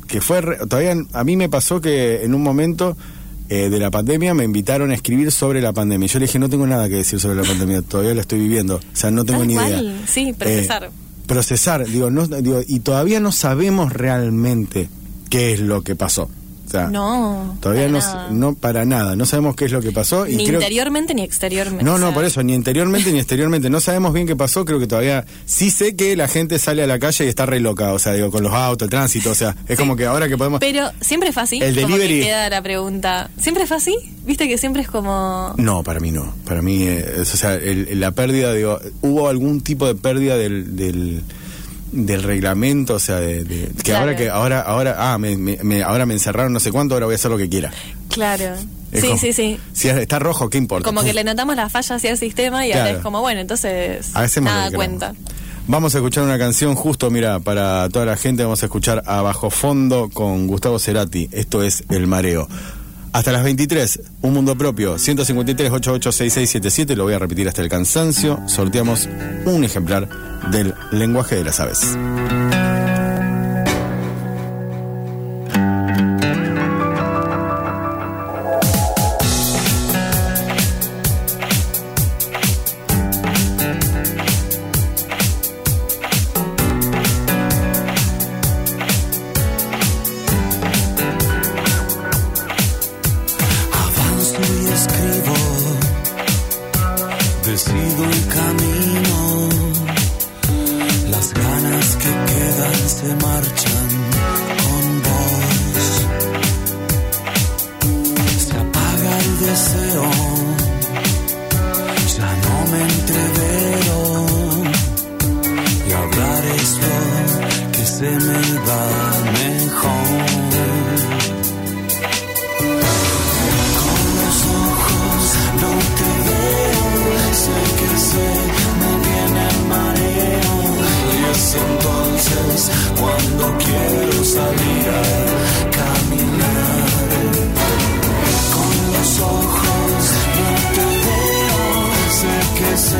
que 0.07 0.21
fue, 0.21 0.41
re- 0.41 0.57
todavía 0.67 0.95
a 1.13 1.23
mí 1.23 1.35
me 1.35 1.49
pasó 1.49 1.81
que 1.81 2.23
en 2.23 2.33
un 2.35 2.43
momento 2.43 2.95
eh, 3.49 3.69
de 3.69 3.79
la 3.79 3.89
pandemia 3.91 4.33
me 4.33 4.43
invitaron 4.43 4.91
a 4.91 4.93
escribir 4.95 5.31
sobre 5.31 5.61
la 5.61 5.73
pandemia. 5.73 6.07
Yo 6.07 6.19
le 6.19 6.25
dije, 6.27 6.39
no 6.39 6.49
tengo 6.49 6.65
nada 6.67 6.87
que 6.89 6.95
decir 6.95 7.19
sobre 7.19 7.35
la 7.35 7.43
pandemia, 7.43 7.81
todavía 7.81 8.13
la 8.13 8.21
estoy 8.21 8.39
viviendo, 8.39 8.75
o 8.77 8.95
sea, 8.95 9.11
no 9.11 9.25
tengo 9.25 9.39
Tal 9.39 9.47
ni 9.47 9.53
cual, 9.55 9.71
idea. 9.83 10.01
sí, 10.07 10.33
procesar. 10.33 10.83
Eh, 10.85 10.89
procesar, 11.27 11.85
digo, 11.87 12.09
no, 12.11 12.27
digo, 12.27 12.61
y 12.67 12.79
todavía 12.81 13.19
no 13.19 13.31
sabemos 13.31 13.93
realmente 13.93 14.89
qué 15.29 15.53
es 15.53 15.59
lo 15.59 15.81
que 15.81 15.95
pasó. 15.95 16.29
No 16.89 17.57
todavía 17.61 17.83
para 17.87 17.91
no, 17.93 17.99
nada. 17.99 18.27
no 18.31 18.55
para 18.55 18.85
nada, 18.85 19.15
no 19.15 19.25
sabemos 19.25 19.55
qué 19.55 19.65
es 19.65 19.71
lo 19.71 19.81
que 19.81 19.91
pasó. 19.91 20.27
Y 20.27 20.35
ni 20.35 20.45
creo, 20.45 20.59
interiormente 20.59 21.13
ni 21.13 21.21
exteriormente 21.21 21.83
no, 21.83 21.97
no, 21.97 22.13
por 22.13 22.25
eso, 22.25 22.43
ni 22.43 22.53
interiormente 22.53 23.11
ni 23.11 23.19
exteriormente. 23.19 23.69
No 23.69 23.79
sabemos 23.79 24.13
bien 24.13 24.27
qué 24.27 24.35
pasó, 24.35 24.65
creo 24.65 24.79
que 24.79 24.87
todavía. 24.87 25.25
Sí 25.45 25.71
sé 25.71 25.95
que 25.95 26.15
la 26.15 26.27
gente 26.27 26.59
sale 26.59 26.83
a 26.83 26.87
la 26.87 26.99
calle 26.99 27.25
y 27.25 27.27
está 27.27 27.45
re 27.45 27.59
loca, 27.59 27.93
o 27.93 27.99
sea, 27.99 28.13
digo, 28.13 28.31
con 28.31 28.43
los 28.43 28.53
autos, 28.53 28.85
el 28.87 28.89
tránsito, 28.89 29.31
o 29.31 29.35
sea, 29.35 29.55
es 29.67 29.77
como 29.77 29.95
que 29.95 30.05
ahora 30.05 30.27
que 30.27 30.37
podemos. 30.37 30.59
pero 30.59 30.89
siempre 31.01 31.31
fue 31.31 31.43
así 31.43 31.59
El 31.61 31.75
como 31.81 31.95
que 31.97 32.03
delivery- 32.07 32.23
queda 32.23 32.49
la 32.49 32.61
pregunta 32.61 33.29
siempre 33.39 33.65
fue 33.67 33.77
así 33.77 33.95
viste 34.25 34.47
que 34.47 34.57
siempre 34.57 34.81
es 34.81 34.87
como 34.87 35.53
No, 35.57 35.83
para 35.83 35.99
mí 35.99 36.11
no. 36.11 36.33
Para 36.45 36.61
mí, 36.61 36.83
eh, 36.83 37.15
es- 37.21 37.33
o 37.33 37.37
sea, 37.37 37.55
el- 37.55 37.99
la 37.99 38.11
pérdida, 38.11 38.53
digo, 38.53 38.79
hubo 39.01 39.27
algún 39.27 39.61
tipo 39.61 39.85
de 39.85 39.95
pérdida 39.95 40.37
del. 40.37 40.75
del 40.75 41.23
del 41.93 42.23
reglamento, 42.23 42.95
o 42.95 42.99
sea, 42.99 43.17
de, 43.19 43.43
de- 43.43 43.67
que 43.67 43.83
Claro. 43.83 43.99
ahora 44.01 44.15
que 44.15 44.29
ahora 44.29 44.61
ahora 44.61 44.95
ah 45.13 45.17
me, 45.17 45.37
me- 45.37 45.57
me- 45.63 45.83
ahora 45.83 46.05
me 46.05 46.13
encerraron 46.15 46.51
no 46.51 46.59
sé 46.59 46.71
cuánto, 46.71 46.95
ahora 46.95 47.05
voy 47.05 47.13
a 47.13 47.15
hacer 47.15 47.31
lo 47.31 47.37
que 47.37 47.47
quiera. 47.49 47.71
claro 48.09 48.55
Es 48.91 49.01
sí 49.01 49.07
como- 49.07 49.19
sí 49.19 49.33
sí 49.33 49.59
Si 49.73 49.89
está 49.89 50.19
rojo, 50.19 50.49
¿qué 50.49 50.57
importa? 50.57 50.85
como 50.85 51.03
que 51.03 51.13
le 51.13 51.23
notamos 51.23 51.55
la 51.55 51.69
falla 51.69 51.95
hacia 51.95 52.11
el 52.11 52.17
sistema 52.17 52.65
y 52.67 52.71
ahora 52.73 52.91
es 52.91 52.97
como 52.99 53.21
bueno 53.21 53.41
entonces 53.41 54.09
Hacemos 54.13 54.51
lo 54.51 54.57
nada 54.59 54.71
cuenta 54.71 55.13
Vamos 55.65 55.95
a 55.95 55.99
escuchar 55.99 56.25
una 56.25 56.37
canción 56.37 56.75
justo, 56.75 57.09
mira, 57.09 57.39
para 57.39 57.87
toda 57.87 58.05
la 58.05 58.17
gente 58.17 58.43
vamos 58.43 58.61
a 58.63 58.65
escuchar 58.65 59.01
a 59.05 59.21
Bajo 59.21 59.49
Fondo 59.49 60.09
con 60.11 60.45
Gustavo 60.45 60.77
Cerati. 60.77 61.29
Esto 61.31 61.63
es 61.63 61.85
El 61.89 62.05
Mareo. 62.05 62.49
Hasta 63.13 63.31
las 63.31 63.43
23, 63.43 64.01
Un 64.23 64.33
Mundo 64.33 64.57
Propio, 64.57 64.97
153 64.97 65.71
886677, 65.71 66.95
lo 66.95 67.03
voy 67.03 67.13
a 67.13 67.19
repetir 67.19 67.47
hasta 67.47 67.61
el 67.61 67.69
cansancio. 67.69 68.41
Sorteamos 68.47 69.07
un 69.45 69.63
ejemplar 69.63 70.09
del 70.49 70.73
lenguaje 70.91 71.35
de 71.35 71.43
las 71.43 71.59
aves. 71.59 71.95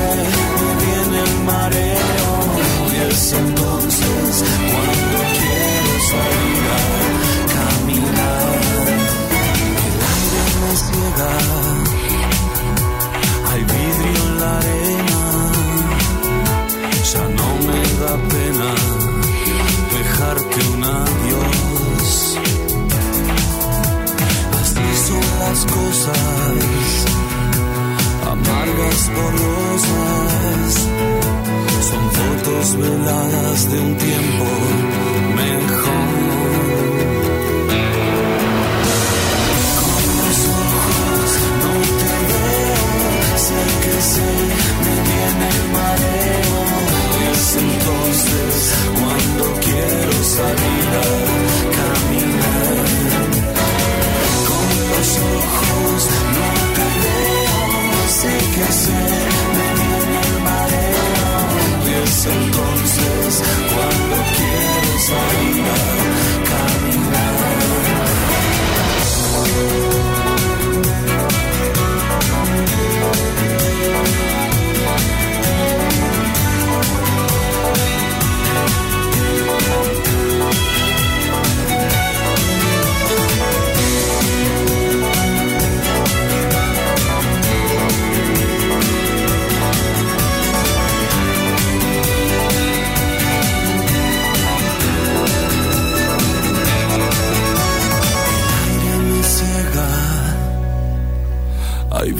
Que 0.03 0.32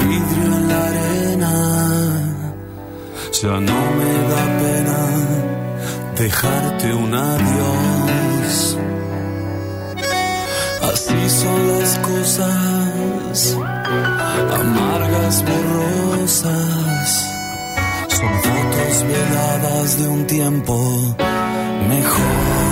vidrio 0.07 0.45
en 0.57 0.67
la 0.67 0.79
arena, 0.89 1.53
ya 3.41 3.53
no 3.69 3.79
me 3.97 4.11
da 4.31 4.43
pena 4.61 4.99
dejarte 6.17 6.93
un 6.93 7.13
adiós. 7.13 8.77
Así 10.91 11.29
son 11.41 11.59
las 11.73 11.99
cosas, 11.99 13.57
amargas, 14.61 15.43
borrosas, 15.49 17.09
son 18.17 18.33
fotos 18.45 18.95
veladas 19.11 19.99
de 19.99 20.07
un 20.07 20.27
tiempo 20.27 20.75
mejor. 21.87 22.62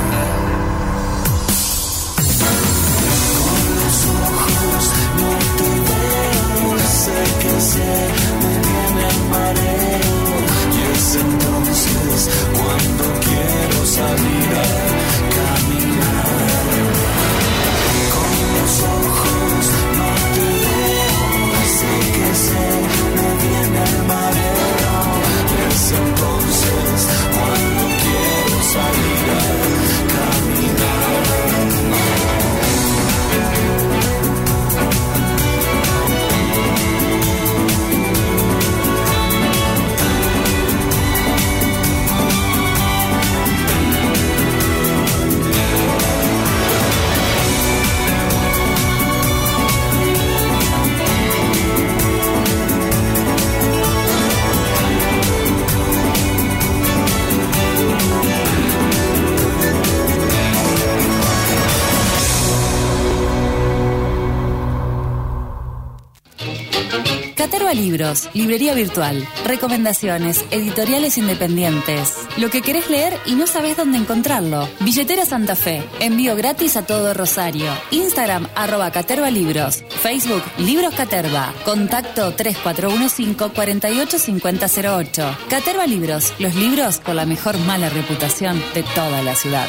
Libros, 67.74 68.30
librería 68.34 68.74
virtual, 68.74 69.28
recomendaciones, 69.46 70.46
editoriales 70.52 71.18
independientes, 71.18 72.14
lo 72.38 72.50
que 72.50 72.62
querés 72.62 72.90
leer 72.90 73.14
y 73.26 73.36
no 73.36 73.48
sabés 73.48 73.78
dónde 73.78 73.98
encontrarlo. 73.98 74.68
Billetera 74.82 75.26
Santa 75.26 75.56
Fe, 75.56 75.84
envío 76.00 76.36
gratis 76.36 76.76
a 76.76 76.86
todo 76.86 77.14
Rosario. 77.14 77.72
Instagram 77.92 78.48
arroba 78.56 78.92
Caterva 78.92 79.32
Libros, 79.32 79.84
Facebook 80.02 80.44
Libros 80.58 80.94
Caterva, 80.94 81.54
contacto 81.64 82.34
3415 82.34 83.36
485008. 83.54 85.38
Caterva 85.50 85.88
Libros, 85.88 86.34
los 86.40 86.56
libros 86.56 87.00
con 87.00 87.16
la 87.16 87.26
mejor 87.26 87.58
mala 87.60 87.90
reputación 87.90 88.62
de 88.74 88.84
toda 88.84 89.22
la 89.22 89.36
ciudad. 89.36 89.68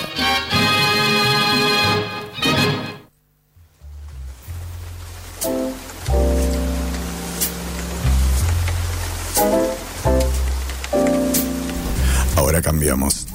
Cambiamos 12.82 13.28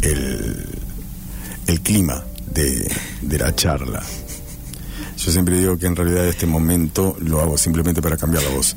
el, 0.00 0.64
el 1.66 1.80
clima 1.80 2.22
de, 2.54 2.88
de 3.20 3.38
la 3.38 3.52
charla. 3.52 4.00
Yo 5.16 5.32
siempre 5.32 5.58
digo 5.58 5.76
que 5.76 5.86
en 5.86 5.96
realidad 5.96 6.28
este 6.28 6.46
momento 6.46 7.16
lo 7.18 7.40
hago 7.40 7.58
simplemente 7.58 8.00
para 8.00 8.16
cambiar 8.16 8.44
la 8.44 8.50
voz. 8.50 8.76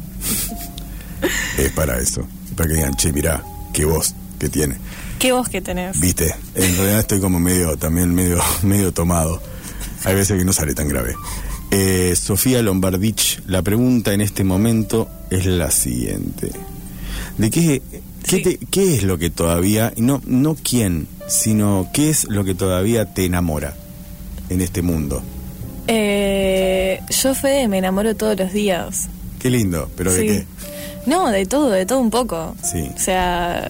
Es 1.60 1.72
para 1.74 2.00
eso. 2.00 2.28
Para 2.56 2.70
que 2.70 2.76
digan, 2.76 2.96
che, 2.96 3.14
mirá, 3.14 3.44
qué 3.72 3.86
voz 3.86 4.16
que 4.40 4.50
tiene. 4.50 4.78
¿Qué 5.20 5.32
voz 5.32 5.48
que 5.48 5.62
tenés? 5.62 6.00
Viste, 6.00 6.34
en 6.56 6.76
realidad 6.76 7.02
estoy 7.02 7.20
como 7.20 7.40
medio, 7.40 7.78
también 7.78 8.12
medio, 8.12 8.40
medio 8.64 8.92
tomado. 8.92 9.40
Hay 10.06 10.16
veces 10.16 10.40
que 10.40 10.46
no 10.46 10.54
sale 10.54 10.74
tan 10.74 10.88
grave. 10.88 11.14
Eh, 11.70 12.16
Sofía 12.20 12.64
Lombardich, 12.64 13.44
la 13.46 13.62
pregunta 13.62 14.12
en 14.12 14.22
este 14.22 14.44
momento 14.44 15.08
es 15.30 15.46
la 15.46 15.70
siguiente. 15.70 16.50
¿De 17.38 17.52
qué, 17.52 17.82
qué, 18.28 18.38
Sí. 18.38 18.42
te- 18.44 18.58
qué 18.68 18.96
es 18.96 19.04
lo 19.04 19.18
que 19.18 19.30
todavía, 19.30 19.94
no, 19.98 20.22
no 20.26 20.56
quién, 20.56 21.08
sino 21.28 21.90
qué 21.94 22.10
es 22.10 22.26
lo 22.30 22.44
que 22.44 22.56
todavía 22.56 23.06
te 23.14 23.26
enamora 23.26 23.74
en 24.50 24.62
este 24.62 24.82
mundo? 24.82 25.22
Eh, 25.88 27.00
yo, 27.10 27.36
Fede, 27.36 27.68
me 27.68 27.78
enamoro 27.78 28.16
todos 28.16 28.38
los 28.38 28.52
días. 28.54 29.08
Qué 29.40 29.50
lindo, 29.50 29.90
pero 29.96 30.12
¿de 30.14 30.26
qué? 30.26 30.46
No, 31.06 31.30
de 31.30 31.46
todo, 31.46 31.70
de 31.70 31.86
todo 31.86 32.00
un 32.00 32.10
poco. 32.10 32.56
Sí. 32.64 32.90
O 32.96 33.00
sea, 33.00 33.70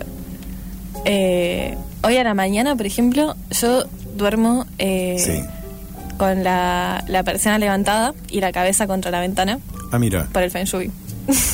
eh, 1.06 1.78
Hoy 2.03 2.18
a 2.18 2.24
la 2.24 2.36
mañana, 2.36 2.76
por 2.76 2.86
ejemplo, 2.86 3.36
yo 3.49 3.84
duermo 4.16 4.68
eh, 4.78 5.16
Sí. 5.18 5.41
con 6.20 6.43
la, 6.43 7.03
la 7.08 7.24
persiana 7.24 7.58
levantada 7.58 8.14
y 8.30 8.41
la 8.41 8.51
cabeza 8.51 8.86
contra 8.86 9.10
la 9.10 9.20
ventana 9.22 9.58
Ah, 9.91 9.97
mira. 9.97 10.28
por 10.32 10.43
el 10.43 10.51
feng 10.51 10.66
shui. 10.66 10.91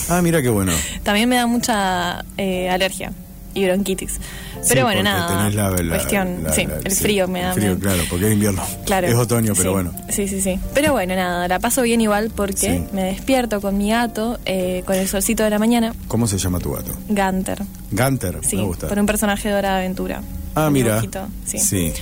Ah, 0.10 0.22
mira 0.22 0.42
qué 0.42 0.50
bueno. 0.50 0.72
También 1.04 1.30
me 1.30 1.36
da 1.38 1.48
mucha 1.48 2.24
eh, 2.38 2.70
alergia 2.70 3.12
y 3.54 3.66
bronquitis. 3.66 4.20
Pero 4.68 4.82
Sí, 4.82 4.84
bueno, 4.84 5.04
nada. 5.04 5.28
tenés 5.28 5.56
la- 5.56 5.72
la- 5.72 5.90
cuestión, 5.96 6.44
la- 6.44 6.54
sí, 6.54 6.68
el 6.86 6.92
sí, 6.92 7.04
frío 7.04 7.28
me 7.28 7.40
el 7.42 7.46
da. 7.48 7.54
frío, 7.54 7.74
me- 7.74 7.80
claro, 7.80 8.04
porque 8.10 8.28
es 8.28 8.34
invierno. 8.34 8.64
Claro. 8.86 9.08
Es 9.08 9.16
otoño, 9.16 9.54
pero 9.56 9.70
Sí, 9.70 9.74
bueno. 9.74 9.92
Sí, 10.10 10.28
sí, 10.28 10.40
sí. 10.42 10.60
Pero 10.74 10.94
bueno, 10.94 11.16
nada, 11.16 11.48
la 11.48 11.60
paso 11.60 11.82
bien 11.82 12.00
igual 12.00 12.32
porque 12.36 12.84
me 12.94 13.04
despierto 13.04 13.60
con 13.60 13.78
mi 13.78 13.90
gato, 13.90 14.40
eh, 14.46 14.84
con 14.86 14.96
el 14.96 15.08
solcito 15.08 15.44
de 15.44 15.50
la 15.50 15.60
mañana, 15.60 15.94
¿Cómo 16.08 16.28
se 16.28 16.38
llama 16.38 16.60
tu 16.60 16.72
gato? 16.74 16.92
Gunter. 17.10 17.64
Gunter, 17.92 18.38
Sí, 18.44 18.56
me 18.58 18.64
gusta. 18.64 18.88
por 18.88 19.00
un 19.00 19.06
personaje 19.06 19.50
de 19.50 19.56
Hora 19.56 19.72
de 19.74 19.76
Aventura. 19.80 20.22
Ah, 20.56 20.70
mira. 20.70 21.02
Sí. 21.46 21.58
Sí, 21.60 21.94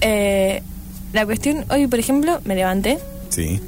Eh, 0.00 0.62
la 1.12 1.24
cuestión, 1.26 1.64
hoy 1.70 1.86
por 1.88 1.98
ejemplo, 1.98 2.40
me 2.44 2.54
levanté 2.54 2.98
sí. 3.30 3.60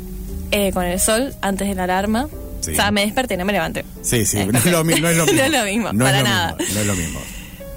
eh, 0.50 0.70
con 0.72 0.84
el 0.84 0.98
sol 1.00 1.34
antes 1.42 1.68
de 1.68 1.74
la 1.74 1.84
alarma. 1.84 2.28
Sí. 2.62 2.70
O 2.72 2.74
sea, 2.74 2.90
me 2.90 3.02
desperté, 3.02 3.36
no 3.36 3.44
me 3.44 3.52
levanté. 3.52 3.84
Sí, 4.02 4.24
sí, 4.24 4.38
no 4.46 4.56
es 4.58 4.64
lo, 4.66 4.82
no 4.84 4.90
es 5.08 5.16
lo 5.16 5.26
mismo. 5.26 5.32
No 5.36 5.42
es 5.42 5.50
lo 5.52 5.64
mismo, 5.64 5.92
No 5.92 6.06
es 6.06 6.12
para 6.12 6.18
lo 6.22 6.28
nada. 6.28 6.56
mismo, 6.56 6.74
no 6.74 6.80
es 6.80 6.86
lo 6.86 6.94
mismo. 6.94 7.20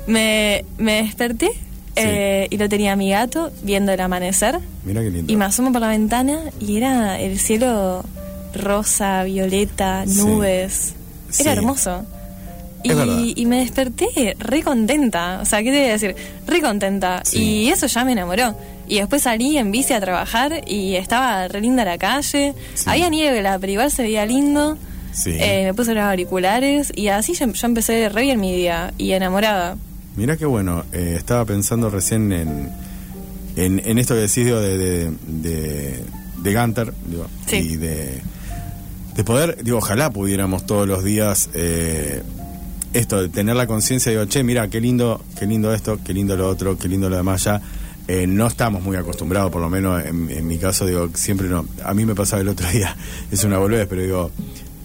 Me, 0.07 0.65
me 0.77 1.03
desperté 1.03 1.49
eh, 1.95 2.47
y 2.49 2.57
lo 2.57 2.69
tenía 2.69 2.95
mi 2.95 3.09
gato 3.09 3.51
viendo 3.63 3.91
el 3.91 3.99
amanecer. 3.99 4.59
Mira 4.83 5.01
qué 5.01 5.09
lindo. 5.09 5.31
Y 5.33 5.35
me 5.35 5.45
asomo 5.45 5.71
por 5.71 5.81
la 5.81 5.87
ventana 5.87 6.39
y 6.59 6.77
era 6.77 7.19
el 7.19 7.39
cielo 7.39 8.03
rosa, 8.53 9.23
violeta, 9.23 10.05
nubes. 10.05 10.93
Sí. 11.29 11.41
Era 11.41 11.53
hermoso. 11.53 12.05
Y, 12.93 13.33
y 13.35 13.45
me 13.45 13.59
desperté 13.59 14.35
re 14.39 14.61
contenta. 14.63 15.39
O 15.41 15.45
sea, 15.45 15.59
¿qué 15.63 15.71
te 15.71 15.79
voy 15.79 15.89
a 15.89 15.91
decir? 15.93 16.15
Re 16.45 16.61
contenta. 16.61 17.21
Sí. 17.25 17.39
Y 17.43 17.69
eso 17.69 17.87
ya 17.87 18.05
me 18.05 18.11
enamoró. 18.11 18.57
Y 18.87 18.99
después 18.99 19.23
salí 19.23 19.57
en 19.57 19.71
bici 19.71 19.93
a 19.93 19.99
trabajar 19.99 20.61
y 20.67 20.95
estaba 20.95 21.47
re 21.47 21.61
linda 21.61 21.83
la 21.83 21.97
calle. 21.97 22.53
Sí. 22.75 22.83
Había 22.87 23.09
niebla, 23.09 23.57
pero 23.59 23.73
igual 23.73 23.91
se 23.91 24.03
veía 24.03 24.25
lindo. 24.25 24.77
Sí. 25.11 25.31
Eh, 25.39 25.63
me 25.65 25.73
puse 25.73 25.93
los 25.93 26.03
auriculares 26.03 26.91
y 26.93 27.07
así 27.07 27.33
yo, 27.33 27.47
yo 27.47 27.67
empecé 27.67 28.09
re 28.09 28.23
bien 28.23 28.39
mi 28.39 28.53
día 28.55 28.93
y 28.97 29.11
enamorada. 29.13 29.77
Mira 30.17 30.35
qué 30.37 30.45
bueno. 30.45 30.83
eh, 30.91 31.15
estaba 31.17 31.45
pensando 31.45 31.89
recién 31.89 32.31
en, 32.33 32.69
en, 33.55 33.81
en 33.85 33.97
esto 33.97 34.13
que 34.13 34.21
decís 34.21 34.45
digo, 34.45 34.59
de, 34.59 34.77
de, 34.77 35.11
de, 35.27 36.03
de 36.37 36.53
Gunter 36.53 36.93
digo, 37.07 37.27
y 37.51 37.77
de, 37.77 38.21
de 39.15 39.23
poder, 39.23 39.63
digo, 39.63 39.77
ojalá 39.77 40.09
pudiéramos 40.09 40.65
todos 40.65 40.85
los 40.87 41.03
días 41.03 41.49
eh, 41.53 42.21
esto, 42.97 43.21
de 43.21 43.29
tener 43.29 43.55
la 43.55 43.67
conciencia, 43.67 44.11
digo, 44.11 44.25
che, 44.25 44.43
mira, 44.43 44.67
qué 44.69 44.79
lindo, 44.81 45.21
qué 45.37 45.45
lindo 45.45 45.73
esto, 45.73 45.99
qué 46.03 46.13
lindo 46.13 46.35
lo 46.35 46.47
otro, 46.49 46.77
qué 46.77 46.87
lindo 46.87 47.09
lo 47.09 47.17
demás 47.17 47.43
ya. 47.43 47.61
Eh, 48.07 48.27
no 48.27 48.45
estamos 48.47 48.83
muy 48.83 48.95
acostumbrados, 48.97 49.51
por 49.51 49.61
lo 49.61 49.69
menos 49.69 50.03
en, 50.05 50.29
en 50.29 50.47
mi 50.47 50.57
caso, 50.57 50.85
digo, 50.85 51.09
siempre 51.15 51.47
no. 51.47 51.65
A 51.83 51.93
mí 51.93 52.05
me 52.05 52.13
pasaba 52.15 52.41
el 52.41 52.47
otro 52.49 52.69
día, 52.71 52.95
es 53.31 53.43
una 53.43 53.57
boludez, 53.57 53.87
pero 53.87 54.01
digo, 54.03 54.31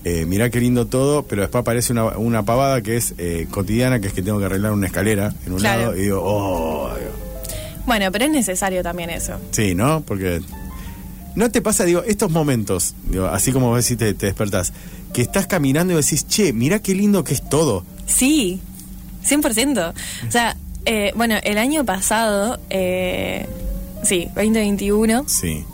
eh, 0.04 0.24
mirá 0.26 0.48
qué 0.50 0.61
lindo 0.61 0.86
todo, 0.86 1.24
pero 1.24 1.42
después 1.42 1.61
aparece 1.61 1.92
una, 1.92 2.16
una 2.16 2.42
pavada 2.44 2.80
que 2.82 2.96
es 2.96 3.14
eh, 3.18 3.46
cotidiana, 3.50 4.00
que 4.00 4.08
es 4.08 4.12
que 4.14 4.22
tengo 4.22 4.38
que 4.38 4.46
arreglar 4.46 4.72
una 4.72 4.86
escalera 4.86 5.34
en 5.46 5.52
un 5.52 5.58
Claro. 5.58 5.80
lado, 5.82 5.96
y 5.96 6.00
digo, 6.02 6.20
oh, 6.24 6.88
digo, 6.98 7.11
Bueno, 7.86 8.11
pero 8.11 8.24
es 8.24 8.30
necesario 8.30 8.82
también 8.82 9.11
eso. 9.11 9.34
sí, 9.50 9.74
¿no? 9.74 10.00
Porque 10.00 10.40
no 11.36 11.50
te 11.50 11.61
pasa, 11.62 11.84
digo, 11.84 12.02
estos 12.04 12.30
momentos, 12.30 12.94
digo, 13.11 13.26
así 13.26 13.52
como 13.52 13.68
vos 13.68 13.84
decís, 13.84 13.98
te, 13.98 14.14
te 14.14 14.26
despertás, 14.26 14.72
que 15.12 15.20
estás 15.22 15.46
caminando 15.46 15.92
y 15.92 15.96
decís, 15.96 16.26
che, 16.26 16.52
mirá 16.54 16.78
qué 16.80 16.94
lindo 16.94 17.22
que 17.22 17.34
es 17.34 17.46
todo. 17.48 17.84
Sí, 18.11 18.61
100%. 19.26 19.92
O 20.28 20.30
sea, 20.30 20.56
eh, 20.84 21.12
bueno, 21.14 21.36
el 21.42 21.58
año 21.58 21.84
pasado, 21.84 22.58
eh, 22.70 23.46
sí, 24.02 24.26
2021, 24.34 25.24
Sí, 25.28 25.64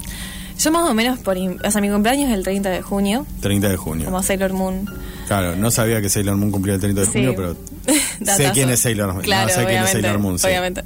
yo 0.59 0.73
más 0.73 0.89
o 0.89 0.95
menos 0.95 1.19
por... 1.19 1.37
O 1.37 1.71
sea, 1.71 1.81
mi 1.81 1.91
cumpleaños 1.91 2.31
es 2.31 2.37
el 2.37 2.43
30 2.45 2.71
de 2.71 2.83
junio, 2.83 3.27
30 3.41 3.69
de 3.69 3.77
junio. 3.77 4.05
como 4.07 4.23
Sailor 4.23 4.53
Moon. 4.53 4.89
Claro, 5.27 5.57
no 5.57 5.71
sabía 5.71 6.01
que 6.01 6.09
Sailor 6.09 6.37
Moon 6.37 6.51
cumplía 6.51 6.75
el 6.75 6.81
30 6.81 7.01
de 7.01 7.07
Sí. 7.07 7.13
junio, 7.13 7.35
pero 7.37 7.57
sé 8.37 8.51
quién 8.53 8.71
es 8.71 8.81
Sailor 8.81 9.13
Moon. 9.13 9.25
Claro, 9.25 9.49
no, 9.49 9.55
sé 9.55 9.67
quién 9.67 9.83
es 9.83 9.91
Sailor 9.91 10.19
Moon, 10.19 10.39
sí. 10.39 10.47
obviamente. 10.47 10.83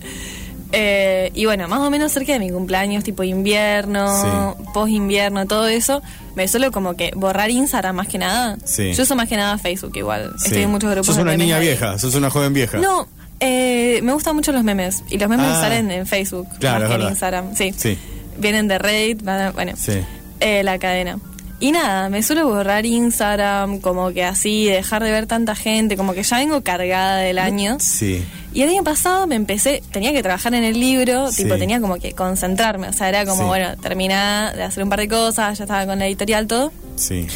Eh, 0.72 1.30
y 1.34 1.46
bueno, 1.46 1.66
más 1.68 1.80
o 1.80 1.90
menos 1.90 2.12
cerca 2.12 2.32
de 2.32 2.38
mi 2.38 2.51
cumpleaños, 2.51 3.03
tipo 3.05 3.22
invierno, 3.24 4.57
post-invierno, 4.72 5.46
todo 5.46 5.66
eso, 5.66 6.01
me 6.37 6.47
suelo 6.49 6.70
como 6.72 6.95
que 6.97 7.12
borrar 7.16 7.51
Instagram 7.51 7.97
más 7.97 8.09
que 8.09 8.18
nada. 8.18 8.57
Sí. 8.64 8.93
Yo 8.93 9.03
uso 9.03 9.16
más 9.16 9.28
que 9.28 9.37
nada 9.37 9.59
Facebook 9.59 9.93
igual. 9.97 10.33
Sí. 10.39 10.47
Estoy 10.49 10.62
en 10.62 10.70
muchos 10.70 10.91
grupos 10.91 11.07
Sos 11.07 11.18
una 11.18 11.37
niña 11.37 11.57
ahí. 11.57 11.62
vieja, 11.66 11.99
sos 11.99 12.14
una 12.14 12.31
joven 12.31 12.53
vieja. 12.53 12.78
No, 12.78 13.09
eh, 13.41 14.01
me 14.03 14.12
gustan 14.12 14.35
mucho 14.37 14.53
los 14.53 14.62
memes. 14.64 15.03
Y 15.11 15.18
los 15.18 15.28
memes 15.28 15.47
Ah. 15.49 15.61
salen 15.61 15.91
en 15.91 16.07
Facebook, 16.07 16.49
Claro, 16.59 16.81
más 16.81 16.89
que 16.97 17.03
en. 17.03 17.09
Instagram. 17.11 17.55
Sí. 17.57 17.74
Sí. 17.76 17.99
Vienen 18.39 18.68
de 18.68 18.78
Reddit, 18.78 19.22
van 19.22 19.41
a- 19.41 19.51
bueno, 19.53 19.72
Sí. 19.76 20.01
eh, 20.41 20.62
la 20.62 20.78
cadena. 20.78 21.18
Y 21.62 21.72
nada, 21.72 22.08
me 22.08 22.22
suelo 22.22 22.48
borrar 22.48 22.86
Instagram, 22.86 23.80
como 23.80 24.12
que 24.12 24.24
así, 24.24 24.64
dejar 24.64 25.02
de 25.04 25.11
ver 25.11 25.26
tanta 25.26 25.54
gente, 25.54 25.94
como 25.96 26.14
que 26.14 26.22
ya 26.22 26.38
vengo 26.38 26.62
cargada 26.62 27.18
del 27.18 27.38
año. 27.38 27.76
Sí. 27.80 28.24
Y 28.54 28.62
el 28.62 28.70
año 28.70 28.82
pasado 28.82 29.26
me 29.26 29.34
empecé, 29.34 29.82
tenía 29.92 30.12
que 30.12 30.22
trabajar 30.22 30.54
en 30.54 30.64
el 30.64 30.80
libro, 30.80 31.30
Sí. 31.30 31.42
tipo 31.44 31.58
tenía 31.58 31.78
como 31.80 31.96
que 31.96 32.12
concentrarme, 32.12 32.88
o 32.88 32.92
sea, 32.94 33.11
era 33.11 33.26
como, 33.26 33.42
Sí. 33.42 33.48
bueno, 33.48 33.76
terminá 33.76 34.52
de 34.56 34.62
hacer 34.62 34.82
un 34.82 34.88
par 34.88 35.00
de 35.00 35.08
cosas, 35.08 35.58
ya 35.58 35.64
estaba 35.64 35.84
con 35.84 35.98
la 35.98 36.06
editorial, 36.06 36.46
todo. 36.46 36.72
Sí. 36.96 37.26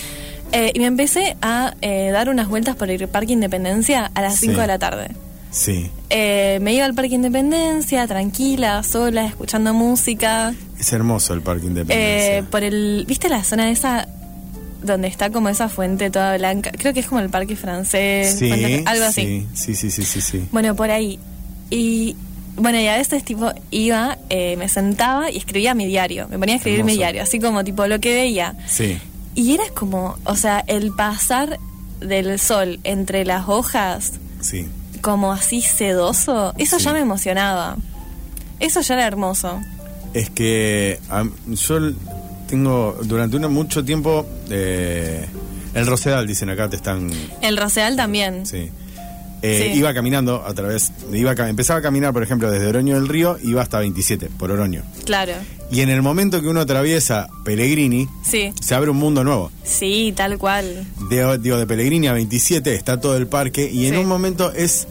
Eh, 0.52 0.70
y 0.74 0.78
me 0.78 0.86
empecé 0.86 1.36
a 1.42 1.74
eh, 1.82 2.10
dar 2.10 2.30
unas 2.30 2.48
vueltas 2.48 2.76
por 2.76 2.88
el 2.88 3.06
Parque 3.08 3.34
Independencia 3.34 4.10
a 4.14 4.22
las 4.22 4.36
Sí. 4.36 4.46
5 4.46 4.60
de 4.62 4.66
la 4.68 4.78
tarde. 4.78 5.08
Sí. 5.54 5.88
Eh, 6.10 6.58
me 6.60 6.74
iba 6.74 6.84
al 6.84 6.94
Parque 6.94 7.14
Independencia, 7.14 8.06
tranquila, 8.08 8.82
sola, 8.82 9.24
escuchando 9.26 9.72
música. 9.72 10.52
Es 10.80 10.92
hermoso 10.92 11.32
el 11.32 11.42
Parque 11.42 11.66
Eh, 11.66 11.68
Independencia. 11.68 12.50
por 12.50 12.64
el, 12.64 13.04
¿viste 13.06 13.28
la 13.28 13.44
zona 13.44 13.70
esa 13.70 14.08
donde 14.82 15.06
está 15.06 15.30
como 15.30 15.48
esa 15.48 15.68
fuente 15.68 16.10
toda 16.10 16.36
blanca? 16.36 16.72
Creo 16.72 16.92
que 16.92 17.00
es 17.00 17.06
como 17.06 17.20
el 17.20 17.30
Parque 17.30 17.54
Francés, 17.54 18.36
sí, 18.36 18.48
Fuente- 18.48 18.82
algo 18.84 19.04
así. 19.04 19.46
Sí, 19.54 19.74
sí, 19.76 19.90
sí, 19.90 20.02
sí, 20.02 20.20
sí. 20.20 20.44
Bueno, 20.50 20.74
por 20.74 20.90
ahí. 20.90 21.20
Y 21.70 22.16
bueno, 22.56 22.80
y 22.80 22.88
a 22.88 22.96
veces 22.96 23.22
tipo 23.24 23.52
iba, 23.70 24.18
eh, 24.30 24.56
me 24.56 24.68
sentaba 24.68 25.30
y 25.30 25.36
escribía 25.38 25.74
mi 25.74 25.86
diario. 25.86 26.26
Me 26.28 26.38
ponía 26.38 26.56
a 26.56 26.58
escribir 26.58 26.82
mi 26.84 26.94
diario, 26.94 27.22
así 27.22 27.38
como 27.38 27.62
tipo 27.62 27.86
lo 27.86 28.00
que 28.00 28.12
veía. 28.12 28.56
Sí. 28.66 28.98
Y 29.36 29.54
era 29.54 29.64
como, 29.74 30.16
o 30.24 30.34
sea, 30.36 30.64
el 30.66 30.90
pasar 30.92 31.60
del 32.00 32.40
sol 32.40 32.80
entre 32.82 33.24
las 33.24 33.48
hojas, 33.48 34.14
Sí. 34.40 34.66
Como 35.04 35.32
así 35.32 35.60
sedoso, 35.60 36.54
eso 36.56 36.78
Sí. 36.78 36.84
ya 36.86 36.92
me 36.94 37.00
emocionaba. 37.00 37.76
Eso 38.58 38.80
ya 38.80 38.94
era 38.94 39.06
hermoso. 39.06 39.60
Es 40.14 40.30
que 40.30 40.98
yo 41.54 41.94
tengo 42.48 42.96
durante 43.02 43.36
una, 43.36 43.48
mucho 43.48 43.84
tiempo 43.84 44.26
eh, 44.48 45.26
el 45.74 45.86
Rosedal, 45.86 46.26
dicen 46.26 46.48
acá, 46.48 46.70
te 46.70 46.76
están... 46.76 47.10
El 47.42 47.58
Rosedal 47.58 47.96
también. 47.96 48.46
Sí. 48.46 48.70
Eh, 49.46 49.72
Sí. 49.72 49.78
Iba 49.78 49.92
caminando 49.92 50.42
a 50.46 50.54
través, 50.54 50.90
iba, 51.12 51.32
empezaba 51.32 51.80
a 51.80 51.82
caminar, 51.82 52.14
por 52.14 52.22
ejemplo, 52.22 52.50
desde 52.50 52.66
Oroño 52.66 52.94
del 52.94 53.08
Río, 53.08 53.36
iba 53.42 53.60
hasta 53.60 53.78
27, 53.78 54.30
por 54.38 54.50
Oroño. 54.50 54.82
Claro. 55.04 55.32
Y 55.70 55.80
en 55.82 55.90
el 55.90 56.00
momento 56.00 56.40
que 56.40 56.48
uno 56.48 56.60
atraviesa 56.60 57.28
Pellegrini, 57.44 58.08
Sí. 58.24 58.52
se 58.62 58.74
abre 58.74 58.90
un 58.90 58.96
mundo 58.96 59.22
nuevo. 59.22 59.50
Sí, 59.62 60.14
tal 60.16 60.38
cual. 60.38 60.86
De, 61.10 61.36
digo, 61.38 61.58
de 61.58 61.66
Pellegrini 61.66 62.06
a 62.08 62.14
27 62.14 62.74
está 62.74 62.98
todo 63.00 63.18
el 63.18 63.26
parque 63.26 63.70
y 63.70 63.86
en 63.86 63.94
Sí. 63.94 64.00
un 64.00 64.06
momento 64.06 64.50
es, 64.50 64.86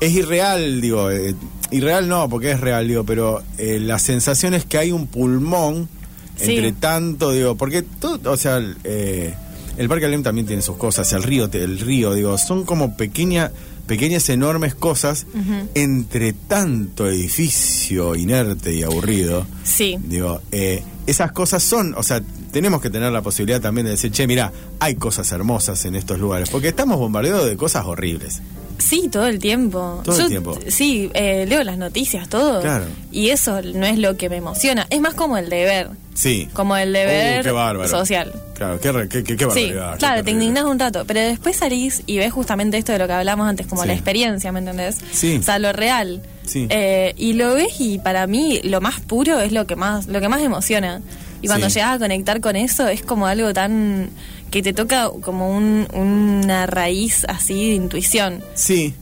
es 0.00 0.12
irreal, 0.12 0.82
digo, 0.82 1.10
eh, 1.10 1.34
irreal 1.70 2.06
no, 2.06 2.28
porque 2.28 2.50
es 2.50 2.60
real, 2.60 2.86
digo, 2.86 3.04
pero 3.04 3.42
eh, 3.56 3.78
la 3.80 3.98
sensación 3.98 4.52
es 4.52 4.66
que 4.66 4.76
hay 4.76 4.92
un 4.92 5.06
pulmón 5.06 5.88
Sí. 6.36 6.56
entre 6.56 6.72
tanto, 6.72 7.30
digo, 7.32 7.54
porque 7.56 7.82
todo, 7.82 8.32
o 8.32 8.36
sea, 8.36 8.60
eh, 8.82 9.34
el 9.76 9.88
Parque 9.88 10.06
Alem 10.06 10.22
también 10.22 10.46
tiene 10.46 10.62
sus 10.62 10.76
cosas, 10.76 11.12
el 11.12 11.22
río, 11.22 11.48
el 11.52 11.78
río, 11.78 12.14
digo, 12.14 12.36
son 12.38 12.64
como 12.64 12.96
pequeña, 12.96 13.50
pequeñas 13.86 14.28
enormes 14.28 14.74
cosas 14.74 15.26
entre 15.74 16.32
tanto 16.32 17.08
edificio 17.08 18.14
inerte 18.14 18.74
y 18.74 18.82
aburrido. 18.82 19.46
Sí. 19.64 19.96
Digo, 20.02 20.40
eh, 20.52 20.82
esas 21.06 21.32
cosas 21.32 21.62
son, 21.62 21.94
o 21.96 22.02
sea, 22.02 22.22
tenemos 22.50 22.80
que 22.80 22.90
tener 22.90 23.12
la 23.12 23.22
posibilidad 23.22 23.60
también 23.60 23.86
de 23.86 23.92
decir, 23.92 24.12
che, 24.12 24.26
mira, 24.26 24.52
hay 24.78 24.94
cosas 24.94 25.30
hermosas 25.32 25.84
en 25.84 25.96
estos 25.96 26.18
lugares, 26.18 26.50
porque 26.50 26.68
estamos 26.68 26.98
bombardeados 26.98 27.46
de 27.46 27.56
cosas 27.56 27.84
horribles. 27.84 28.40
Sí, 28.78 29.08
todo 29.10 29.26
el 29.26 29.38
tiempo. 29.38 30.00
Todo 30.04 30.20
el 30.20 30.28
tiempo. 30.28 30.58
Sí, 30.68 31.10
eh, 31.14 31.46
leo 31.48 31.62
las 31.64 31.78
noticias, 31.78 32.28
todo. 32.28 32.60
Claro. 32.60 32.84
Y 33.12 33.28
eso 33.30 33.60
no 33.62 33.86
es 33.86 33.98
lo 33.98 34.16
que 34.16 34.28
me 34.28 34.36
emociona. 34.36 34.86
Es 34.90 35.00
más 35.00 35.14
como 35.14 35.36
el 35.38 35.48
deber. 35.48 35.90
Sí. 36.14 36.48
Como 36.52 36.76
el 36.76 36.92
deber 36.92 37.44
Uh, 37.52 37.88
social. 37.88 38.32
Claro, 38.54 38.78
qué, 38.80 38.92
qué, 39.08 39.24
qué, 39.24 39.36
qué 39.36 39.44
Sí, 39.44 39.46
barbaridad, 39.46 39.92
qué 39.94 39.98
claro, 39.98 40.24
te 40.24 40.30
indignás 40.30 40.64
un 40.64 40.78
rato, 40.78 41.04
pero 41.06 41.18
después 41.20 41.56
salís 41.56 42.02
y 42.06 42.18
ves 42.18 42.32
justamente 42.32 42.78
esto 42.78 42.92
de 42.92 42.98
lo 43.00 43.06
que 43.08 43.12
hablamos 43.14 43.48
antes, 43.48 43.66
como 43.66 43.82
Sí. 43.82 43.88
la 43.88 43.94
experiencia, 43.94 44.52
¿me 44.52 44.60
entendés? 44.60 44.98
Sí. 45.12 45.38
O 45.38 45.42
sea, 45.42 45.58
lo 45.58 45.72
real. 45.72 46.22
Sí. 46.46 46.66
Eh, 46.70 47.14
y 47.16 47.32
lo 47.32 47.54
ves 47.54 47.80
y 47.80 47.98
para 47.98 48.26
mí 48.28 48.60
lo 48.62 48.80
más 48.80 49.00
puro 49.00 49.40
es 49.40 49.50
lo 49.50 49.66
que 49.66 49.74
más, 49.76 50.06
lo 50.06 50.20
que 50.20 50.28
más 50.28 50.40
emociona. 50.42 51.00
Y 51.42 51.48
cuando 51.48 51.68
Sí. 51.68 51.74
llegas 51.76 51.96
a 51.96 51.98
conectar 51.98 52.40
con 52.40 52.54
eso 52.54 52.86
es 52.86 53.02
como 53.02 53.26
algo 53.26 53.52
tan 53.52 54.10
que 54.54 54.62
te 54.62 54.72
toca 54.72 55.10
como 55.20 55.50
un- 55.50 55.88
una 55.94 56.64
raíz 56.66 57.24
así 57.26 57.70
de 57.70 57.74
intuición. 57.74 58.40
Sí, 58.54 58.94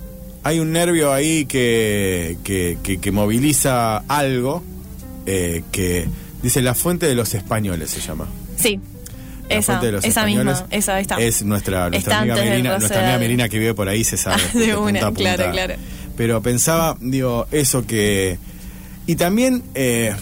hay 0.45 0.61
un 0.61 0.73
nervio 0.73 1.13
ahí 1.13 1.45
que, 1.45 2.39
que, 2.43 2.79
que- 2.83 2.97
que 2.99 3.13
moviliza 3.13 3.99
algo 4.09 4.63
eh, 5.27 5.63
que 5.71 6.07
dice 6.43 6.63
la 6.63 6.75
fuente 6.75 7.05
de 7.07 7.15
los 7.15 7.35
españoles 7.35 7.91
se 7.91 8.01
llama. 8.01 8.29
Sí. 8.57 8.81
La 9.51 9.57
Esa, 9.57 9.79
de 9.79 9.93
los 9.93 10.05
esa 10.07 10.25
misma, 10.25 10.67
esa 10.71 10.99
está. 11.01 11.17
Es 11.21 11.43
nuestra, 11.43 11.91
nuestra 11.91 12.21
amiga 12.21 12.35
roce 12.37 12.63
nuestra 12.79 13.01
amiga 13.03 13.19
Melina 13.19 13.49
que 13.51 13.59
vive 13.59 13.75
por 13.75 13.91
ahí 13.91 14.05
se 14.05 14.17
sabe. 14.17 14.41
De 14.55 14.75
una, 14.75 15.01
punta. 15.01 15.13
claro, 15.13 15.51
claro. 15.53 15.75
Pero 16.17 16.41
pensaba, 16.41 16.97
digo, 16.99 17.47
eso 17.53 17.87
que. 17.87 18.39
Y 19.07 19.17
también, 19.17 19.63
eh, 19.75 20.15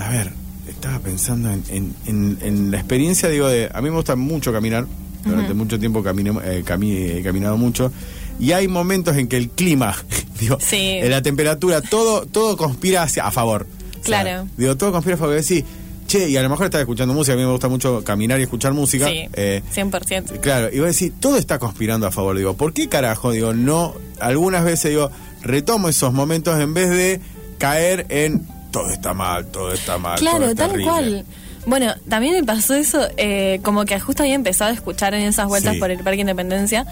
a 0.00 0.08
ver, 0.08 0.32
estaba 0.80 0.98
pensando 1.00 1.50
en, 1.50 1.62
en- 1.68 1.94
en- 2.06 2.38
en 2.42 2.70
la 2.70 2.78
experiencia, 2.78 3.28
digo, 3.28 3.48
de. 3.48 3.68
A 3.72 3.80
mí 3.82 3.90
me 3.90 3.96
gusta 3.96 4.16
mucho 4.16 4.52
caminar. 4.52 4.86
Durante 5.24 5.52
mucho 5.52 5.78
tiempo 5.78 6.02
camino, 6.02 6.40
eh, 6.42 6.62
cami- 6.64 7.16
he 7.18 7.22
caminado 7.22 7.56
mucho. 7.56 7.92
Y 8.40 8.52
hay 8.52 8.68
momentos 8.68 9.16
en 9.16 9.26
que 9.26 9.36
el 9.36 9.50
clima, 9.50 9.94
digo, 10.40 10.56
Sí. 10.60 10.76
eh, 10.76 11.08
la 11.10 11.20
temperatura, 11.22 11.82
todo, 11.82 12.24
todo 12.24 12.56
conspira 12.56 13.02
hacia, 13.02 13.24
a 13.26 13.30
favor. 13.32 13.66
O 13.90 13.92
sea, 13.94 14.22
Claro. 14.22 14.48
digo, 14.56 14.76
todo 14.76 14.92
conspira 14.92 15.16
a 15.16 15.18
favor. 15.18 15.42
Sí, 15.42 15.64
che, 16.06 16.28
y 16.30 16.36
a 16.36 16.42
lo 16.42 16.48
mejor 16.48 16.66
estás 16.66 16.80
escuchando 16.80 17.12
música. 17.12 17.34
A 17.34 17.36
mí 17.36 17.42
me 17.42 17.50
gusta 17.50 17.68
mucho 17.68 18.02
caminar 18.04 18.38
y 18.38 18.44
escuchar 18.44 18.72
música. 18.72 19.06
Sí, 19.08 19.28
eh, 19.34 19.60
100%. 19.74 20.38
Claro, 20.40 20.68
y 20.72 20.76
voy 20.76 20.84
a 20.84 20.86
decir, 20.86 21.12
todo 21.20 21.36
está 21.36 21.58
conspirando 21.58 22.06
a 22.06 22.12
favor. 22.12 22.38
Digo, 22.38 22.54
¿por 22.54 22.72
qué 22.72 22.88
carajo? 22.88 23.32
Digo, 23.32 23.52
no, 23.52 23.94
algunas 24.20 24.64
veces 24.64 24.92
digo, 24.92 25.10
retomo 25.42 25.88
esos 25.88 26.12
momentos 26.14 26.58
en 26.60 26.72
vez 26.72 26.88
de 26.90 27.20
caer 27.58 28.06
en 28.08 28.46
todo 28.70 28.90
está 28.90 29.14
mal, 29.14 29.46
todo 29.46 29.72
está 29.72 29.98
mal. 29.98 30.18
todo 30.18 30.28
Claro, 30.30 30.54
tal 30.54 30.70
terrible". 30.70 30.84
cual. 30.84 31.24
Bueno, 31.66 31.94
también 32.08 32.34
me 32.34 32.44
pasó 32.44 32.74
eso, 32.74 33.06
eh, 33.16 33.60
como 33.62 33.84
que 33.84 33.98
justo 34.00 34.22
había 34.22 34.34
empezado 34.34 34.70
a 34.70 34.74
escuchar 34.74 35.12
en 35.14 35.22
esas 35.22 35.46
vueltas 35.48 35.74
Sí. 35.74 35.80
por 35.80 35.90
el 35.90 35.98
Parque 35.98 36.20
Independencia 36.20 36.86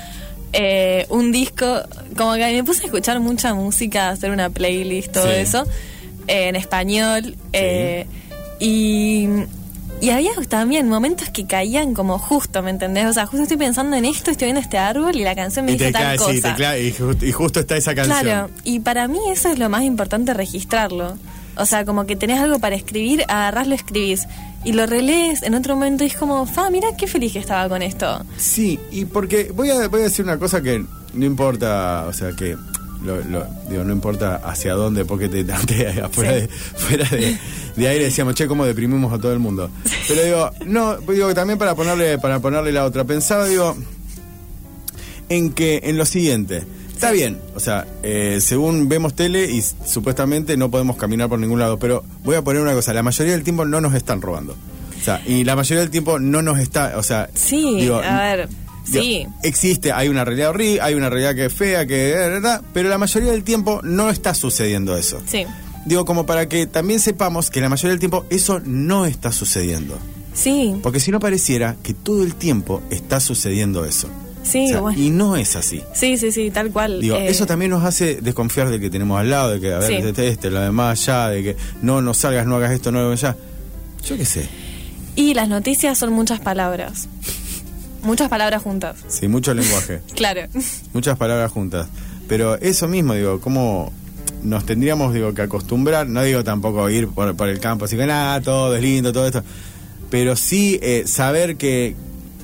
eh, 0.53 1.07
un 1.11 1.33
disco, 1.33 1.83
como 2.17 2.35
que 2.35 2.41
me 2.53 2.65
puse 2.65 2.83
a 2.83 2.87
escuchar 2.87 3.21
mucha 3.21 3.53
música, 3.53 4.11
hacer 4.11 4.31
una 4.31 4.49
playlist, 4.49 5.13
todo 5.13 5.25
Sí. 5.27 5.35
eso, 5.37 5.65
eh, 6.29 6.49
en 6.49 6.57
español. 6.57 7.37
eh, 7.53 8.07
y, 8.59 9.29
y 10.01 10.11
había 10.11 10.31
también 10.49 10.89
momentos 10.89 11.29
que 11.31 11.47
caían 11.47 11.93
como 11.95 12.19
justo, 12.19 12.63
¿me 12.63 12.71
entendés? 12.71 13.07
O 13.07 13.13
sea, 13.13 13.27
justo 13.27 13.43
estoy 13.43 13.57
pensando 13.59 13.97
en 13.97 14.05
esto, 14.05 14.31
estoy 14.31 14.47
viendo 14.47 14.61
este 14.61 14.79
árbol 14.79 15.15
y 15.17 15.25
la 15.25 15.35
canción 15.35 15.65
me 15.67 15.73
Y, 15.73 15.75
dice 15.75 15.87
te 15.87 15.93
tal 15.93 16.17
cosa. 16.17 16.33
sí, 16.33 16.41
te 16.41 16.83
y, 16.83 16.93
ju- 16.93 17.23
y 17.29 17.33
justo 17.33 17.61
está 17.61 17.77
esa 17.77 17.95
canción. 17.95 18.21
Claro, 18.23 18.51
y 18.65 18.81
para 18.81 19.09
mí 19.09 19.19
eso 19.31 19.49
es 19.51 19.59
lo 19.59 19.69
más 19.69 19.83
importante 19.83 20.33
registrarlo. 20.33 21.19
O 21.57 21.67
sea, 21.67 21.85
como 21.85 22.07
que 22.07 22.17
tenés 22.17 22.41
algo 22.41 22.59
para 22.59 22.77
escribir, 22.77 23.23
agarrás, 23.29 23.67
lo 23.67 23.75
escribís. 23.75 24.27
Y 24.65 24.73
lo 24.73 24.85
relees 24.87 25.43
en 25.43 25.55
otro 25.55 25.75
momento 25.75 26.03
y 26.05 26.09
es 26.09 26.17
como, 26.17 26.45
fa, 26.47 26.71
mira 26.71 26.89
qué 26.99 27.07
feliz 27.07 27.33
que 27.33 27.39
estaba 27.39 27.69
con 27.69 27.83
esto. 27.83 28.25
Sí, 28.37 28.79
y 28.91 29.05
porque 29.05 29.53
voy 29.55 29.71
a, 29.71 29.87
voy 29.89 30.01
a 30.01 30.05
decir 30.05 30.25
una 30.25 30.39
cosa 30.39 30.61
que 30.61 30.85
no 31.15 31.25
importa, 31.25 32.05
o 32.09 32.13
sea, 32.13 32.33
que 32.33 32.57
lo, 33.05 33.23
lo- 33.25 33.47
digo, 33.71 33.85
no 33.85 33.93
importa 33.93 34.37
hacia 34.45 34.75
dónde, 34.75 35.05
porque 35.05 35.29
te, 35.29 35.41
antes, 35.53 35.99
afuera, 35.99 36.33
Sí. 36.35 36.41
de, 36.41 36.49
fuera 36.49 37.09
de, 37.11 37.39
de 37.77 37.89
aire 37.89 38.05
decíamos, 38.07 38.35
che, 38.35 38.47
cómo 38.49 38.65
deprimimos 38.67 39.13
a 39.13 39.19
todo 39.19 39.33
el 39.33 39.39
mundo. 39.39 39.71
Pero 40.09 40.23
digo, 40.25 40.51
no, 40.67 40.97
digo, 40.97 41.33
también 41.33 41.59
para 41.59 41.75
ponerle, 41.77 42.19
para 42.19 42.41
ponerle 42.41 42.73
la 42.73 42.85
otra, 42.85 43.05
pensaba, 43.05 43.47
digo, 43.47 43.77
en 45.29 45.53
que, 45.53 45.81
en 45.85 45.97
lo 45.97 46.07
siguiente, 46.07 46.65
está 46.97 47.11
bien, 47.13 47.39
o 47.55 47.61
sea, 47.61 47.87
eh, 48.03 48.39
según 48.41 48.89
vemos 48.89 49.15
tele 49.15 49.51
y 49.51 49.63
supuestamente 49.63 50.57
no 50.57 50.71
podemos 50.71 50.97
caminar 50.97 51.29
por 51.29 51.39
ningún 51.39 51.61
lado, 51.61 51.79
pero 51.79 52.03
voy 52.25 52.37
a 52.37 52.43
poner 52.43 52.63
una 52.63 52.73
cosa, 52.73 52.93
la 52.95 53.03
mayoría 53.03 53.35
del 53.35 53.45
tiempo 53.45 53.65
no 53.65 53.81
nos 53.81 53.95
están 53.95 54.21
robando. 54.23 54.57
O 54.99 55.05
sea, 55.05 55.23
y 55.27 55.45
la 55.45 55.55
mayoría 55.55 55.83
del 55.83 55.91
tiempo 55.91 56.19
no 56.19 56.43
nos 56.43 56.59
está, 56.59 56.95
o 56.97 57.03
sea, 57.03 57.29
Sí, 57.35 57.77
digo, 57.81 57.97
a 57.99 58.21
ver, 58.23 58.49
Digo, 58.89 59.03
sí. 59.05 59.27
Existe, 59.43 59.93
hay 59.93 60.09
una 60.09 60.25
realidad 60.25 60.51
horrible, 60.51 60.81
hay 60.81 60.95
una 60.95 61.11
realidad 61.11 61.35
que 61.35 61.45
es 61.47 61.53
fea, 61.53 61.87
que 61.87 62.13
¿verdad? 62.13 62.63
pero 62.73 62.89
la 62.89 62.99
mayoría 62.99 63.31
del 63.33 63.45
tiempo 63.45 63.81
no 63.83 64.11
está 64.11 64.35
sucediendo 64.35 64.97
eso. 64.97 65.21
Sí, 65.27 65.47
Digo, 65.85 66.05
como 66.05 66.27
para 66.27 66.49
que 66.49 66.67
también 66.67 66.99
sepamos 66.99 67.49
que 67.51 67.61
la 67.61 67.69
mayoría 67.69 67.91
del 67.91 68.01
tiempo 68.01 68.27
eso 68.31 68.61
no 68.65 69.07
está 69.07 69.31
sucediendo. 69.31 69.97
sí, 70.35 70.75
Porque 70.83 70.99
si 70.99 71.13
no 71.13 71.21
pareciera 71.21 71.77
que 71.85 71.95
todo 71.95 72.25
el 72.25 72.35
tiempo 72.35 72.83
está 72.91 73.21
sucediendo 73.21 73.85
eso. 73.85 74.09
Sí, 74.47 74.65
O 74.67 74.69
sea, 74.69 74.81
bueno. 74.81 74.99
Y 75.01 75.11
no 75.11 75.37
es 75.37 75.57
así. 75.57 75.83
Sí, 75.95 76.17
sí, 76.17 76.33
sí, 76.33 76.51
tal 76.51 76.71
cual. 76.71 77.01
Digo, 77.01 77.17
Eh, 77.17 77.29
eso 77.29 77.47
también 77.47 77.71
nos 77.71 77.85
hace 77.85 78.17
desconfiar 78.21 78.69
del 78.71 78.81
que 78.81 78.91
tenemos 78.91 79.19
al 79.19 79.31
lado, 79.31 79.51
de 79.53 79.61
que, 79.61 79.73
a 79.73 79.79
ver, 79.79 79.89
Sí. 79.89 79.95
este, 80.09 80.29
este, 80.29 80.51
lo 80.51 80.61
demás 80.61 81.05
ya, 81.05 81.29
de 81.29 81.43
que 81.43 81.57
no, 81.83 82.01
no 82.03 82.15
salgas, 82.15 82.47
no 82.47 82.57
hagas 82.57 82.73
esto, 82.73 82.93
no 82.93 83.01
hagas 83.01 83.21
ya. 83.21 83.37
Yo 84.05 84.17
qué 84.17 84.25
sé. 84.25 84.49
Y 85.17 85.35
las 85.35 85.49
noticias 85.49 85.99
son 85.99 86.13
muchas 86.13 86.41
palabras. 86.41 87.09
Muchas 88.03 88.29
palabras 88.29 88.63
juntas. 88.63 88.97
Sí, 89.09 89.27
mucho 89.29 89.53
lenguaje. 89.55 90.01
Claro. 90.15 90.43
muchas 90.93 91.17
palabras 91.19 91.51
juntas. 91.51 91.89
Pero 92.29 92.57
eso 92.57 92.87
mismo, 92.89 93.15
digo, 93.15 93.41
¿cómo 93.41 93.93
nos 94.43 94.65
tendríamos, 94.67 95.13
digo, 95.15 95.33
que 95.35 95.43
acostumbrar? 95.43 96.07
No 96.09 96.23
digo 96.23 96.45
tampoco 96.45 96.89
ir 96.91 97.09
por, 97.09 97.35
por 97.37 97.49
el 97.49 97.59
campo, 97.61 97.85
así 97.87 97.97
que 97.97 98.07
nada, 98.07 98.41
todo 98.41 98.77
es 98.77 98.83
lindo, 98.83 99.13
todo 99.13 99.27
esto. 99.27 99.43
Pero 100.11 100.37
sí 100.37 100.79
eh, 100.83 101.03
saber 101.07 101.57
que, 101.57 101.97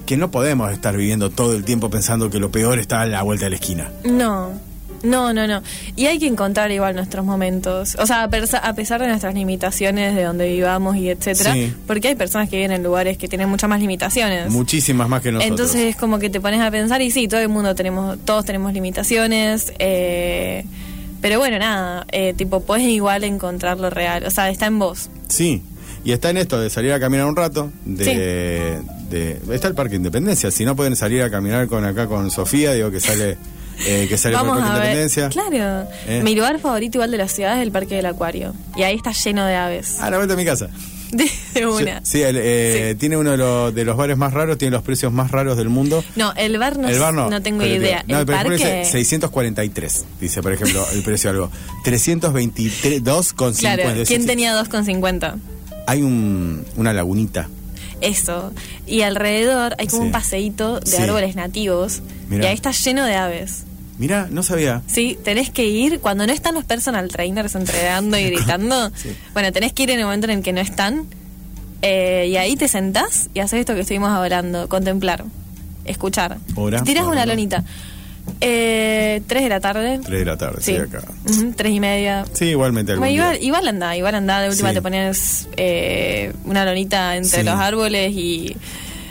que 0.04 0.16
no 0.16 0.30
podemos 0.30 0.72
estar 0.72 0.96
viviendo 0.96 1.30
todo 1.30 1.54
el 1.54 1.64
tiempo 1.64 1.90
pensando 1.90 2.30
que 2.30 2.38
lo 2.38 2.50
peor 2.50 2.78
está 2.78 3.02
a 3.02 3.06
la 3.06 3.22
vuelta 3.22 3.46
de 3.46 3.50
la 3.50 3.56
esquina. 3.56 3.90
No, 4.04 4.52
no, 5.02 5.32
no, 5.32 5.46
no. 5.46 5.62
Y 5.96 6.06
hay 6.06 6.18
que 6.18 6.26
encontrar 6.26 6.70
igual 6.70 6.94
nuestros 6.94 7.24
momentos. 7.24 7.96
O 7.98 8.06
sea, 8.06 8.24
a, 8.24 8.28
pesar 8.28 9.00
de 9.00 9.08
nuestras 9.08 9.34
limitaciones, 9.34 10.14
de 10.14 10.22
donde 10.22 10.48
vivamos 10.48 10.96
y 10.96 11.10
etcétera, 11.10 11.54
Sí. 11.54 11.74
porque 11.86 12.08
hay 12.08 12.14
personas 12.14 12.48
que 12.48 12.56
viven 12.56 12.72
en 12.72 12.82
lugares 12.82 13.18
que 13.18 13.28
tienen 13.28 13.48
muchas 13.48 13.68
más 13.68 13.80
limitaciones. 13.80 14.50
Muchísimas 14.50 15.08
más 15.08 15.22
que 15.22 15.32
nosotros. 15.32 15.50
Entonces 15.50 15.80
es 15.94 15.96
como 15.96 16.18
que 16.18 16.30
te 16.30 16.40
pones 16.40 16.60
a 16.60 16.70
pensar 16.70 17.02
y 17.02 17.10
sí, 17.10 17.28
todo 17.28 17.40
el 17.40 17.48
mundo 17.48 17.74
tenemos, 17.74 18.18
todos 18.24 18.44
tenemos 18.44 18.72
limitaciones. 18.72 19.72
eh, 19.78 20.64
pero 21.20 21.38
bueno, 21.38 21.56
nada, 21.60 22.04
eh, 22.10 22.34
tipo, 22.36 22.60
puedes 22.60 22.84
igual 22.88 23.22
encontrar 23.22 23.78
lo 23.78 23.90
real. 23.90 24.24
O 24.26 24.30
sea, 24.30 24.50
está 24.50 24.66
en 24.66 24.80
vos. 24.80 25.08
Sí. 25.28 25.62
Y 26.04 26.10
está 26.10 26.30
en 26.30 26.36
esto 26.36 26.60
de 26.60 26.68
salir 26.68 26.92
a 26.92 26.98
caminar 26.98 27.26
un 27.26 27.36
rato, 27.36 27.70
de, 27.84 28.80
de- 29.16 29.54
está 29.54 29.68
el 29.68 29.74
Parque 29.74 29.96
Independencia, 29.96 30.50
si 30.50 30.64
no 30.64 30.74
pueden 30.76 30.96
salir 30.96 31.22
a 31.22 31.30
caminar 31.30 31.66
con 31.68 31.84
acá 31.84 32.06
con 32.06 32.30
Sofía, 32.30 32.72
digo 32.72 32.90
que 32.90 33.00
sale 33.00 33.36
eh, 33.86 34.06
que 34.08 34.16
sale 34.18 34.36
por 34.38 34.46
el 34.46 34.52
Parque 34.52 34.62
a 34.64 34.72
ver. 34.74 34.82
Independencia. 34.82 35.28
Claro. 35.30 35.88
Eh. 36.06 36.20
Mi 36.22 36.34
lugar 36.34 36.58
favorito 36.60 36.98
igual 36.98 37.10
de 37.10 37.18
la 37.18 37.28
ciudad 37.28 37.56
es 37.56 37.62
el 37.62 37.72
Parque 37.72 37.96
del 37.96 38.06
Acuario. 38.06 38.54
Y 38.76 38.82
ahí 38.82 38.94
está 38.96 39.12
lleno 39.12 39.44
de 39.46 39.54
aves. 39.56 39.98
A 40.00 40.10
la 40.10 40.18
vuelta 40.18 40.34
de 40.36 40.42
mi 40.42 40.46
casa. 40.46 40.68
De, 41.10 41.28
de 41.54 41.66
una. 41.66 42.00
Sí, 42.04 42.22
el, 42.22 42.36
eh, 42.38 42.94
tiene 42.98 43.16
uno 43.16 43.32
de 43.32 43.36
los, 43.38 43.74
de 43.74 43.84
los 43.84 43.96
bares 43.96 44.16
más 44.16 44.32
raros, 44.32 44.56
tiene 44.56 44.72
los 44.72 44.82
precios 44.82 45.12
más 45.12 45.30
raros 45.30 45.56
del 45.58 45.68
mundo. 45.68 46.02
No, 46.16 46.32
el 46.36 46.56
bar 46.58 46.78
no, 46.78 46.88
el 46.88 46.98
bar 46.98 47.12
no. 47.12 47.28
no 47.28 47.42
tengo 47.42 47.60
pero 47.60 47.74
idea. 47.74 48.02
digo, 48.06 48.14
No, 48.14 48.20
el 48.20 48.26
pero 48.26 48.38
parque. 48.38 48.52
dice 48.54 48.84
643, 48.84 50.04
dice 50.20 50.42
por 50.42 50.52
ejemplo 50.52 50.86
el 50.92 51.02
precio 51.02 51.30
algo. 51.30 51.50
322 51.84 53.32
con 53.32 53.52
Claro, 53.54 53.82
50. 53.82 54.06
¿quién 54.08 54.26
tenía 54.26 54.54
2,50? 54.62 55.34
Hay 55.86 56.02
un, 56.02 56.64
una 56.76 56.92
lagunita. 56.92 57.48
Eso. 58.02 58.52
Y 58.86 59.02
alrededor 59.02 59.74
hay 59.78 59.86
como 59.86 60.02
Sí. 60.02 60.06
un 60.08 60.12
paseíto 60.12 60.80
de 60.80 60.86
Sí. 60.90 61.02
árboles 61.02 61.34
nativos. 61.36 62.02
Mirá. 62.28 62.44
Y 62.44 62.46
ahí 62.48 62.54
está 62.54 62.72
lleno 62.72 63.04
de 63.04 63.14
aves. 63.14 63.64
Mira, 63.98 64.26
no 64.30 64.42
sabía. 64.42 64.82
Sí, 64.86 65.16
tenés 65.22 65.50
que 65.50 65.64
ir 65.66 66.00
cuando 66.00 66.26
no 66.26 66.32
están 66.32 66.54
los 66.54 66.64
personal 66.64 67.08
trainers 67.08 67.54
entrenando 67.54 68.18
y 68.18 68.24
gritando. 68.30 68.90
Sí. 68.94 69.14
Bueno, 69.32 69.52
tenés 69.52 69.72
que 69.72 69.84
ir 69.84 69.90
en 69.90 70.00
el 70.00 70.04
momento 70.04 70.26
en 70.26 70.38
el 70.38 70.42
que 70.42 70.52
no 70.52 70.60
están. 70.60 71.06
eh, 71.84 72.28
y 72.30 72.36
ahí 72.36 72.54
te 72.56 72.68
sentás 72.68 73.28
y 73.34 73.40
haces 73.40 73.58
esto 73.60 73.74
que 73.74 73.80
estuvimos 73.80 74.10
hablando: 74.10 74.68
contemplar, 74.68 75.24
escuchar. 75.84 76.38
Hora, 76.54 76.82
Tirás 76.84 77.04
o 77.04 77.10
una 77.10 77.26
lonita. 77.26 77.64
Eh, 78.40 79.22
tres 79.26 79.42
de 79.44 79.48
la 79.48 79.60
tarde. 79.60 80.00
3 80.04 80.18
de 80.20 80.24
la 80.24 80.36
tarde, 80.36 80.62
Sí. 80.62 80.72
sí, 80.74 80.78
acá. 80.78 81.02
Ujú, 81.28 81.52
tres 81.56 81.72
y 81.72 81.80
media. 81.80 82.24
Sí, 82.32 82.46
igualmente 82.46 82.92
algún 82.92 83.06
Bueno, 83.06 83.12
día. 83.14 83.34
igual, 83.40 83.44
igual 83.44 83.68
anda, 83.68 83.96
igual 83.96 84.14
anda. 84.16 84.40
De 84.40 84.48
última 84.48 84.70
Sí. 84.70 84.74
te 84.74 84.82
pones 84.82 85.48
eh, 85.56 86.32
una 86.44 86.64
lonita 86.64 87.16
entre 87.16 87.40
Sí. 87.40 87.44
los 87.44 87.54
árboles 87.54 88.12
y 88.12 88.56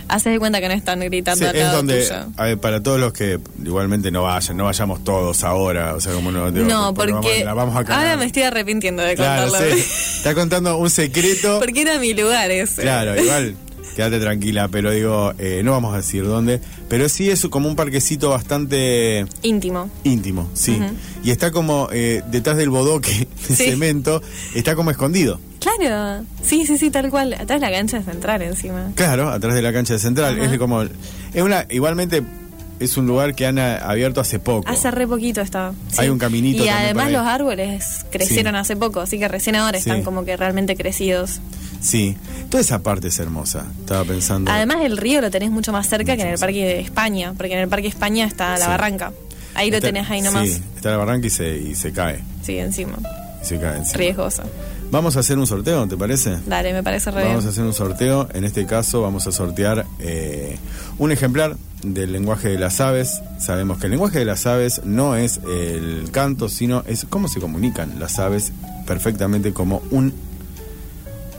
haces 0.10 0.34
de 0.34 0.40
cuenta 0.40 0.60
que 0.60 0.68
no 0.68 0.74
están 0.74 1.00
gritando 1.00 1.40
Sí, 1.46 1.50
al 1.50 1.56
es 1.56 1.72
donde, 1.72 2.02
tuyo. 2.04 2.16
a 2.36 2.44
ver, 2.44 2.58
para 2.58 2.84
todos 2.84 3.00
los 3.00 3.14
que 3.14 3.40
igualmente 3.64 4.12
no 4.12 4.24
vayan, 4.24 4.58
no 4.58 4.66
vayamos 4.66 5.02
todos 5.06 5.44
ahora, 5.46 5.96
o 5.96 6.02
sea, 6.02 6.12
como 6.14 6.32
no, 6.32 6.52
digo, 6.52 6.66
No, 6.66 6.94
porque 6.94 7.14
vamos, 7.14 7.44
la 7.46 7.54
vamos 7.54 7.76
a 7.90 7.96
ahora 7.96 8.18
me 8.18 8.26
estoy 8.26 8.44
arrepintiendo 8.44 9.04
de 9.04 9.16
Claro, 9.16 9.50
contarlo. 9.50 9.74
Está 10.18 10.36
contando 10.36 10.78
un 10.78 10.90
secreto. 10.90 11.60
porque 11.60 11.82
era 11.82 11.98
mi 12.00 12.14
lugar 12.14 12.52
ese. 12.52 12.82
Claro, 12.82 13.22
igual, 13.22 13.56
quédate 13.96 14.20
tranquila, 14.20 14.68
pero 14.68 14.92
digo, 14.92 15.34
eh, 15.38 15.62
no 15.64 15.72
vamos 15.72 15.94
a 15.94 15.98
decir 15.98 16.24
dónde, 16.26 16.60
pero 16.90 17.10
sí 17.10 17.30
es 17.30 17.46
como 17.48 17.68
un 17.68 17.76
parquecito 17.76 18.30
bastante 18.30 19.26
Íntimo. 19.42 19.90
íntimo, 20.04 20.50
sí. 20.54 20.80
Y 21.24 21.32
está 21.32 21.52
como 21.52 21.88
eh, 21.92 22.22
detrás 22.32 22.58
del 22.58 22.70
bodoque 22.70 23.28
de 23.50 23.56
Sí. 23.56 23.66
cemento, 23.66 24.22
está 24.56 24.76
como 24.76 24.92
escondido. 24.92 25.40
Claro. 25.60 26.26
Sí, 26.42 26.66
sí, 26.66 26.78
sí, 26.78 26.90
tal 26.90 27.12
cual. 27.12 27.34
Atrás 27.34 27.60
de 27.62 27.70
la 27.70 27.72
cancha 27.72 28.02
central 28.02 28.42
encima. 28.42 28.92
Claro, 28.96 29.30
atrás 29.30 29.54
de 29.54 29.62
la 29.62 29.72
cancha 29.72 29.94
de 29.94 30.00
central. 30.00 30.40
Es 30.40 30.58
como. 30.58 30.82
Es 30.82 31.42
una. 31.44 31.68
Igualmente, 31.70 32.24
es 32.82 32.98
un 32.98 33.08
lugar 33.08 33.36
que 33.36 33.46
han 33.46 33.58
eh, 33.58 33.78
abierto 33.82 34.20
hace 34.22 34.40
poco. 34.40 34.68
Hace 34.70 34.92
re 34.92 35.08
poquito 35.08 35.42
estaba. 35.42 35.74
Hay 35.98 36.10
un 36.10 36.18
caminito 36.18 36.64
Y 36.64 36.70
además 36.70 37.12
los 37.12 37.26
árboles 37.26 38.06
crecieron 38.12 38.54
Sí. 38.56 38.60
hace 38.60 38.76
poco, 38.76 39.00
así 39.02 39.18
que 39.20 39.28
recién 39.28 39.56
ahora 39.56 39.80
Sí. 39.80 39.90
están 39.90 40.04
como 40.04 40.26
que 40.26 40.36
realmente 40.36 40.76
crecidos. 40.76 41.40
Sí. 41.80 42.18
Toda 42.50 42.62
esa 42.62 42.80
parte 42.84 43.08
es 43.08 43.20
hermosa. 43.20 43.66
Estaba 43.80 44.04
pensando. 44.04 44.52
Además 44.52 44.78
el 44.84 44.98
río 44.98 45.22
lo 45.22 45.32
tenés 45.32 45.52
mucho 45.52 45.72
más 45.72 45.88
cerca 45.88 46.16
que 46.16 46.22
en 46.24 46.30
el 46.30 46.38
Parque 46.40 46.66
de 46.66 46.80
España, 46.80 47.34
porque 47.38 47.54
en 47.54 47.60
el 47.60 47.68
Parque 47.70 47.88
España 47.88 48.26
está 48.26 48.58
la 48.58 48.68
barranca. 48.68 49.12
Ahí 49.54 49.70
lo 49.72 49.80
tenés 49.82 50.10
ahí 50.10 50.22
nomás. 50.22 50.48
Sí, 50.50 50.62
está 50.76 50.92
la 50.92 50.98
barranca 50.98 51.28
y 51.28 51.30
se, 51.30 51.58
y 51.58 51.76
se 51.76 51.92
cae. 51.92 52.20
Sí, 52.44 52.58
encima. 52.58 52.98
y 53.42 53.46
se 53.46 53.60
cae 53.60 53.78
encima. 53.78 53.98
Riesgoso. 53.98 54.44
Vamos 54.92 55.16
a 55.16 55.22
hacer 55.22 55.40
un 55.40 55.48
sorteo, 55.48 55.88
¿te 55.88 55.96
parece? 55.96 56.38
Dale, 56.46 56.74
me 56.74 56.84
parece 56.84 57.12
re 57.12 57.24
Vamos 57.24 57.46
a 57.46 57.50
hacer 57.50 57.64
un 57.64 57.74
sorteo. 57.74 58.28
En 58.34 58.44
este 58.44 58.66
caso 58.66 59.02
vamos 59.02 59.26
a 59.26 59.32
sortear 59.32 59.86
eh, 60.00 60.58
un 60.98 61.14
ejemplar 61.14 61.56
del 61.82 62.12
lenguaje 62.12 62.50
de 62.50 62.60
las 62.60 62.82
aves. 62.82 63.22
Sabemos 63.40 63.80
que 63.80 63.86
el 63.86 63.92
lenguaje 63.92 64.20
de 64.20 64.26
las 64.26 64.46
aves 64.46 64.82
no 64.84 65.16
es 65.16 65.40
el 65.48 66.10
canto, 66.12 66.50
sino 66.50 66.84
es 66.88 67.06
cómo 67.10 67.30
se 67.30 67.40
comunican 67.40 68.02
las 68.02 68.20
aves 68.20 68.52
perfectamente 68.86 69.54
como 69.54 69.82
un, 69.92 70.14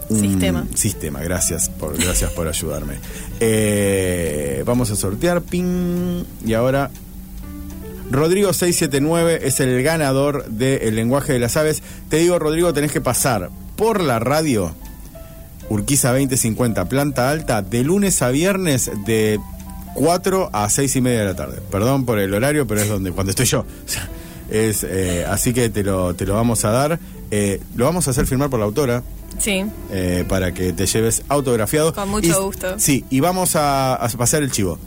un 0.08 0.18
Sistema. 0.18 0.66
Sistema, 0.74 1.20
gracias 1.20 1.68
por, 1.68 2.02
gracias 2.02 2.30
por 2.30 2.48
ayudarme. 2.48 2.94
Eh, 3.38 4.62
vamos 4.64 4.90
a 4.90 4.96
sortear, 4.96 5.42
ping, 5.42 6.24
y 6.46 6.54
ahora 6.54 6.90
Rodrigo 8.10 8.52
679 8.52 9.40
es 9.46 9.60
el 9.60 9.82
ganador 9.82 10.44
del 10.46 10.94
lenguaje 10.96 11.32
de 11.32 11.38
las 11.38 11.56
aves. 11.56 11.82
Te 12.08 12.18
digo, 12.18 12.38
Rodrigo, 12.38 12.72
tenés 12.74 12.92
que 12.92 13.00
pasar 13.00 13.50
por 13.76 14.00
la 14.02 14.18
radio 14.18 14.74
Urquiza 15.68 16.10
2050, 16.12 16.84
planta 16.86 17.30
alta, 17.30 17.62
de 17.62 17.82
lunes 17.84 18.20
a 18.20 18.28
viernes 18.30 18.90
de 19.06 19.40
4 19.94 20.50
a 20.52 20.68
6 20.68 20.96
y 20.96 21.00
media 21.00 21.20
de 21.20 21.24
la 21.26 21.36
tarde. 21.36 21.58
Perdón 21.70 22.04
por 22.04 22.18
el 22.18 22.34
horario, 22.34 22.66
pero 22.66 22.80
es 22.82 22.88
donde 22.88 23.12
cuando 23.12 23.30
estoy 23.30 23.46
yo. 23.46 23.64
Es, 24.50 24.84
eh, 24.86 25.24
así 25.26 25.54
que 25.54 25.70
te 25.70 25.82
lo, 25.82 26.12
te 26.14 26.26
lo 26.26 26.34
vamos 26.34 26.66
a 26.66 26.70
dar. 26.72 26.98
Eh, 27.30 27.58
lo 27.74 27.86
vamos 27.86 28.06
a 28.06 28.10
hacer 28.10 28.26
firmar 28.26 28.50
por 28.50 28.58
la 28.58 28.66
autora 28.66 29.02
Sí, 29.38 29.64
eh, 29.90 30.26
para 30.28 30.52
que 30.52 30.74
te 30.74 30.84
lleves 30.84 31.22
autografiado. 31.28 31.94
Con 31.94 32.10
mucho 32.10 32.28
Y- 32.28 32.44
gusto. 32.44 32.78
Sí, 32.78 33.02
y 33.08 33.20
vamos 33.20 33.56
a, 33.56 33.94
a 33.94 34.08
pasar 34.10 34.42
el 34.42 34.50
chivo. 34.52 34.78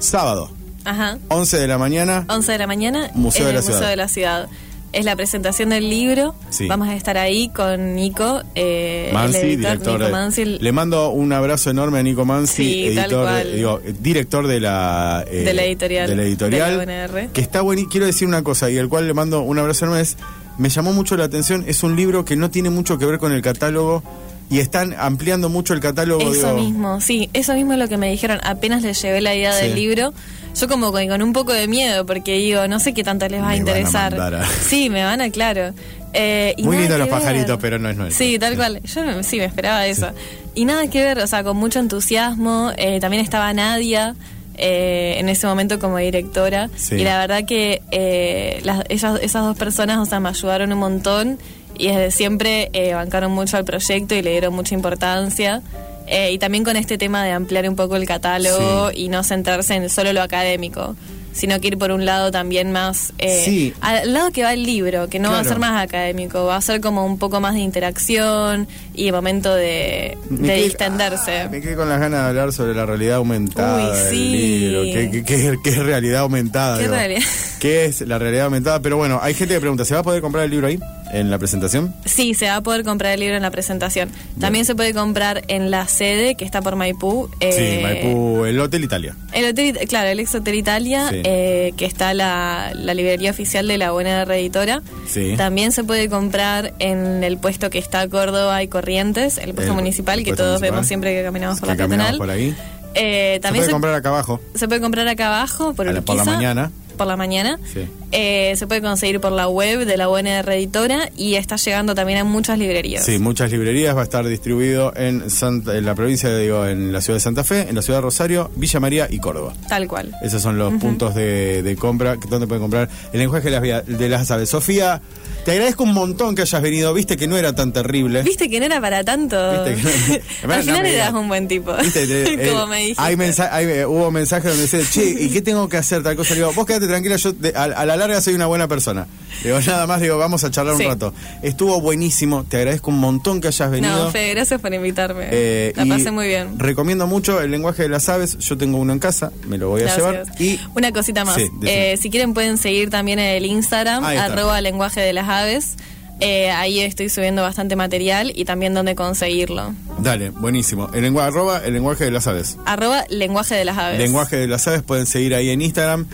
Sábado, 0.00 0.50
ajá. 0.84 1.18
11 1.28 1.58
de 1.58 1.66
la 1.68 1.78
mañana. 1.78 2.24
11 2.28 2.52
de 2.52 2.58
la 2.58 2.66
mañana 2.66 3.10
Museo 3.14 3.42
en 3.42 3.46
de 3.48 3.52
la 3.54 3.58
el 3.58 3.64
Museo 3.64 3.76
Ciudad. 3.76 3.90
de 3.90 3.96
la 3.96 4.08
Ciudad. 4.08 4.48
Es 4.92 5.04
la 5.04 5.16
presentación 5.16 5.70
del 5.70 5.90
libro. 5.90 6.36
Sí. 6.50 6.68
Vamos 6.68 6.86
a 6.88 6.94
estar 6.94 7.18
ahí 7.18 7.48
con 7.48 7.96
Nico, 7.96 8.42
eh, 8.54 9.10
Mansi, 9.12 9.38
el 9.38 9.44
editor 9.46 9.58
director 9.72 9.92
Nico 9.94 10.04
de- 10.04 10.12
Mansi, 10.12 10.42
el- 10.42 10.58
Le 10.62 10.70
mando 10.70 11.08
un 11.10 11.32
abrazo 11.32 11.70
enorme 11.70 11.98
a 11.98 12.02
Nico 12.04 12.24
Mansi, 12.24 12.54
Sí, 12.54 12.84
editor, 12.86 13.28
digo, 13.52 13.80
director 14.00 14.46
de 14.46 14.60
la, 14.60 15.24
eh, 15.28 15.38
De 15.42 15.52
la 15.52 15.64
editorial, 15.64 16.08
de 16.08 16.14
la 16.14 16.22
editorial, 16.22 16.78
de 16.78 16.86
la 16.86 17.06
UNR. 17.08 17.28
que 17.32 17.40
está 17.40 17.60
bueno. 17.62 17.82
Y 17.82 17.86
quiero 17.88 18.06
decir 18.06 18.28
una 18.28 18.44
cosa, 18.44 18.70
y 18.70 18.78
al 18.78 18.88
cual 18.88 19.08
le 19.08 19.14
mando 19.14 19.40
un 19.40 19.58
abrazo 19.58 19.84
enorme, 19.86 20.02
es, 20.02 20.16
me 20.58 20.68
llamó 20.68 20.92
mucho 20.92 21.16
la 21.16 21.24
atención, 21.24 21.64
es 21.66 21.82
un 21.82 21.96
libro 21.96 22.24
que 22.24 22.36
no 22.36 22.52
tiene 22.52 22.70
mucho 22.70 22.96
que 22.96 23.04
ver 23.06 23.18
con 23.18 23.32
el 23.32 23.42
catálogo 23.42 24.04
y 24.48 24.60
están 24.60 24.94
ampliando 24.96 25.48
mucho 25.48 25.74
el 25.74 25.80
catálogo. 25.80 26.20
Eso 26.20 26.54
digo, 26.54 26.54
mismo, 26.54 27.00
sí, 27.00 27.30
eso 27.32 27.54
mismo 27.54 27.72
es 27.72 27.80
lo 27.80 27.88
que 27.88 27.96
me 27.96 28.08
dijeron. 28.12 28.38
Apenas 28.44 28.82
les 28.82 29.02
llevé 29.02 29.20
la 29.20 29.34
idea 29.34 29.52
Sí. 29.54 29.66
del 29.66 29.74
libro, 29.74 30.14
yo 30.54 30.68
como 30.68 30.92
con, 30.92 31.06
con 31.08 31.22
un 31.22 31.32
poco 31.32 31.52
de 31.52 31.66
miedo, 31.68 32.06
porque 32.06 32.34
digo, 32.34 32.66
no 32.68 32.78
sé 32.80 32.94
qué 32.94 33.02
tanto 33.04 33.26
les 33.28 33.40
va 33.40 33.44
a 33.44 33.48
van 33.48 33.54
a 33.54 33.56
interesar. 33.58 34.10
mandar 34.16 34.42
a- 34.42 34.46
Sí, 34.68 34.88
me 34.90 35.02
van 35.04 35.20
a, 35.20 35.30
claro. 35.30 35.72
Eh, 36.12 36.54
Muy 36.58 36.76
lindos 36.76 36.98
los 36.98 37.08
ver. 37.08 37.18
pajaritos, 37.18 37.58
pero 37.60 37.78
no 37.78 37.88
es 37.90 37.96
nuestro. 37.96 38.24
Sí, 38.24 38.38
tal 38.38 38.54
cual. 38.56 38.80
Yo 38.82 39.02
me- 39.02 39.22
sí 39.24 39.38
me 39.38 39.44
esperaba 39.46 39.86
eso. 39.86 40.10
Y 40.54 40.64
nada 40.64 40.86
que 40.88 41.02
ver, 41.02 41.18
o 41.18 41.26
sea, 41.26 41.42
con 41.42 41.56
mucho 41.56 41.80
entusiasmo. 41.80 42.70
eh, 42.76 43.00
también 43.00 43.22
estaba 43.22 43.52
Nadia. 43.52 44.14
eh, 44.56 45.16
en 45.18 45.28
ese 45.28 45.48
momento 45.48 45.80
como 45.80 45.98
directora 45.98 46.70
Sí. 46.76 46.94
y 46.94 47.02
la 47.02 47.18
verdad 47.18 47.44
que 47.44 47.82
eh, 47.90 48.60
las- 48.62 48.84
ellas- 48.88 49.18
esas 49.20 49.42
dos 49.42 49.56
personas 49.56 49.98
o 49.98 50.06
sea 50.06 50.20
me 50.20 50.28
ayudaron 50.28 50.72
un 50.72 50.78
montón 50.78 51.38
y 51.76 51.88
desde 51.88 52.12
siempre 52.12 52.70
eh, 52.72 52.94
bancaron 52.94 53.32
mucho 53.32 53.56
al 53.56 53.64
proyecto 53.64 54.14
y 54.14 54.22
le 54.22 54.30
dieron 54.30 54.54
mucha 54.54 54.76
importancia 54.76 55.60
Eh, 56.06 56.32
y 56.32 56.38
también 56.38 56.64
con 56.64 56.76
este 56.76 56.98
tema 56.98 57.24
de 57.24 57.30
ampliar 57.30 57.68
un 57.68 57.76
poco 57.76 57.96
el 57.96 58.06
catálogo 58.06 58.90
Sí. 58.90 59.04
y 59.04 59.08
no 59.08 59.22
centrarse 59.24 59.74
en 59.74 59.88
solo 59.88 60.12
lo 60.12 60.22
académico 60.22 60.94
sino 61.32 61.58
que 61.58 61.66
ir 61.66 61.78
por 61.78 61.90
un 61.90 62.04
lado 62.04 62.30
también 62.30 62.70
más 62.70 63.12
eh, 63.18 63.42
Sí. 63.44 63.74
al 63.80 64.12
lado 64.12 64.30
que 64.30 64.44
va 64.44 64.52
el 64.52 64.62
libro 64.62 65.08
que 65.08 65.18
no 65.18 65.32
va 65.32 65.40
a 65.40 65.44
ser 65.44 65.58
más 65.58 65.82
académico 65.82 66.44
va 66.44 66.54
a 66.56 66.60
ser 66.60 66.80
como 66.80 67.04
un 67.04 67.18
poco 67.18 67.40
más 67.40 67.54
de 67.54 67.60
interacción 67.60 68.68
y 68.94 69.10
momento 69.10 69.52
de, 69.52 70.16
de 70.30 70.46
quedé- 70.48 70.62
distenderse 70.64 71.40
ah, 71.40 71.48
me 71.50 71.60
quedé 71.60 71.74
con 71.74 71.88
las 71.88 71.98
ganas 71.98 72.22
de 72.22 72.28
hablar 72.28 72.52
sobre 72.52 72.74
la 72.74 72.86
realidad 72.86 73.16
aumentada 73.16 73.90
Uy, 73.90 73.96
del 73.98 74.32
libro. 74.32 74.82
¿Qué, 74.84 75.10
qué- 75.10 75.24
qué- 75.24 75.56
qué 75.64 75.70
es 75.70 75.78
realidad 75.78 76.20
aumentada? 76.20 76.78
¿Qué 76.78 76.86
realidad? 76.86 77.22
¿Qué 77.58 77.84
es 77.86 78.02
la 78.02 78.18
realidad 78.18 78.44
aumentada? 78.44 78.80
Pero 78.80 78.96
bueno, 78.96 79.18
hay 79.22 79.34
gente 79.34 79.54
que 79.54 79.60
pregunta, 79.60 79.84
¿se 79.84 79.94
va 79.94 80.00
a 80.00 80.04
poder 80.04 80.20
comprar 80.22 80.44
el 80.44 80.50
libro 80.52 80.66
ahí? 80.68 80.78
¿En 81.14 81.30
la 81.30 81.38
presentación? 81.38 81.94
Sí, 82.04 82.34
se 82.34 82.46
va 82.48 82.56
a 82.56 82.60
poder 82.60 82.82
comprar 82.84 83.12
el 83.12 83.20
libro 83.20 83.36
en 83.36 83.42
la 83.42 83.50
presentación. 83.50 84.10
También 84.40 84.64
se 84.64 84.74
puede 84.74 84.92
comprar 84.92 85.44
en 85.48 85.70
la 85.70 85.86
sede 85.86 86.34
que 86.34 86.44
está 86.44 86.60
por 86.60 86.74
Maipú. 86.76 87.28
sí, 87.40 87.46
eh, 87.48 87.80
Maipú, 87.82 88.44
el 88.44 88.58
Hotel 88.60 88.82
Italia. 88.84 89.16
El 89.32 89.46
hotel, 89.50 89.78
claro, 89.88 90.08
el 90.08 90.20
ex 90.20 90.34
Hotel 90.34 90.54
Italia, 90.56 91.08
Sí. 91.10 91.20
eh, 91.24 91.72
que 91.76 91.86
está 91.86 92.14
la, 92.14 92.72
la 92.74 92.94
librería 92.94 93.30
oficial 93.30 93.66
de 93.68 93.78
la 93.78 93.92
UNR 93.92 94.30
Editora. 94.34 94.82
Sí. 95.08 95.34
También 95.36 95.72
se 95.72 95.84
puede 95.84 96.08
comprar 96.08 96.74
en 96.80 97.22
el 97.24 97.38
puesto 97.38 97.70
que 97.70 97.78
está 97.78 98.08
Córdoba 98.08 98.62
y 98.62 98.68
Corrientes, 98.68 99.38
el 99.38 99.54
puesto 99.54 99.72
El- 99.72 99.76
municipal, 99.76 100.18
el 100.18 100.24
que 100.24 100.32
todos 100.32 100.60
municipal. 100.60 100.70
vemos 100.72 100.86
siempre 100.86 101.14
que 101.14 101.22
caminamos 101.22 101.60
por 101.60 101.68
Que 101.68 101.74
la 101.74 101.78
caminamos 101.78 102.16
por 102.18 102.30
ahí. 102.30 102.54
Eh, 102.96 103.34
Se 103.34 103.40
también 103.40 103.60
puede 103.62 103.66
se, 103.66 103.72
comprar 103.72 103.94
acá 103.94 104.08
abajo. 104.10 104.40
se 104.54 104.68
puede 104.68 104.80
comprar 104.80 105.06
acá 105.08 105.26
abajo, 105.28 105.74
por 105.74 105.86
la- 105.86 106.00
por 106.00 106.16
la 106.16 106.24
mañana. 106.24 106.70
Por 106.96 107.08
la 107.08 107.16
mañana. 107.16 107.58
Sí. 107.72 107.88
Eh, 108.16 108.54
se 108.56 108.68
puede 108.68 108.80
conseguir 108.80 109.20
por 109.20 109.32
la 109.32 109.48
web 109.48 109.84
de 109.86 109.96
la 109.96 110.08
UNR 110.08 110.48
Editora 110.52 111.10
y 111.16 111.34
está 111.34 111.56
llegando 111.56 111.96
también 111.96 112.20
a 112.20 112.24
muchas 112.24 112.58
librerías. 112.60 113.04
Sí, 113.04 113.18
muchas 113.18 113.50
librerías. 113.50 113.96
Va 113.96 114.02
a 114.02 114.04
estar 114.04 114.24
distribuido 114.26 114.92
en, 114.96 115.28
Santa- 115.30 115.76
en 115.76 115.84
la 115.84 115.96
provincia, 115.96 116.28
de, 116.28 116.42
digo, 116.42 116.64
en 116.64 116.92
la 116.92 117.00
ciudad 117.00 117.16
de 117.16 117.20
Santa 117.20 117.42
Fe, 117.42 117.66
en 117.68 117.74
la 117.74 117.82
ciudad 117.82 117.98
de 117.98 118.02
Rosario, 118.02 118.52
Villa 118.54 118.78
María 118.78 119.08
y 119.10 119.18
Córdoba. 119.18 119.54
Tal 119.68 119.88
cual. 119.88 120.14
Esos 120.22 120.40
son 120.40 120.58
los 120.58 120.74
puntos 120.74 121.14
de, 121.16 121.62
de 121.64 121.74
compra 121.76 122.16
donde 122.28 122.46
pueden 122.46 122.62
comprar 122.62 122.88
el 123.12 123.18
lenguaje 123.18 123.46
de 123.46 123.50
las, 123.50 123.62
via- 123.62 123.82
de 123.82 124.08
las 124.08 124.30
aves. 124.30 124.48
Sofía, 124.48 125.02
te 125.44 125.50
agradezco 125.50 125.82
un 125.82 125.92
montón 125.92 126.36
que 126.36 126.42
hayas 126.42 126.62
venido. 126.62 126.94
Viste 126.94 127.16
que 127.16 127.26
no 127.26 127.36
era 127.36 127.52
tan 127.54 127.72
terrible. 127.72 128.22
Viste 128.22 128.48
que 128.48 128.60
no 128.60 128.66
era 128.66 128.80
para 128.80 129.02
tanto. 129.02 129.64
Viste 129.64 129.74
que 129.74 130.22
no- 130.46 130.52
Al 130.54 130.58
No 130.60 130.62
final 130.72 130.82
me 130.84 130.94
eras 130.94 131.12
un 131.14 131.26
buen 131.26 131.48
tipo. 131.48 131.74
¿Viste? 131.76 132.06
Te- 132.06 132.48
Como 132.48 132.62
eh, 132.64 132.66
me 132.68 132.78
dijiste. 132.78 133.02
hay 133.02 133.16
mensa- 133.16 133.48
hay, 133.52 133.66
eh, 133.66 133.86
hubo 133.86 134.10
mensajes 134.12 134.44
donde 134.50 134.62
dice, 134.62 134.82
che, 134.88 135.04
¿y 135.24 135.30
qué 135.30 135.42
tengo 135.42 135.68
que 135.68 135.78
hacer? 135.78 136.02
Tal 136.04 136.14
cosa. 136.14 136.34
Le 136.34 136.40
digo, 136.40 136.52
vos 136.52 136.64
quédate 136.64 136.86
tranquila, 136.86 137.16
yo 137.16 137.32
a, 137.56 137.62
a 137.64 137.84
la 137.86 137.96
larga 138.06 138.20
soy 138.20 138.34
una 138.34 138.46
buena 138.46 138.68
persona. 138.68 139.06
Digo, 139.42 139.58
nada 139.66 139.86
más, 139.86 140.00
digo, 140.00 140.16
vamos 140.18 140.44
a 140.44 140.50
charlar 140.50 140.76
Sí. 140.76 140.82
un 140.84 140.88
rato. 140.90 141.14
Estuvo 141.42 141.80
buenísimo, 141.80 142.44
te 142.44 142.58
agradezco 142.58 142.90
un 142.90 142.98
montón 142.98 143.40
que 143.40 143.48
hayas 143.48 143.70
venido. 143.70 144.04
No, 144.04 144.10
Fede, 144.10 144.30
gracias 144.34 144.60
por 144.60 144.72
invitarme. 144.72 145.28
Eh, 145.30 145.72
La 145.76 145.86
pasé 145.86 146.10
muy 146.10 146.26
bien. 146.26 146.58
Recomiendo 146.58 147.06
mucho 147.06 147.40
el 147.40 147.50
lenguaje 147.50 147.82
de 147.84 147.88
las 147.88 148.08
aves. 148.08 148.38
Yo 148.38 148.56
tengo 148.56 148.78
uno 148.78 148.92
en 148.92 148.98
casa, 148.98 149.32
me 149.46 149.58
lo 149.58 149.68
voy 149.68 149.82
a 149.82 149.84
Gracias. 149.84 150.06
llevar. 150.12 150.24
Y 150.40 150.60
Una 150.74 150.92
cosita 150.92 151.24
más. 151.24 151.34
Sí. 151.36 151.48
Eh, 151.64 151.96
si 152.00 152.10
quieren 152.10 152.34
pueden 152.34 152.58
seguir 152.58 152.90
también 152.90 153.18
en 153.18 153.34
el 153.36 153.46
Instagram, 153.46 154.04
arroba 154.04 154.60
lenguaje 154.60 155.00
de 155.00 155.12
las 155.12 155.28
aves. 155.28 155.74
Eh, 156.20 156.48
ahí 156.52 156.78
estoy 156.78 157.08
subiendo 157.08 157.42
bastante 157.42 157.74
material 157.74 158.32
y 158.36 158.44
también 158.44 158.72
dónde 158.72 158.94
conseguirlo. 158.94 159.74
dale, 159.98 160.30
buenísimo. 160.30 160.88
El 160.94 161.02
lenguaje, 161.02 161.28
arroba 161.28 161.58
el 161.64 161.72
lenguaje 161.74 162.04
de 162.04 162.12
las 162.12 162.28
aves. 162.28 162.56
Arroba 162.66 163.04
lenguaje 163.10 163.56
de 163.56 163.64
las 163.64 163.76
aves. 163.78 163.98
Lenguaje 163.98 164.36
de 164.36 164.46
las 164.46 164.66
aves 164.68 164.82
pueden 164.82 165.06
seguir 165.06 165.34
ahí 165.34 165.50
en 165.50 165.60
Instagram. 165.60 166.06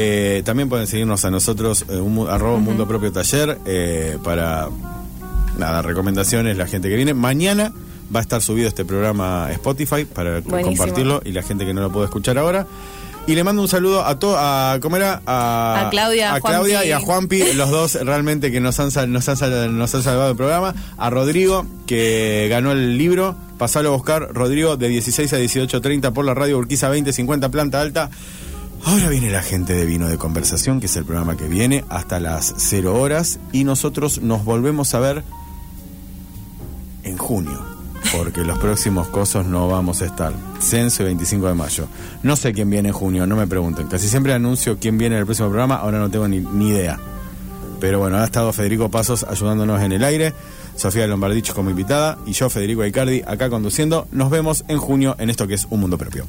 Eh, 0.00 0.42
también 0.44 0.68
pueden 0.68 0.86
seguirnos 0.86 1.24
a 1.24 1.30
nosotros, 1.32 1.84
eh, 1.88 1.96
un 1.96 2.28
arroba 2.30 2.56
mundo 2.58 2.86
propio 2.86 3.10
taller, 3.10 3.58
eh, 3.66 4.16
para 4.22 4.68
nada, 5.58 5.82
recomendaciones, 5.82 6.56
la 6.56 6.68
gente 6.68 6.88
que 6.88 6.94
viene. 6.94 7.14
Mañana 7.14 7.72
va 8.14 8.20
a 8.20 8.22
estar 8.22 8.40
subido 8.40 8.68
este 8.68 8.84
programa 8.84 9.46
a 9.46 9.52
Spotify 9.54 10.04
para 10.04 10.38
Buenísimo. 10.38 10.62
compartirlo 10.66 11.20
y 11.24 11.32
la 11.32 11.42
gente 11.42 11.66
que 11.66 11.74
no 11.74 11.80
lo 11.80 11.90
puede 11.90 12.04
escuchar 12.04 12.38
ahora. 12.38 12.64
Y 13.26 13.34
le 13.34 13.42
mando 13.42 13.60
un 13.60 13.66
saludo 13.66 14.06
a 14.06 14.20
todo, 14.20 14.36
a 14.38 14.78
¿cómo 14.80 14.96
era? 14.96 15.20
A, 15.26 15.88
A 15.88 15.90
Claudia, 15.90 16.32
a 16.32 16.40
Claudia 16.40 16.84
y 16.84 16.92
a 16.92 17.00
Juanpi, 17.00 17.54
los 17.54 17.68
dos 17.68 17.94
realmente 17.96 18.52
que 18.52 18.60
nos 18.60 18.78
han, 18.78 18.90
nos 19.12 19.28
han, 19.28 19.76
nos 19.76 19.94
han 19.96 20.02
salvado 20.04 20.30
el 20.30 20.36
programa. 20.36 20.76
A 20.96 21.10
Rodrigo, 21.10 21.66
que 21.88 22.46
ganó 22.48 22.70
el 22.70 22.96
libro. 22.96 23.34
Pasalo 23.58 23.88
a 23.88 23.96
buscar, 23.96 24.28
Rodrigo, 24.32 24.76
de 24.76 24.86
16 24.86 25.32
a 25.32 25.40
18.30 25.40 26.12
por 26.12 26.24
la 26.24 26.34
radio 26.34 26.56
Urquiza 26.56 26.86
2050, 26.86 27.48
planta 27.48 27.80
alta. 27.80 28.10
Ahora 28.84 29.08
viene 29.08 29.30
la 29.30 29.42
gente 29.42 29.74
de 29.74 29.84
Vino 29.84 30.08
de 30.08 30.18
Conversación, 30.18 30.80
que 30.80 30.86
es 30.86 30.96
el 30.96 31.04
programa 31.04 31.36
que 31.36 31.48
viene, 31.48 31.84
hasta 31.88 32.20
las 32.20 32.54
0 32.56 33.00
horas. 33.00 33.38
Y 33.52 33.64
nosotros 33.64 34.22
nos 34.22 34.44
volvemos 34.44 34.94
a 34.94 35.00
ver 35.00 35.24
en 37.02 37.18
junio. 37.18 37.78
Porque 38.16 38.42
los 38.42 38.58
próximos 38.58 39.08
cosos 39.08 39.44
no 39.44 39.68
vamos 39.68 40.00
a 40.00 40.06
estar. 40.06 40.32
Censo 40.60 41.02
y 41.02 41.06
25 41.06 41.48
de 41.48 41.54
mayo. 41.54 41.88
No 42.22 42.36
sé 42.36 42.52
quién 42.52 42.70
viene 42.70 42.88
en 42.88 42.94
junio, 42.94 43.26
no 43.26 43.36
me 43.36 43.46
pregunten. 43.46 43.88
Casi 43.88 44.08
siempre 44.08 44.32
anuncio 44.32 44.78
quién 44.80 44.96
viene 44.96 45.16
en 45.16 45.20
el 45.20 45.26
próximo 45.26 45.48
programa, 45.48 45.76
ahora 45.76 45.98
no 45.98 46.10
tengo 46.10 46.26
ni, 46.28 46.68
idea. 46.68 46.98
Pero 47.80 47.98
bueno, 47.98 48.18
ha 48.18 48.24
estado 48.24 48.52
Federico 48.52 48.90
Pasos 48.90 49.24
ayudándonos 49.28 49.82
en 49.82 49.92
el 49.92 50.04
aire, 50.04 50.32
Sofía 50.76 51.06
Lombardich 51.06 51.52
como 51.52 51.70
invitada 51.70 52.18
y 52.26 52.32
yo, 52.32 52.48
Federico 52.48 52.82
Aicardi, 52.82 53.22
acá 53.26 53.50
conduciendo. 53.50 54.08
Nos 54.10 54.30
vemos 54.30 54.64
en 54.68 54.78
junio 54.78 55.14
en 55.18 55.30
esto 55.30 55.46
que 55.46 55.54
es 55.54 55.66
Un 55.70 55.80
Mundo 55.80 55.98
Propio. 55.98 56.26